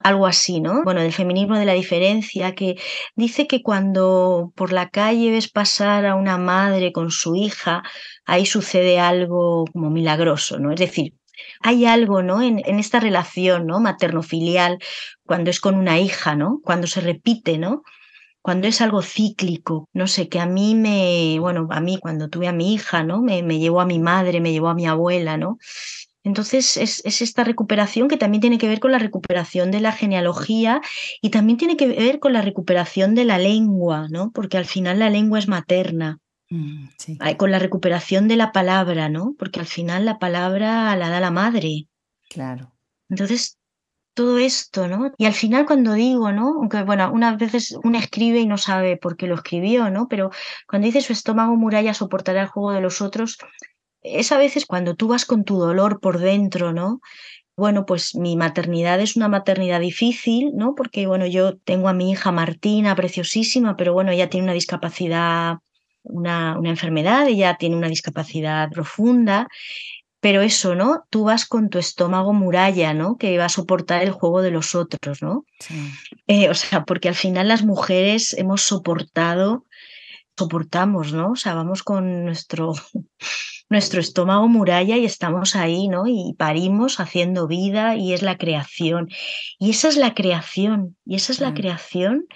algo 0.00 0.26
así, 0.26 0.60
¿no? 0.60 0.82
Bueno, 0.84 1.00
del 1.00 1.12
feminismo 1.12 1.58
de 1.58 1.64
la 1.64 1.72
diferencia, 1.72 2.54
que 2.54 2.76
dice 3.14 3.46
que 3.46 3.62
cuando 3.62 4.52
por 4.54 4.72
la 4.72 4.90
calle 4.90 5.30
ves 5.30 5.48
pasar 5.48 6.06
a 6.06 6.14
una 6.14 6.38
madre 6.38 6.92
con 6.92 7.10
su 7.10 7.34
hija, 7.36 7.82
ahí 8.24 8.46
sucede 8.46 9.00
algo 9.00 9.64
como 9.72 9.90
milagroso, 9.90 10.58
¿no? 10.58 10.72
Es 10.72 10.80
decir, 10.80 11.14
hay 11.60 11.86
algo, 11.86 12.22
¿no? 12.22 12.42
En, 12.42 12.62
en 12.64 12.78
esta 12.78 13.00
relación, 13.00 13.66
¿no? 13.66 13.80
Materno-filial, 13.80 14.78
cuando 15.24 15.50
es 15.50 15.60
con 15.60 15.74
una 15.76 15.98
hija, 15.98 16.34
¿no? 16.34 16.60
Cuando 16.62 16.86
se 16.86 17.00
repite, 17.00 17.58
¿no? 17.58 17.82
Cuando 18.46 18.68
es 18.68 18.80
algo 18.80 19.02
cíclico, 19.02 19.88
no 19.92 20.06
sé, 20.06 20.28
que 20.28 20.38
a 20.38 20.46
mí 20.46 20.76
me, 20.76 21.36
bueno, 21.40 21.66
a 21.72 21.80
mí 21.80 21.98
cuando 22.00 22.28
tuve 22.28 22.46
a 22.46 22.52
mi 22.52 22.74
hija, 22.74 23.02
¿no? 23.02 23.20
Me, 23.20 23.42
me 23.42 23.58
llevó 23.58 23.80
a 23.80 23.86
mi 23.86 23.98
madre, 23.98 24.40
me 24.40 24.52
llevó 24.52 24.68
a 24.68 24.74
mi 24.76 24.86
abuela, 24.86 25.36
¿no? 25.36 25.58
Entonces 26.22 26.76
es, 26.76 27.02
es, 27.04 27.22
esta 27.22 27.42
recuperación 27.42 28.06
que 28.06 28.16
también 28.16 28.40
tiene 28.40 28.58
que 28.58 28.68
ver 28.68 28.78
con 28.78 28.92
la 28.92 29.00
recuperación 29.00 29.72
de 29.72 29.80
la 29.80 29.90
genealogía 29.90 30.80
y 31.20 31.30
también 31.30 31.58
tiene 31.58 31.76
que 31.76 31.88
ver 31.88 32.20
con 32.20 32.32
la 32.32 32.40
recuperación 32.40 33.16
de 33.16 33.24
la 33.24 33.38
lengua, 33.38 34.06
¿no? 34.10 34.30
Porque 34.30 34.58
al 34.58 34.66
final 34.66 35.00
la 35.00 35.10
lengua 35.10 35.40
es 35.40 35.48
materna. 35.48 36.20
Mm, 36.48 36.86
con 37.38 37.50
la 37.50 37.58
recuperación 37.58 38.28
de 38.28 38.36
la 38.36 38.52
palabra, 38.52 39.08
¿no? 39.08 39.34
Porque 39.36 39.58
al 39.58 39.66
final 39.66 40.04
la 40.04 40.20
palabra 40.20 40.94
la 40.94 41.08
da 41.10 41.18
la 41.18 41.32
madre. 41.32 41.88
Claro. 42.30 42.76
Entonces 43.08 43.58
todo 44.16 44.38
esto, 44.38 44.88
¿no? 44.88 45.12
Y 45.18 45.26
al 45.26 45.34
final 45.34 45.66
cuando 45.66 45.92
digo, 45.92 46.32
¿no? 46.32 46.54
Aunque, 46.56 46.82
bueno, 46.82 47.12
unas 47.12 47.36
veces 47.36 47.78
uno 47.84 47.98
escribe 47.98 48.40
y 48.40 48.46
no 48.46 48.56
sabe 48.56 48.96
por 48.96 49.16
qué 49.16 49.26
lo 49.26 49.34
escribió, 49.34 49.90
¿no? 49.90 50.08
Pero 50.08 50.30
cuando 50.66 50.86
dice 50.86 51.02
su 51.02 51.12
estómago 51.12 51.54
muralla 51.54 51.92
soportará 51.92 52.40
el 52.40 52.48
juego 52.48 52.72
de 52.72 52.80
los 52.80 53.02
otros, 53.02 53.36
es 54.02 54.32
a 54.32 54.38
veces 54.38 54.64
cuando 54.64 54.96
tú 54.96 55.08
vas 55.08 55.26
con 55.26 55.44
tu 55.44 55.58
dolor 55.58 56.00
por 56.00 56.18
dentro, 56.18 56.72
¿no? 56.72 57.00
Bueno, 57.56 57.84
pues 57.84 58.14
mi 58.14 58.36
maternidad 58.36 59.00
es 59.00 59.16
una 59.16 59.28
maternidad 59.28 59.80
difícil, 59.80 60.52
¿no? 60.54 60.74
Porque, 60.74 61.06
bueno, 61.06 61.26
yo 61.26 61.58
tengo 61.58 61.88
a 61.88 61.92
mi 61.92 62.10
hija 62.10 62.32
Martina, 62.32 62.96
preciosísima, 62.96 63.76
pero 63.76 63.92
bueno, 63.92 64.12
ella 64.12 64.30
tiene 64.30 64.44
una 64.44 64.54
discapacidad, 64.54 65.58
una, 66.02 66.58
una 66.58 66.70
enfermedad, 66.70 67.28
ella 67.28 67.56
tiene 67.58 67.76
una 67.76 67.88
discapacidad 67.88 68.70
profunda 68.70 69.46
pero 70.26 70.42
eso, 70.42 70.74
¿no? 70.74 71.06
Tú 71.08 71.22
vas 71.22 71.46
con 71.46 71.70
tu 71.70 71.78
estómago 71.78 72.32
muralla, 72.32 72.92
¿no? 72.94 73.16
Que 73.16 73.38
va 73.38 73.44
a 73.44 73.48
soportar 73.48 74.02
el 74.02 74.10
juego 74.10 74.42
de 74.42 74.50
los 74.50 74.74
otros, 74.74 75.22
¿no? 75.22 75.44
Eh, 76.26 76.50
o 76.50 76.54
sea, 76.54 76.84
porque 76.84 77.06
al 77.06 77.14
final 77.14 77.46
las 77.46 77.64
mujeres 77.64 78.32
hemos 78.32 78.62
soportado, 78.62 79.66
soportamos, 80.36 81.12
¿no? 81.12 81.30
O 81.30 81.36
sea, 81.36 81.54
vamos 81.54 81.84
con 81.84 82.24
nuestro, 82.24 82.72
nuestro 83.70 84.00
estómago 84.00 84.48
muralla 84.48 84.96
y 84.96 85.04
estamos 85.04 85.54
ahí, 85.54 85.86
¿no? 85.86 86.08
Y 86.08 86.34
parimos 86.36 86.98
haciendo 86.98 87.46
vida 87.46 87.94
y 87.94 88.12
es 88.12 88.22
la 88.22 88.36
creación. 88.36 89.08
Y 89.60 89.70
esa 89.70 89.86
es 89.86 89.96
la 89.96 90.12
creación, 90.12 90.96
y 91.04 91.14
esa 91.14 91.34
es 91.34 91.40
la 91.40 91.54
creación 91.54 92.26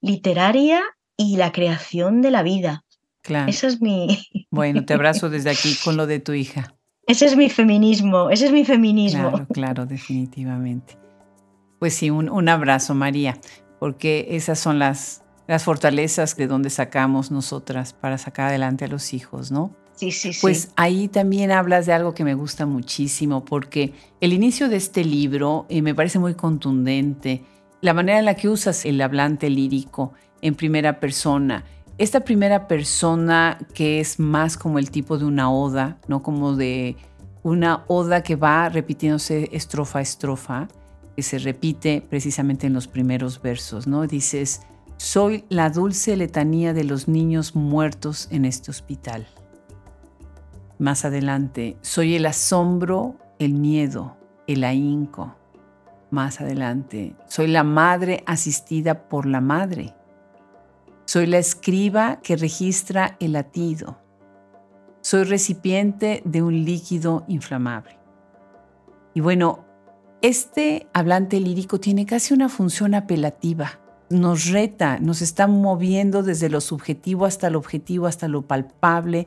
literaria 0.00 0.82
y 1.18 1.36
la 1.36 1.52
creación 1.52 2.22
de 2.22 2.30
la 2.30 2.42
vida. 2.42 2.84
Claro. 3.20 3.50
Esa 3.50 3.66
es 3.66 3.82
mi... 3.82 4.26
Bueno, 4.50 4.86
te 4.86 4.94
abrazo 4.94 5.28
desde 5.28 5.50
aquí 5.50 5.76
con 5.84 5.98
lo 5.98 6.06
de 6.06 6.20
tu 6.20 6.32
hija. 6.32 6.74
Ese 7.06 7.26
es 7.26 7.36
mi 7.36 7.50
feminismo, 7.50 8.30
ese 8.30 8.46
es 8.46 8.52
mi 8.52 8.64
feminismo. 8.64 9.30
Claro, 9.30 9.46
claro, 9.52 9.86
definitivamente. 9.86 10.96
Pues 11.78 11.94
sí, 11.94 12.10
un, 12.10 12.48
abrazo, 12.48 12.94
María, 12.94 13.38
porque 13.78 14.28
esas 14.30 14.58
son 14.58 14.78
las, 14.78 15.22
las 15.46 15.64
fortalezas 15.64 16.36
de 16.36 16.46
donde 16.46 16.70
sacamos 16.70 17.30
nosotras 17.30 17.92
para 17.92 18.16
sacar 18.16 18.48
adelante 18.48 18.86
a 18.86 18.88
los 18.88 19.12
hijos, 19.12 19.52
¿no? 19.52 19.76
Sí, 19.96 20.10
sí, 20.10 20.32
sí. 20.32 20.40
Pues 20.40 20.70
ahí 20.76 21.08
también 21.08 21.52
hablas 21.52 21.86
de 21.86 21.92
algo 21.92 22.14
que 22.14 22.24
me 22.24 22.34
gusta 22.34 22.64
muchísimo, 22.64 23.44
porque 23.44 23.92
el 24.20 24.32
inicio 24.32 24.68
de 24.68 24.76
este 24.76 25.04
libro 25.04 25.66
eh, 25.68 25.82
me 25.82 25.94
parece 25.94 26.18
muy 26.18 26.34
contundente. 26.34 27.44
La 27.80 27.92
manera 27.92 28.18
en 28.18 28.24
la 28.24 28.34
que 28.34 28.48
usas 28.48 28.86
el 28.86 29.00
hablante 29.02 29.50
lírico 29.50 30.14
en 30.40 30.54
primera 30.54 31.00
persona, 31.00 31.64
esta 31.96 32.20
primera 32.20 32.66
persona 32.66 33.58
que 33.72 34.00
es 34.00 34.18
más 34.18 34.56
como 34.56 34.78
el 34.78 34.90
tipo 34.90 35.16
de 35.16 35.24
una 35.24 35.50
oda, 35.50 35.98
no 36.08 36.22
como 36.22 36.56
de 36.56 36.96
una 37.42 37.84
oda 37.86 38.22
que 38.22 38.36
va 38.36 38.68
repitiéndose 38.68 39.48
estrofa 39.52 40.00
a 40.00 40.02
estrofa, 40.02 40.68
que 41.14 41.22
se 41.22 41.38
repite 41.38 42.04
precisamente 42.08 42.66
en 42.66 42.72
los 42.72 42.88
primeros 42.88 43.40
versos, 43.40 43.86
¿no? 43.86 44.06
Dices, 44.06 44.62
soy 44.96 45.44
la 45.48 45.70
dulce 45.70 46.16
letanía 46.16 46.72
de 46.72 46.84
los 46.84 47.06
niños 47.06 47.54
muertos 47.54 48.28
en 48.30 48.44
este 48.44 48.70
hospital. 48.70 49.28
Más 50.78 51.04
adelante, 51.04 51.76
soy 51.82 52.16
el 52.16 52.26
asombro, 52.26 53.16
el 53.38 53.54
miedo, 53.54 54.16
el 54.48 54.64
ahínco. 54.64 55.36
Más 56.10 56.40
adelante, 56.40 57.14
soy 57.28 57.46
la 57.46 57.62
madre 57.62 58.24
asistida 58.26 59.08
por 59.08 59.26
la 59.26 59.40
madre. 59.40 59.94
Soy 61.06 61.26
la 61.26 61.38
escriba 61.38 62.20
que 62.22 62.36
registra 62.36 63.16
el 63.20 63.32
latido. 63.32 63.98
Soy 65.02 65.24
recipiente 65.24 66.22
de 66.24 66.42
un 66.42 66.64
líquido 66.64 67.24
inflamable. 67.28 67.98
Y 69.12 69.20
bueno, 69.20 69.64
este 70.22 70.88
hablante 70.94 71.38
lírico 71.40 71.78
tiene 71.78 72.06
casi 72.06 72.32
una 72.32 72.48
función 72.48 72.94
apelativa. 72.94 73.80
Nos 74.08 74.46
reta, 74.46 74.98
nos 74.98 75.20
está 75.20 75.46
moviendo 75.46 76.22
desde 76.22 76.48
lo 76.48 76.62
subjetivo 76.62 77.26
hasta 77.26 77.50
lo 77.50 77.58
objetivo, 77.58 78.06
hasta 78.06 78.26
lo 78.26 78.42
palpable, 78.42 79.26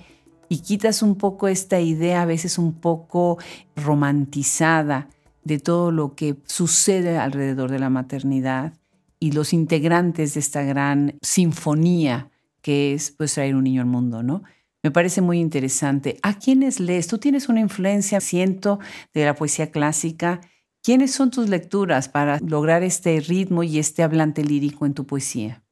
y 0.50 0.60
quitas 0.60 1.04
un 1.04 1.16
poco 1.16 1.48
esta 1.48 1.80
idea 1.80 2.24
a 2.24 2.26
veces 2.26 2.58
un 2.58 2.74
poco 2.74 3.38
romantizada 3.76 5.10
de 5.44 5.60
todo 5.60 5.92
lo 5.92 6.16
que 6.16 6.38
sucede 6.46 7.20
alrededor 7.20 7.70
de 7.70 7.80
la 7.80 7.90
maternidad 7.90 8.74
y 9.20 9.32
los 9.32 9.54
integrantes 9.54 10.34
de 10.34 10.40
esta 10.40 10.64
gran 10.64 11.18
sinfonía 11.22 12.30
que 12.62 12.94
es 12.94 13.12
pues 13.12 13.34
traer 13.34 13.56
un 13.56 13.64
niño 13.64 13.82
al 13.82 13.88
mundo, 13.88 14.24
¿no? 14.24 14.44
Me 14.84 14.92
parece 14.92 15.22
muy 15.22 15.40
interesante. 15.40 16.20
¿A 16.22 16.38
quiénes 16.38 16.80
lees? 16.80 17.08
Tú 17.08 17.18
tienes 17.18 17.50
una 17.50 17.62
influencia, 17.62 18.20
siento, 18.20 18.80
de 19.14 19.26
la 19.26 19.36
poesía 19.36 19.72
clásica. 19.72 20.42
¿Quiénes 20.84 21.12
son 21.14 21.32
tus 21.32 21.50
lecturas 21.50 22.10
para 22.10 22.40
lograr 22.40 22.84
este 22.84 23.20
ritmo 23.22 23.64
y 23.64 23.80
este 23.80 24.04
hablante 24.04 24.44
lírico 24.44 24.86
en 24.86 24.94
tu 24.94 25.06
poesía? 25.06 25.64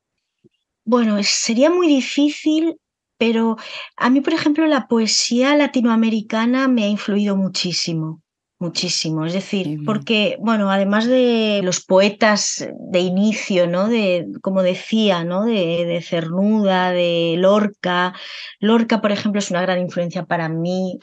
Bueno, 0.85 1.17
sería 1.23 1.69
muy 1.69 1.87
difícil, 1.87 2.77
pero 3.17 3.57
a 3.97 4.09
mí, 4.09 4.21
por 4.21 4.33
ejemplo, 4.33 4.65
la 4.65 4.87
poesía 4.87 5.55
latinoamericana 5.55 6.67
me 6.67 6.83
ha 6.83 6.87
influido 6.87 7.35
muchísimo. 7.35 8.21
Muchísimo, 8.57 9.25
es 9.25 9.33
decir, 9.33 9.79
porque, 9.85 10.37
bueno, 10.39 10.71
además 10.71 11.05
de 11.07 11.59
los 11.61 11.83
poetas 11.83 12.65
de 12.89 12.99
inicio, 12.99 13.67
¿no? 13.67 13.89
De, 13.89 14.27
como 14.41 14.63
decía, 14.63 15.25
¿no? 15.25 15.43
De, 15.43 15.83
de, 15.85 16.01
Cernuda, 16.01 16.91
de 16.91 17.35
Lorca. 17.37 18.13
Lorca, 18.61 19.01
por 19.01 19.11
ejemplo, 19.11 19.39
es 19.39 19.51
una 19.51 19.61
gran 19.61 19.79
influencia 19.79 20.23
para 20.23 20.47
mí. 20.47 20.99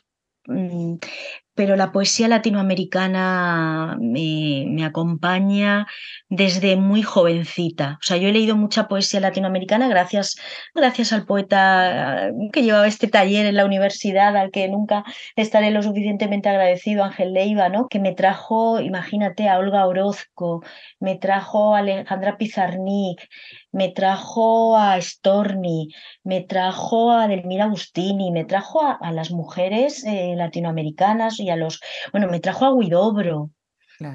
Pero 1.54 1.76
la 1.76 1.92
poesía 1.92 2.28
latinoamericana 2.28 3.96
me, 4.00 4.84
acompaña 4.84 5.86
desde 6.28 6.76
muy 6.76 7.02
jovencita. 7.02 7.98
O 8.00 8.02
sea, 8.02 8.16
yo 8.16 8.28
he 8.28 8.32
leído 8.32 8.56
mucha 8.56 8.88
poesía 8.88 9.20
latinoamericana 9.20 9.88
gracias, 9.88 10.36
gracias 10.74 11.12
al 11.12 11.26
poeta 11.26 12.30
que 12.52 12.62
llevaba 12.62 12.86
este 12.86 13.06
taller 13.08 13.46
en 13.46 13.56
la 13.56 13.66
universidad, 13.66 14.36
al 14.36 14.50
que 14.50 14.68
nunca 14.68 15.04
estaré 15.36 15.70
lo 15.70 15.82
suficientemente 15.82 16.48
agradecido, 16.48 17.04
Ángel 17.04 17.32
Leiva, 17.34 17.68
¿no? 17.68 17.86
que 17.88 17.98
me 18.00 18.14
trajo, 18.14 18.80
imagínate, 18.80 19.48
a 19.48 19.58
Olga 19.58 19.86
Orozco, 19.86 20.62
me 21.00 21.16
trajo 21.16 21.74
a 21.74 21.78
Alejandra 21.80 22.38
Pizarnik, 22.38 23.28
me 23.72 23.88
trajo 23.88 24.76
a 24.76 25.00
Storni, 25.00 25.88
me 26.22 26.42
trajo 26.42 27.10
a 27.10 27.26
Delmira 27.26 27.64
Agustini, 27.64 28.30
me 28.30 28.44
trajo 28.44 28.82
a, 28.82 29.12
las 29.12 29.30
mujeres 29.30 30.04
eh, 30.04 30.34
latinoamericanas 30.36 31.40
y 31.40 31.50
a 31.50 31.56
los, 31.56 31.80
bueno, 32.12 32.28
me 32.28 32.40
trajo 32.40 32.66
a 32.66 32.74
Guidobro, 32.76 33.50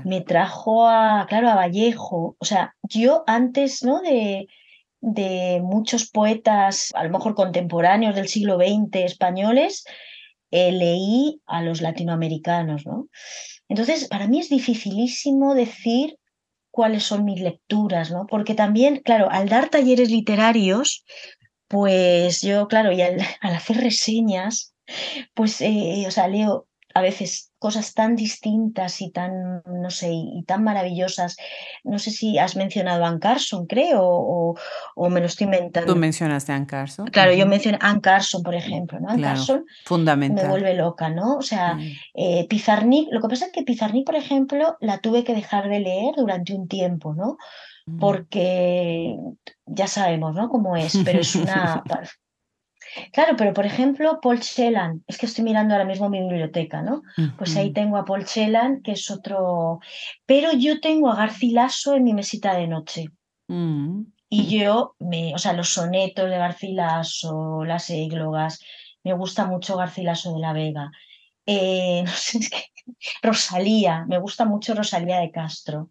me 0.04 0.22
trajo 0.22 0.88
a, 0.88 1.26
claro, 1.28 1.50
a 1.50 1.56
Vallejo. 1.56 2.36
O 2.40 2.46
sea, 2.46 2.76
yo 2.84 3.24
antes, 3.26 3.84
¿no? 3.84 4.02
De, 4.02 4.48
de 5.00 5.62
muchos 5.64 6.10
poetas, 6.10 6.92
a 6.94 7.04
lo 7.04 7.10
mejor 7.10 7.36
contemporáneos 7.36 8.16
del 8.16 8.28
siglo 8.28 8.58
XX 8.58 9.06
españoles, 9.06 9.86
eh, 10.52 10.72
leí 10.72 11.42
a 11.46 11.62
los 11.62 11.82
latinoamericanos, 11.82 12.86
¿no? 12.86 13.08
Entonces, 13.70 14.08
para 14.08 14.28
mí 14.28 14.40
es 14.40 14.50
dificilísimo 14.50 15.56
decir 15.56 16.18
cuáles 16.78 17.06
son 17.06 17.26
mis 17.26 17.42
lecturas, 17.42 18.12
¿no? 18.12 18.28
Porque 18.28 18.54
también, 18.54 19.02
claro, 19.04 19.32
al 19.32 19.50
dar 19.50 19.70
talleres 19.70 20.12
literarios, 20.12 21.04
pues 21.68 22.42
yo, 22.42 22.68
claro, 22.68 22.92
y 22.92 23.02
al, 23.02 23.18
hacer 23.42 23.78
reseñas, 23.78 24.76
pues, 25.34 25.60
eh, 25.62 26.06
o 26.08 26.12
sea, 26.12 26.28
leo 26.28 26.68
a 26.98 27.02
veces 27.02 27.52
cosas 27.60 27.94
tan 27.94 28.16
distintas 28.16 29.02
y 29.02 29.12
tan, 29.12 29.62
no 29.66 29.90
sé, 29.90 30.10
y 30.12 30.44
tan 30.48 30.64
maravillosas. 30.64 31.38
No 31.84 32.00
sé 32.00 32.10
si 32.10 32.40
has 32.40 32.56
mencionado 32.56 33.06
a 33.06 33.10
Anne 33.10 33.20
Carson, 33.20 33.68
creo, 33.68 34.02
o, 34.04 34.58
o 34.96 35.10
me 35.10 35.20
lo 35.20 35.28
estoy 35.28 35.46
inventando. 35.46 35.94
Tú 35.94 36.00
mencionaste 36.00 36.52
a 36.52 36.56
Anne 36.56 36.66
Carson. 36.66 37.08
Claro, 37.08 37.34
yo 37.34 37.46
mencioné 37.46 37.78
a 37.82 37.90
Anne 37.90 38.02
Carson, 38.02 38.42
por 38.42 38.56
ejemplo, 38.56 39.00
¿no? 39.00 39.10
Anne 39.10 39.22
Carson 39.22 39.66
fundamental. 39.86 40.46
me 40.46 40.50
vuelve 40.50 40.74
loca, 40.74 41.10
¿no? 41.10 41.38
O 41.38 41.42
sea, 41.44 41.78
eh, 42.16 42.48
Pizarnik, 42.50 43.10
lo 43.12 43.22
que 43.22 43.28
pasa 43.28 43.46
es 43.46 43.52
que 43.52 43.64
Pizarnik, 43.64 44.06
por 44.06 44.16
ejemplo, 44.16 44.78
la 44.80 44.98
tuve 44.98 45.24
que 45.24 45.36
dejar 45.36 45.70
de 45.70 45.80
leer 45.80 46.16
durante 46.16 46.56
un 46.56 46.68
tiempo, 46.68 47.14
¿no? 47.14 47.38
Mm. 47.86 48.00
Porque 48.00 49.16
ya 49.68 49.88
sabemos, 49.88 50.34
¿no? 50.34 50.50
Cómo 50.50 50.76
es, 50.76 50.98
pero 51.06 51.20
es 51.20 51.36
una... 51.36 51.84
Claro, 53.12 53.36
pero 53.38 53.54
por 53.54 53.66
ejemplo, 53.66 54.20
Paul 54.22 54.42
Celan, 54.42 55.04
es 55.08 55.18
que 55.18 55.26
estoy 55.26 55.44
mirando 55.44 55.74
ahora 55.74 55.86
mismo 55.86 56.10
mi 56.10 56.20
biblioteca, 56.20 56.82
¿no? 56.82 57.04
Pues 57.38 57.56
ahí 57.56 57.72
tengo 57.74 57.98
a 57.98 58.06
Paul 58.06 58.26
Celan, 58.28 58.82
que 58.82 58.94
es 58.94 59.10
otro. 59.12 59.80
Pero 60.26 60.54
yo 60.54 60.80
tengo 60.80 61.10
a 61.10 61.16
Garcilaso 61.16 61.96
en 61.96 62.04
mi 62.04 62.14
mesita 62.14 62.56
de 62.56 62.68
noche. 62.68 63.06
Mm. 63.48 64.04
Y 64.30 64.60
yo, 64.60 64.96
me, 65.00 65.34
o 65.34 65.38
sea, 65.38 65.54
los 65.54 65.70
sonetos 65.70 66.30
de 66.30 66.38
Garcilaso, 66.38 67.64
las 67.64 67.90
églogas, 67.90 68.60
me 69.04 69.14
gusta 69.14 69.46
mucho 69.46 69.78
Garcilaso 69.78 70.34
de 70.34 70.40
la 70.40 70.54
Vega. 70.54 70.92
Eh, 71.46 72.04
no 72.06 72.12
sé, 72.12 72.40
es 72.40 72.50
que 72.50 72.72
Rosalía, 73.22 74.06
me 74.08 74.18
gusta 74.20 74.46
mucho 74.46 74.74
Rosalía 74.74 75.20
de 75.20 75.32
Castro. 75.32 75.90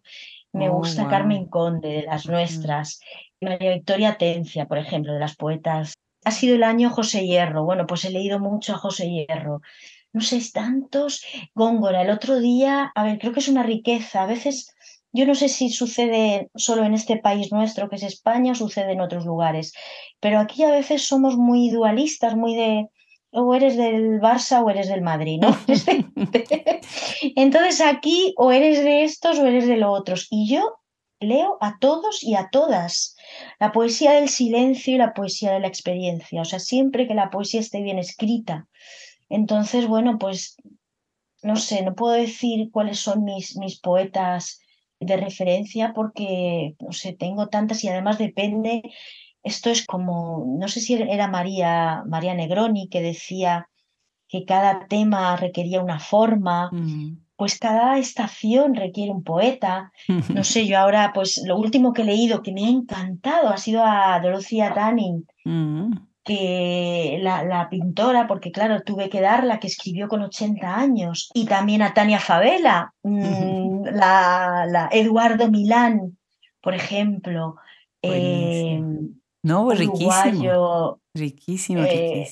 Me 0.53 0.69
oh, 0.69 0.73
gusta 0.73 1.07
Carmen 1.07 1.47
Conde, 1.47 1.89
de 1.89 2.03
las 2.03 2.25
nuestras. 2.25 2.99
María 3.41 3.73
Victoria 3.73 4.17
Tencia, 4.17 4.65
por 4.65 4.77
ejemplo, 4.77 5.13
de 5.13 5.19
las 5.19 5.35
poetas 5.35 5.93
ha 6.27 6.31
sido 6.31 6.55
el 6.55 6.63
año 6.63 6.89
José 6.89 7.25
Hierro. 7.25 7.63
Bueno, 7.63 7.87
pues 7.87 8.03
he 8.03 8.09
leído 8.09 8.37
mucho 8.37 8.73
a 8.73 8.77
José 8.77 9.09
Hierro. 9.09 9.61
No 10.11 10.19
sé, 10.19 10.41
tantos. 10.51 11.23
Góngora, 11.55 12.01
el 12.01 12.09
otro 12.09 12.39
día, 12.39 12.91
a 12.93 13.03
ver, 13.05 13.17
creo 13.17 13.31
que 13.31 13.39
es 13.39 13.47
una 13.47 13.63
riqueza. 13.63 14.23
A 14.23 14.25
veces, 14.25 14.75
yo 15.13 15.25
no 15.25 15.35
sé 15.35 15.47
si 15.47 15.69
sucede 15.69 16.49
solo 16.55 16.83
en 16.83 16.93
este 16.93 17.15
país 17.15 17.53
nuestro, 17.53 17.87
que 17.87 17.95
es 17.95 18.03
España, 18.03 18.51
o 18.51 18.55
sucede 18.55 18.91
en 18.91 18.99
otros 18.99 19.25
lugares. 19.25 19.71
Pero 20.19 20.39
aquí 20.39 20.63
a 20.63 20.71
veces 20.71 21.07
somos 21.07 21.37
muy 21.37 21.69
dualistas, 21.69 22.35
muy 22.35 22.55
de 22.55 22.87
o 23.31 23.55
eres 23.55 23.77
del 23.77 24.19
Barça 24.19 24.61
o 24.63 24.69
eres 24.69 24.89
del 24.89 25.01
Madrid, 25.01 25.39
¿no? 25.39 25.57
Entonces 27.37 27.79
aquí 27.79 28.33
o 28.35 28.51
eres 28.51 28.83
de 28.83 29.03
estos 29.03 29.39
o 29.39 29.45
eres 29.45 29.65
de 29.65 29.77
los 29.77 29.97
otros. 29.97 30.27
Y 30.29 30.49
yo 30.49 30.77
leo 31.19 31.57
a 31.61 31.77
todos 31.79 32.23
y 32.23 32.35
a 32.35 32.49
todas. 32.51 33.15
La 33.59 33.71
poesía 33.71 34.13
del 34.13 34.29
silencio 34.29 34.95
y 34.95 34.97
la 34.97 35.13
poesía 35.13 35.51
de 35.51 35.59
la 35.59 35.67
experiencia. 35.67 36.41
O 36.41 36.45
sea, 36.45 36.59
siempre 36.59 37.07
que 37.07 37.13
la 37.13 37.29
poesía 37.29 37.59
esté 37.59 37.81
bien 37.81 37.99
escrita. 37.99 38.67
Entonces, 39.29 39.87
bueno, 39.87 40.17
pues 40.17 40.57
no 41.43 41.55
sé, 41.55 41.83
no 41.83 41.95
puedo 41.95 42.13
decir 42.13 42.69
cuáles 42.71 42.99
son 42.99 43.23
mis, 43.23 43.57
mis 43.57 43.79
poetas 43.79 44.59
de 44.99 45.17
referencia 45.17 45.93
porque, 45.93 46.75
no 46.79 46.91
sé, 46.91 47.13
tengo 47.13 47.49
tantas 47.49 47.83
y 47.83 47.89
además 47.89 48.17
depende. 48.17 48.81
Esto 49.43 49.69
es 49.69 49.85
como, 49.85 50.45
no 50.59 50.67
sé 50.67 50.81
si 50.81 50.95
era 50.95 51.27
María, 51.27 52.03
María 52.07 52.33
Negroni 52.33 52.89
que 52.89 53.01
decía 53.01 53.69
que 54.27 54.45
cada 54.45 54.87
tema 54.87 55.35
requería 55.37 55.81
una 55.81 55.99
forma. 55.99 56.69
Pues 57.37 57.59
cada 57.59 57.99
estación 57.99 58.73
requiere 58.73 59.11
un 59.11 59.23
poeta. 59.23 59.93
No 60.33 60.43
sé, 60.43 60.65
yo 60.65 60.79
ahora, 60.79 61.11
pues 61.13 61.41
lo 61.45 61.55
último 61.57 61.93
que 61.93 62.01
he 62.01 62.05
leído 62.05 62.41
que 62.41 62.51
me 62.51 62.65
ha 62.65 62.69
encantado 62.69 63.49
ha 63.49 63.57
sido 63.57 63.83
a 63.85 64.19
Dorothea 64.19 64.73
Tanning, 64.73 65.25
mm. 65.45 65.93
que 66.25 67.19
la, 67.21 67.67
pintora, 67.69 68.27
porque 68.27 68.51
claro, 68.51 68.81
tuve 68.81 69.09
que 69.09 69.21
dar 69.21 69.43
la 69.43 69.59
que 69.59 69.67
escribió 69.67 70.07
con 70.07 70.23
80 70.23 70.75
años, 70.75 71.29
y 71.35 71.45
también 71.45 71.83
a 71.83 71.93
Tania 71.93 72.19
Favela, 72.19 72.93
mm, 73.03 73.83
la, 73.93 74.89
Eduardo 74.91 75.49
Milán, 75.49 76.17
por 76.59 76.73
ejemplo. 76.73 77.57
Eh, 78.01 78.81
no, 79.43 79.69
riquísimo. 79.69 80.99
Riquísimo, 81.13 81.83
eh, 81.83 82.27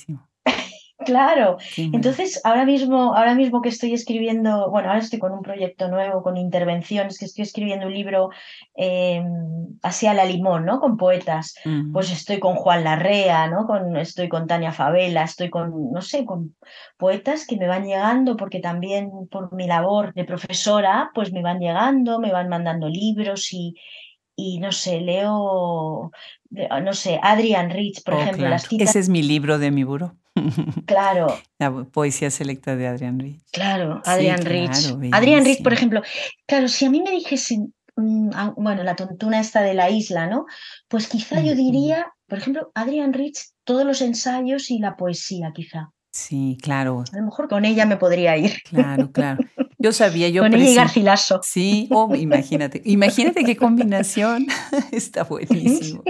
Claro. 1.06 1.56
Entonces, 1.76 2.40
ahora 2.42 2.64
mismo, 2.64 3.14
ahora 3.14 3.36
mismo 3.36 3.62
que 3.62 3.68
estoy 3.68 3.94
escribiendo, 3.94 4.68
bueno, 4.70 4.88
ahora 4.88 5.00
estoy 5.00 5.20
con 5.20 5.32
un 5.32 5.40
proyecto 5.40 5.88
nuevo, 5.88 6.22
con 6.22 6.36
intervenciones, 6.36 7.18
que 7.18 7.26
estoy 7.26 7.44
escribiendo 7.44 7.86
un 7.86 7.94
libro 7.94 8.30
eh, 8.76 9.22
así 9.82 10.08
a 10.08 10.14
la 10.14 10.24
limón, 10.24 10.64
¿no? 10.64 10.80
Con 10.80 10.96
poetas. 10.96 11.54
Pues 11.92 12.10
estoy 12.10 12.40
con 12.40 12.56
Juan 12.56 12.82
Larrea, 12.82 13.46
¿no? 13.46 13.66
Con, 13.66 13.96
estoy 13.96 14.28
con 14.28 14.48
Tania 14.48 14.72
Favela, 14.72 15.22
estoy 15.22 15.48
con, 15.48 15.92
no 15.92 16.02
sé, 16.02 16.24
con 16.24 16.56
poetas 16.96 17.46
que 17.46 17.56
me 17.56 17.68
van 17.68 17.86
llegando, 17.86 18.36
porque 18.36 18.58
también 18.58 19.10
por 19.30 19.54
mi 19.54 19.68
labor 19.68 20.12
de 20.12 20.24
profesora, 20.24 21.10
pues 21.14 21.32
me 21.32 21.42
van 21.42 21.60
llegando, 21.60 22.18
me 22.18 22.32
van 22.32 22.48
mandando 22.48 22.88
libros 22.88 23.52
y, 23.52 23.76
y 24.34 24.58
no 24.58 24.72
sé, 24.72 25.00
leo, 25.00 26.10
no 26.50 26.92
sé, 26.92 27.20
Adrian 27.22 27.70
Rich, 27.70 28.02
por 28.04 28.14
oh, 28.14 28.20
ejemplo. 28.20 28.48
Las 28.48 28.66
Ese 28.70 28.98
es 28.98 29.08
mi 29.08 29.22
libro 29.22 29.58
de 29.58 29.70
mi 29.70 29.84
buro. 29.84 30.16
Claro. 30.86 31.26
La 31.58 31.84
poesía 31.84 32.30
selecta 32.30 32.76
de 32.76 32.86
Adrian 32.86 33.18
Rich. 33.18 33.42
Claro, 33.52 34.02
Adrian 34.04 34.44
Rich. 34.44 34.94
Adrian 35.12 35.44
Rich, 35.44 35.62
por 35.62 35.72
ejemplo, 35.72 36.02
claro, 36.46 36.68
si 36.68 36.84
a 36.84 36.90
mí 36.90 37.02
me 37.02 37.10
dijesen, 37.10 37.74
mm, 37.96 38.30
bueno, 38.56 38.82
la 38.82 38.96
tontuna 38.96 39.40
esta 39.40 39.62
de 39.62 39.74
la 39.74 39.90
isla, 39.90 40.26
¿no? 40.26 40.46
Pues 40.88 41.08
quizá 41.08 41.40
yo 41.40 41.54
diría, 41.54 42.12
por 42.26 42.38
ejemplo, 42.38 42.70
Adrian 42.74 43.12
Rich, 43.12 43.52
todos 43.64 43.84
los 43.84 44.02
ensayos 44.02 44.70
y 44.70 44.78
la 44.78 44.96
poesía, 44.96 45.52
quizá. 45.54 45.92
Sí, 46.16 46.56
claro. 46.62 47.04
A 47.12 47.16
lo 47.16 47.24
mejor 47.24 47.46
con 47.46 47.66
ella 47.66 47.84
me 47.84 47.98
podría 47.98 48.38
ir. 48.38 48.62
Claro, 48.62 49.12
claro. 49.12 49.44
Yo 49.78 49.92
sabía, 49.92 50.30
yo 50.30 50.42
Con 50.44 50.54
ella 50.54 50.70
y 50.70 50.74
Garcilaso. 50.74 51.40
Sí, 51.42 51.88
oh, 51.90 52.14
imagínate. 52.14 52.80
Imagínate 52.86 53.44
qué 53.44 53.56
combinación. 53.56 54.46
Está 54.92 55.24
buenísimo. 55.24 56.02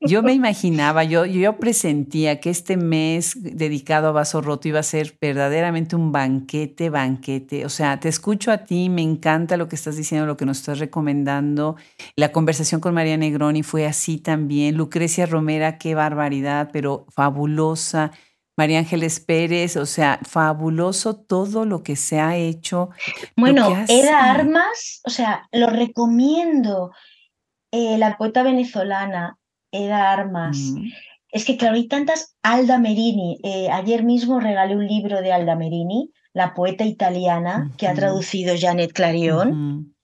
Yo 0.00 0.22
me 0.22 0.32
imaginaba, 0.32 1.04
yo, 1.04 1.24
yo 1.24 1.56
presentía 1.56 2.40
que 2.40 2.50
este 2.50 2.76
mes 2.76 3.34
dedicado 3.36 4.08
a 4.08 4.12
Vaso 4.12 4.40
Roto 4.40 4.68
iba 4.68 4.80
a 4.80 4.82
ser 4.82 5.16
verdaderamente 5.20 5.96
un 5.96 6.12
banquete, 6.12 6.90
banquete. 6.90 7.64
O 7.64 7.68
sea, 7.68 7.98
te 7.98 8.08
escucho 8.08 8.52
a 8.52 8.58
ti, 8.58 8.88
me 8.88 9.02
encanta 9.02 9.56
lo 9.56 9.68
que 9.68 9.76
estás 9.76 9.96
diciendo, 9.96 10.26
lo 10.26 10.36
que 10.36 10.46
nos 10.46 10.58
estás 10.58 10.78
recomendando. 10.78 11.76
La 12.16 12.32
conversación 12.32 12.80
con 12.80 12.94
María 12.94 13.16
Negroni 13.16 13.62
fue 13.62 13.86
así 13.86 14.18
también. 14.18 14.76
Lucrecia 14.76 15.26
Romera, 15.26 15.78
qué 15.78 15.94
barbaridad, 15.94 16.70
pero 16.72 17.06
fabulosa 17.10 18.12
María 18.56 18.80
Ángeles 18.80 19.18
Pérez, 19.20 19.76
o 19.76 19.86
sea, 19.86 20.20
fabuloso 20.28 21.16
todo 21.16 21.64
lo 21.64 21.82
que 21.82 21.96
se 21.96 22.20
ha 22.20 22.36
hecho. 22.36 22.90
Bueno, 23.36 23.74
Eda 23.88 24.30
Armas, 24.30 25.00
o 25.04 25.10
sea, 25.10 25.48
lo 25.52 25.68
recomiendo. 25.68 26.92
Eh, 27.72 27.96
la 27.96 28.18
poeta 28.18 28.42
venezolana, 28.42 29.38
Eda 29.72 30.12
Armas. 30.12 30.56
Mm. 30.58 30.88
Es 31.32 31.44
que, 31.44 31.56
claro, 31.56 31.74
hay 31.74 31.88
tantas. 31.88 32.36
Alda 32.42 32.78
Merini. 32.78 33.38
Eh, 33.42 33.68
ayer 33.70 34.04
mismo 34.04 34.38
regalé 34.38 34.76
un 34.76 34.86
libro 34.86 35.22
de 35.22 35.32
Alda 35.32 35.56
Merini, 35.56 36.12
la 36.34 36.54
poeta 36.54 36.84
italiana, 36.84 37.72
que 37.78 37.88
ha 37.88 37.94
traducido 37.94 38.54
Janet 38.58 38.92
Clarion, 38.92 39.94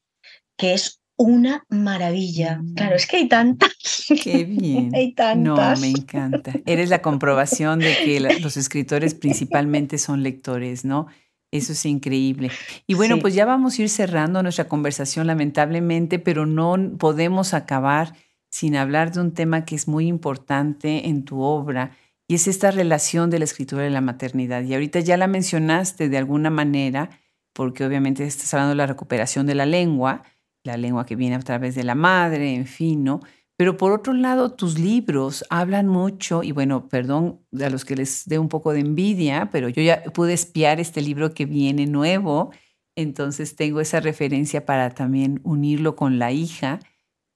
que 0.56 0.72
es 0.74 1.02
una 1.18 1.64
maravilla. 1.68 2.62
Claro, 2.76 2.96
es 2.96 3.06
que 3.06 3.18
hay 3.18 3.28
tantas. 3.28 4.06
Qué 4.22 4.44
bien. 4.44 4.90
hay 4.94 5.12
tantas. 5.12 5.80
No, 5.80 5.86
me 5.86 5.90
encanta. 5.90 6.52
Eres 6.64 6.88
la 6.88 7.02
comprobación 7.02 7.80
de 7.80 7.94
que 8.04 8.20
los 8.40 8.56
escritores 8.56 9.14
principalmente 9.14 9.98
son 9.98 10.22
lectores, 10.22 10.84
¿no? 10.84 11.08
Eso 11.50 11.72
es 11.72 11.84
increíble. 11.86 12.50
Y 12.86 12.94
bueno, 12.94 13.18
pues 13.18 13.34
ya 13.34 13.46
vamos 13.46 13.78
a 13.78 13.82
ir 13.82 13.88
cerrando 13.88 14.42
nuestra 14.42 14.68
conversación, 14.68 15.26
lamentablemente, 15.26 16.18
pero 16.18 16.46
no 16.46 16.76
podemos 16.98 17.54
acabar 17.54 18.14
sin 18.50 18.76
hablar 18.76 19.12
de 19.12 19.20
un 19.20 19.32
tema 19.32 19.64
que 19.64 19.74
es 19.74 19.88
muy 19.88 20.06
importante 20.06 21.08
en 21.08 21.24
tu 21.24 21.40
obra, 21.40 21.92
y 22.26 22.34
es 22.34 22.46
esta 22.46 22.70
relación 22.70 23.30
de 23.30 23.38
la 23.38 23.44
escritura 23.46 23.86
y 23.86 23.90
la 23.90 24.02
maternidad. 24.02 24.62
Y 24.62 24.74
ahorita 24.74 25.00
ya 25.00 25.16
la 25.16 25.26
mencionaste 25.26 26.08
de 26.08 26.18
alguna 26.18 26.50
manera, 26.50 27.10
porque 27.54 27.84
obviamente 27.84 28.24
estás 28.24 28.52
hablando 28.54 28.70
de 28.70 28.76
la 28.76 28.86
recuperación 28.86 29.46
de 29.46 29.54
la 29.54 29.66
lengua, 29.66 30.22
la 30.62 30.76
lengua 30.76 31.06
que 31.06 31.16
viene 31.16 31.36
a 31.36 31.40
través 31.40 31.74
de 31.74 31.84
la 31.84 31.94
madre, 31.94 32.54
en 32.54 32.66
fin, 32.66 33.02
¿no? 33.02 33.20
Pero 33.56 33.76
por 33.76 33.92
otro 33.92 34.12
lado, 34.12 34.52
tus 34.52 34.78
libros 34.78 35.44
hablan 35.50 35.88
mucho, 35.88 36.44
y 36.44 36.52
bueno, 36.52 36.88
perdón 36.88 37.40
a 37.60 37.68
los 37.70 37.84
que 37.84 37.96
les 37.96 38.24
dé 38.26 38.38
un 38.38 38.48
poco 38.48 38.72
de 38.72 38.80
envidia, 38.80 39.48
pero 39.50 39.68
yo 39.68 39.82
ya 39.82 40.04
pude 40.14 40.32
espiar 40.32 40.78
este 40.78 41.02
libro 41.02 41.34
que 41.34 41.44
viene 41.44 41.86
nuevo, 41.86 42.52
entonces 42.94 43.56
tengo 43.56 43.80
esa 43.80 43.98
referencia 44.00 44.64
para 44.64 44.90
también 44.90 45.40
unirlo 45.42 45.96
con 45.96 46.18
la 46.20 46.30
hija. 46.30 46.78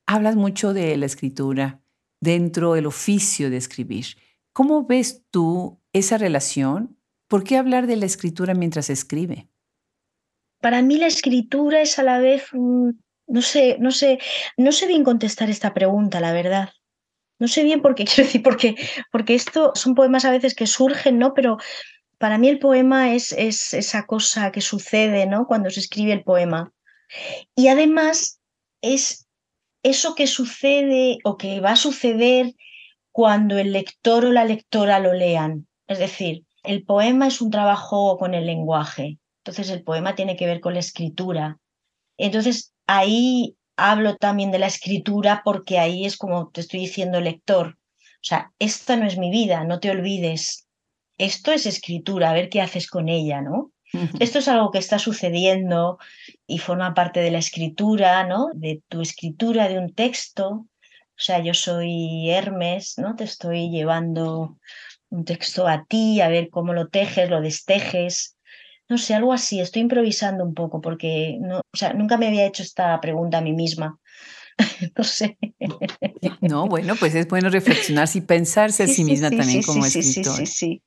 Hablas 0.07 0.37
mucho 0.37 0.73
de 0.73 0.97
la 0.97 1.07
escritura 1.07 1.81
dentro 2.21 2.75
del 2.75 2.87
oficio 2.87 3.51
de 3.51 3.57
escribir. 3.57 4.07
¿Cómo 4.53 4.87
ves 4.87 5.25
tú 5.31 5.81
esa 5.93 6.19
relación? 6.19 6.99
¿Por 7.29 7.45
qué 7.45 7.57
hablar 7.57 7.87
de 7.87 7.97
la 7.97 8.07
escritura 8.07 8.55
mientras 8.55 8.91
escribe? 8.91 9.49
Para 10.61 10.83
mí 10.83 10.99
la 10.99 11.07
escritura 11.07 11.81
es 11.81 11.99
a 11.99 12.03
la 12.03 12.19
vez 12.19 12.45
no 13.33 13.43
sé, 13.43 13.77
no 13.81 13.91
sé, 13.91 14.19
no 14.57 14.73
sé 14.73 14.87
bien 14.87 15.05
contestar 15.05 15.49
esta 15.49 15.73
pregunta, 15.73 16.21
la 16.21 16.33
verdad. 16.33 16.71
No 17.39 17.49
sé 17.49 17.65
bien 17.65 17.81
por 17.81 17.95
qué, 17.95 18.05
quiero 18.07 18.25
decir, 18.25 18.43
porque, 18.43 18.77
porque 19.11 19.35
esto 19.35 19.73
son 19.75 19.95
poemas 19.95 20.25
a 20.25 20.31
veces 20.31 20.55
que 20.55 20.67
surgen, 20.67 21.19
¿no? 21.19 21.35
Pero 21.35 21.57
para 22.19 22.39
mí 22.39 22.49
el 22.49 22.59
poema 22.59 23.15
es, 23.15 23.33
es 23.33 23.75
esa 23.75 24.07
cosa 24.07 24.53
que 24.53 24.61
sucede, 24.61 25.27
¿no? 25.27 25.47
Cuando 25.47 25.71
se 25.71 25.81
escribe 25.81 26.13
el 26.13 26.23
poema. 26.23 26.73
Y 27.57 27.69
además 27.69 28.41
es 28.83 29.22
eso 29.83 30.15
que 30.15 30.27
sucede 30.27 31.19
o 31.25 31.37
que 31.37 31.61
va 31.61 31.73
a 31.73 31.77
suceder 31.77 32.55
cuando 33.11 33.59
el 33.59 33.73
lector 33.73 34.25
o 34.25 34.33
la 34.33 34.45
lectora 34.45 34.99
lo 34.99 35.13
lean. 35.13 35.67
Es 35.87 35.99
decir, 35.99 36.45
el 36.63 36.85
poema 36.85 37.27
es 37.27 37.41
un 37.41 37.51
trabajo 37.51 38.17
con 38.19 38.35
el 38.35 38.47
lenguaje. 38.47 39.19
Entonces 39.39 39.71
el 39.71 39.83
poema 39.83 40.15
tiene 40.15 40.37
que 40.37 40.47
ver 40.47 40.61
con 40.61 40.75
la 40.75 40.81
escritura. 40.81 41.59
Entonces 42.17 42.73
ahí 42.87 43.57
hablo 43.77 44.17
también 44.17 44.51
de 44.53 44.59
la 44.59 44.67
escritura 44.67 45.43
porque 45.45 45.79
ahí 45.79 46.05
es 46.05 46.17
como 46.17 46.51
te 46.51 46.61
estoy 46.61 46.81
diciendo 46.81 47.21
lector. 47.21 47.79
O 47.99 48.25
sea, 48.25 48.53
esta 48.59 48.97
no 48.97 49.07
es 49.07 49.19
mi 49.19 49.31
vida, 49.31 49.65
no 49.65 49.81
te 49.81 49.91
olvides. 49.91 50.69
Esto 51.19 51.53
es 51.53 51.67
escritura, 51.67 52.31
a 52.31 52.35
ver 52.35 52.49
qué 52.49 52.61
haces 52.61 52.89
con 52.89 53.09
ella, 53.09 53.43
¿no? 53.43 53.73
Esto 54.21 54.39
es 54.39 54.49
algo 54.49 54.71
que 54.71 54.79
está 54.79 54.99
sucediendo 54.99 55.99
y 56.47 56.59
forma 56.59 56.95
parte 56.95 57.21
de 57.21 57.31
la 57.31 57.39
escritura, 57.39 58.27
¿no? 58.27 58.49
De 58.55 58.83
tu 58.89 59.03
escritura 59.03 59.69
de 59.69 59.79
un 59.79 59.95
texto. 59.95 60.49
O 60.51 61.25
sea, 61.25 61.41
yo 61.41 61.55
soy 61.55 62.31
Hermes, 62.31 62.95
¿no? 62.97 63.15
Te 63.17 63.25
estoy 63.25 63.71
llevando 63.71 64.59
un 65.11 65.25
texto 65.25 65.69
a 65.69 65.85
ti, 65.85 66.21
a 66.21 66.29
ver 66.29 66.49
cómo 66.49 66.73
lo 66.73 66.89
tejes, 66.89 67.29
lo 67.29 67.41
destejes. 67.41 68.37
No 68.89 68.99
sé, 68.99 69.15
algo 69.15 69.33
así, 69.33 69.61
estoy 69.61 69.83
improvisando 69.83 70.45
un 70.45 70.55
poco 70.55 70.81
porque 70.81 71.39
no, 71.41 71.59
o 71.59 71.77
sea, 71.77 71.93
nunca 71.93 72.17
me 72.17 72.27
había 72.27 72.47
hecho 72.47 72.63
esta 72.63 72.99
pregunta 73.01 73.39
a 73.39 73.43
mí 73.43 73.53
misma. 73.53 73.99
no 74.97 75.05
sé. 75.05 75.39
No, 76.41 76.67
bueno, 76.67 76.95
pues 76.97 77.15
es 77.15 77.29
bueno 77.29 77.51
reflexionarse 77.51 78.19
y 78.19 78.21
pensarse 78.23 78.83
a 78.85 78.87
sí, 78.87 79.05
misma 79.05 79.31
también 79.31 79.63
como 79.63 79.85
escritor. 79.85 80.37
Sí, 80.37 80.47
sí, 80.47 80.83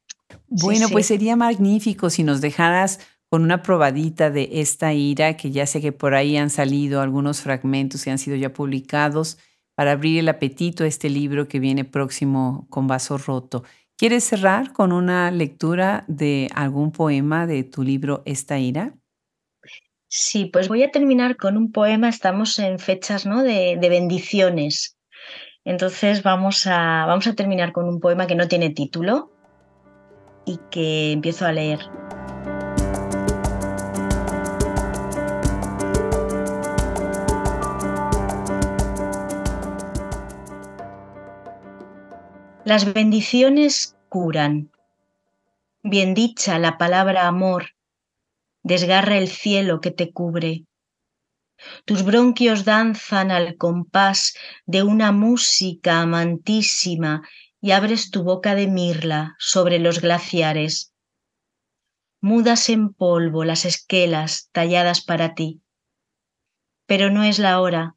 Bueno, 0.48 0.90
pues 0.90 1.08
sería 1.08 1.36
magnífico 1.36 2.10
si 2.10 2.24
nos 2.24 2.42
dejaras 2.42 3.00
con 3.30 3.44
una 3.44 3.62
probadita 3.62 4.30
de 4.30 4.50
esta 4.54 4.94
ira, 4.94 5.36
que 5.36 5.52
ya 5.52 5.66
sé 5.66 5.82
que 5.82 5.92
por 5.92 6.14
ahí 6.14 6.38
han 6.38 6.50
salido 6.50 7.02
algunos 7.02 7.42
fragmentos 7.42 8.04
que 8.04 8.12
han 8.12 8.18
sido 8.18 8.36
ya 8.36 8.54
publicados, 8.54 9.38
para 9.76 9.92
abrir 9.92 10.20
el 10.20 10.30
apetito 10.30 10.84
a 10.84 10.88
este 10.88 11.10
libro 11.10 11.48
que 11.48 11.60
viene 11.60 11.84
próximo 11.84 12.66
con 12.70 12.88
vaso 12.88 13.18
roto. 13.18 13.64
¿Quieres 13.98 14.24
cerrar 14.24 14.72
con 14.72 14.92
una 14.92 15.32
lectura 15.32 16.06
de 16.08 16.50
algún 16.56 16.92
poema 16.92 17.46
de 17.46 17.64
tu 17.64 17.84
libro 17.84 18.24
Esta 18.26 18.58
ira? 18.58 18.94
Sí, 20.08 20.46
pues 20.46 20.70
voy 20.70 20.84
a 20.84 20.92
terminar 20.92 21.36
con 21.36 21.58
un 21.58 21.72
poema. 21.72 22.08
Estamos 22.08 22.58
en 22.60 22.80
fechas 22.80 23.26
¿no? 23.26 23.44
de, 23.44 23.78
de 23.80 23.90
bendiciones. 23.90 24.98
Entonces 25.66 26.24
vamos 26.24 26.68
a, 26.68 27.06
vamos 27.06 27.28
a 27.28 27.36
terminar 27.36 27.74
con 27.74 27.90
un 27.90 28.00
poema 28.00 28.28
que 28.28 28.36
no 28.36 28.48
tiene 28.48 28.70
título 28.70 29.35
y 30.46 30.60
que 30.70 31.12
empiezo 31.12 31.46
a 31.46 31.52
leer. 31.52 31.80
Las 42.66 42.92
bendiciones 42.94 43.96
curan. 44.10 44.72
Bien 45.84 46.16
dicha 46.16 46.58
la 46.58 46.80
palabra 46.80 47.28
amor, 47.28 47.76
desgarra 48.64 49.20
el 49.20 49.28
cielo 49.28 49.82
que 49.82 49.92
te 49.92 50.12
cubre. 50.12 50.66
Tus 51.86 52.04
bronquios 52.04 52.66
danzan 52.66 53.30
al 53.30 53.56
compás 53.58 54.34
de 54.66 54.82
una 54.82 55.12
música 55.12 56.02
amantísima 56.02 57.22
y 57.66 57.72
abres 57.72 58.12
tu 58.12 58.22
boca 58.22 58.54
de 58.54 58.68
mirla 58.68 59.36
sobre 59.40 59.80
los 59.80 60.00
glaciares. 60.00 60.94
Mudas 62.22 62.70
en 62.70 62.94
polvo 62.94 63.44
las 63.44 63.66
esquelas 63.66 64.50
talladas 64.52 65.04
para 65.04 65.34
ti. 65.34 65.64
Pero 66.86 67.10
no 67.10 67.24
es 67.24 67.40
la 67.40 67.60
hora. 67.60 67.96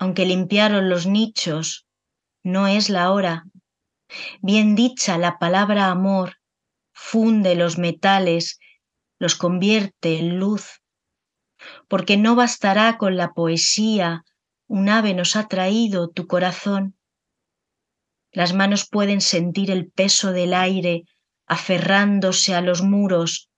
Aunque 0.00 0.26
limpiaron 0.26 0.90
los 0.90 1.06
nichos, 1.06 1.86
no 2.42 2.66
es 2.66 2.90
la 2.90 3.12
hora. 3.12 3.44
Bien 4.42 4.74
dicha 4.74 5.16
la 5.16 5.38
palabra 5.38 5.86
amor, 5.86 6.38
funde 6.92 7.54
los 7.54 7.78
metales, 7.78 8.58
los 9.20 9.36
convierte 9.36 10.18
en 10.18 10.40
luz, 10.40 10.82
porque 11.86 12.16
no 12.16 12.34
bastará 12.34 12.98
con 12.98 13.16
la 13.16 13.32
poesía, 13.32 14.24
un 14.66 14.88
ave 14.88 15.14
nos 15.14 15.36
ha 15.36 15.46
traído 15.46 16.08
tu 16.08 16.26
corazón. 16.26 16.96
Las 18.36 18.52
manos 18.52 18.86
pueden 18.86 19.22
sentir 19.22 19.70
el 19.70 19.90
peso 19.90 20.30
del 20.30 20.52
aire 20.52 21.04
aferrándose 21.46 22.54
a 22.54 22.60
los 22.60 22.82
muros, 22.82 23.48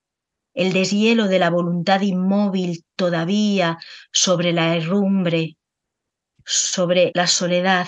el 0.53 0.71
deshielo 0.71 1.27
de 1.27 1.37
la 1.37 1.49
voluntad 1.49 1.99
inmóvil 1.99 2.85
todavía 2.95 3.77
sobre 4.13 4.53
la 4.53 4.77
herrumbre, 4.77 5.57
sobre 6.45 7.11
la 7.13 7.27
soledad 7.27 7.87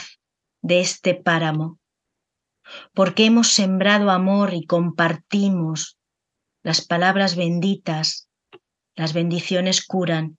de 0.62 0.82
este 0.82 1.16
páramo, 1.16 1.80
porque 2.94 3.24
hemos 3.24 3.48
sembrado 3.48 4.12
amor 4.12 4.54
y 4.54 4.66
compartimos 4.66 5.98
las 6.62 6.82
palabras 6.82 7.38
benditas, 7.38 8.28
las 8.96 9.14
bendiciones 9.14 9.86
curan. 9.86 10.38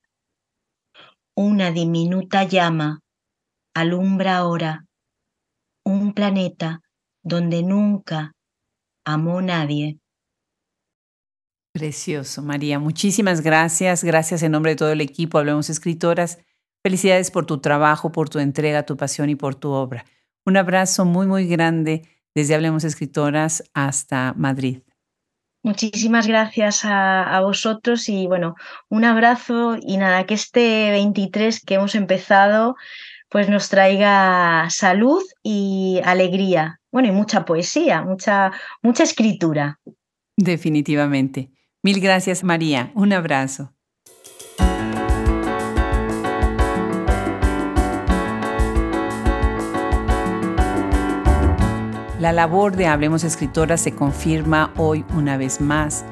Una 1.35 1.71
diminuta 1.71 2.45
llama 2.45 3.01
alumbra 3.73 4.37
ahora 4.37 4.85
un 5.85 6.13
planeta 6.13 6.81
donde 7.23 7.63
nunca 7.63 8.33
amó 9.05 9.41
nadie. 9.43 9.99
Precioso, 11.73 12.43
María. 12.43 12.79
Muchísimas 12.79 13.41
gracias. 13.41 14.05
Gracias 14.05 14.43
en 14.43 14.53
nombre 14.53 14.73
de 14.73 14.77
todo 14.77 14.93
el 14.93 15.01
equipo. 15.01 15.39
Hablemos 15.39 15.71
Escritoras. 15.71 16.39
Felicidades 16.85 17.31
por 17.31 17.47
tu 17.47 17.61
trabajo, 17.61 18.13
por 18.13 18.29
tu 18.29 18.39
entrega, 18.39 18.85
tu 18.85 18.97
pasión 18.97 19.31
y 19.31 19.37
por 19.37 19.55
tu 19.55 19.71
obra. 19.71 20.05
Un 20.45 20.57
abrazo 20.57 21.05
muy, 21.05 21.27
muy 21.27 21.47
grande 21.47 22.03
desde 22.35 22.55
Hablemos 22.55 22.85
Escritoras 22.85 23.63
hasta 23.73 24.35
Madrid. 24.37 24.83
Muchísimas 25.65 26.27
gracias 26.27 26.81
a, 26.85 27.41
vosotros 27.41 28.09
y 28.09 28.27
bueno, 28.27 28.57
un 28.89 29.05
abrazo 29.05 29.77
y 29.81 29.97
nada, 29.97 30.27
que 30.27 30.35
este 30.35 30.91
23 30.91 31.65
que 31.65 31.75
hemos 31.75 31.95
empezado, 31.95 32.75
pues 33.33 33.49
nos 33.49 33.71
traiga 33.71 34.69
salud 34.69 35.23
y 35.43 36.01
alegría. 36.05 36.81
Bueno, 36.93 37.09
y 37.09 37.13
mucha 37.13 37.47
poesía, 37.47 38.03
mucha, 38.03 38.53
mucha 38.83 39.05
escritura. 39.05 39.81
Definitivamente. 40.37 41.51
Mil 41.83 41.99
gracias, 41.99 42.45
María. 42.45 42.93
Un 42.95 43.15
abrazo. 43.15 43.73
La 52.21 52.33
labor 52.33 52.77
de 52.77 52.87
Hablemos 52.87 53.25
Escritoras 53.25 53.81
se 53.81 53.97
confirma 53.97 54.73
hoy 54.77 55.05
una 55.17 55.39
vez 55.39 55.61
más 55.61 56.05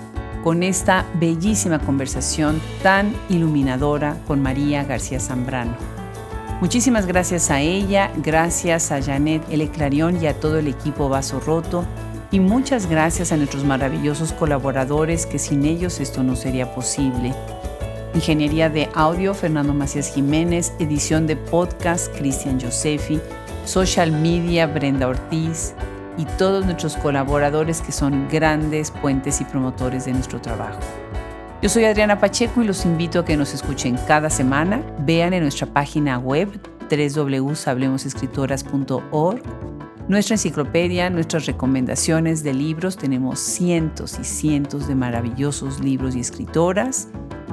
con 0.43 0.63
esta 0.63 1.05
bellísima 1.21 1.79
conversación 1.81 2.61
tan 2.83 3.15
iluminadora 3.29 4.17
con 4.27 4.43
María 4.43 4.85
García 4.85 5.21
Zambrano. 5.21 6.00
Muchísimas 6.61 7.07
gracias 7.07 7.51
a 7.51 7.63
ella, 7.63 8.13
gracias 8.17 8.93
a 8.93 9.01
Janet 9.01 9.43
L. 9.51 9.67
Clarion 9.71 10.23
y 10.23 10.27
a 10.27 10.39
todo 10.39 10.59
el 10.59 10.69
equipo 10.69 11.09
Vaso 11.09 11.41
Roto 11.41 11.87
y 12.31 12.39
muchas 12.39 12.85
gracias 12.85 13.33
a 13.33 13.39
nuestros 13.39 13.65
maravillosos 13.65 14.35
colaboradores 14.35 15.25
que 15.25 15.39
sin 15.39 15.65
ellos 15.65 16.01
esto 16.01 16.23
no 16.23 16.37
sería 16.37 16.75
posible. 16.75 17.35
Ingeniería 18.13 18.69
de 18.69 18.91
audio 18.93 19.33
Fernando 19.33 19.73
Macías 19.73 20.13
Jiménez, 20.13 20.75
edición 20.79 21.27
de 21.27 21.37
podcast 21.37 22.15
Cristian 22.15 22.61
Josefi, 22.61 23.19
social 23.65 24.13
media 24.13 24.67
Brenda 24.67 25.09
Ortiz 25.09 25.73
y 26.19 26.27
todos 26.37 26.67
nuestros 26.67 26.95
colaboradores 26.99 27.81
que 27.81 27.93
son 27.93 28.29
grandes 28.29 28.91
puentes 28.91 29.41
y 29.41 29.47
promotores 29.47 30.05
de 30.05 30.13
nuestro 30.13 30.43
trabajo. 30.43 30.81
Yo 31.63 31.69
soy 31.69 31.85
Adriana 31.85 32.19
Pacheco 32.19 32.63
y 32.63 32.67
los 32.67 32.87
invito 32.87 33.21
a 33.21 33.25
que 33.27 33.37
nos 33.37 33.53
escuchen 33.53 33.99
cada 34.09 34.31
semana. 34.31 34.83
Vean 35.01 35.35
en 35.35 35.43
nuestra 35.43 35.67
página 35.67 36.19
web 36.19 36.49
www.hablemosescritoras.org 36.89 39.43
nuestra 40.09 40.35
enciclopedia, 40.35 41.11
nuestras 41.11 41.45
recomendaciones 41.45 42.43
de 42.43 42.55
libros. 42.55 42.97
Tenemos 42.97 43.41
cientos 43.41 44.19
y 44.19 44.25
cientos 44.25 44.89
de 44.89 44.95
maravillosos 44.95 45.81
libros 45.81 46.17
y 46.17 46.21
escritoras. 46.21 47.09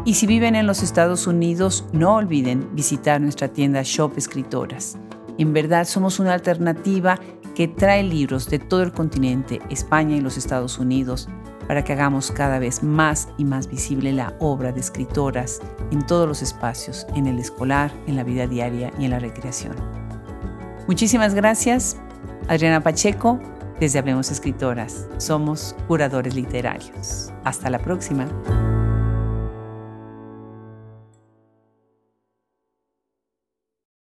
Y 0.05 0.13
si 0.13 0.25
viven 0.25 0.55
en 0.55 0.67
los 0.67 0.83
Estados 0.83 1.27
Unidos, 1.27 1.83
no 1.91 2.15
olviden 2.15 2.73
visitar 2.73 3.19
nuestra 3.19 3.49
tienda 3.49 3.81
Shop 3.83 4.17
Escritoras. 4.17 4.97
En 5.37 5.51
verdad 5.51 5.85
somos 5.85 6.19
una 6.19 6.33
alternativa 6.33 7.19
que 7.55 7.67
trae 7.67 8.03
libros 8.03 8.49
de 8.49 8.59
todo 8.59 8.83
el 8.83 8.93
continente, 8.93 9.59
España 9.69 10.15
y 10.15 10.21
los 10.21 10.37
Estados 10.37 10.79
Unidos 10.79 11.27
para 11.67 11.83
que 11.83 11.93
hagamos 11.93 12.31
cada 12.31 12.59
vez 12.59 12.83
más 12.83 13.27
y 13.37 13.45
más 13.45 13.67
visible 13.67 14.13
la 14.13 14.33
obra 14.39 14.71
de 14.71 14.79
escritoras 14.79 15.59
en 15.91 16.05
todos 16.05 16.27
los 16.27 16.41
espacios, 16.41 17.05
en 17.15 17.27
el 17.27 17.39
escolar, 17.39 17.91
en 18.07 18.15
la 18.15 18.23
vida 18.23 18.47
diaria 18.47 18.91
y 18.97 19.05
en 19.05 19.11
la 19.11 19.19
recreación. 19.19 19.75
Muchísimas 20.87 21.33
gracias, 21.33 21.97
Adriana 22.47 22.81
Pacheco, 22.81 23.39
desde 23.79 23.99
Hablemos 23.99 24.31
Escritoras. 24.31 25.07
Somos 25.17 25.75
curadores 25.87 26.33
literarios. 26.33 27.31
Hasta 27.43 27.69
la 27.69 27.79
próxima. 27.79 28.27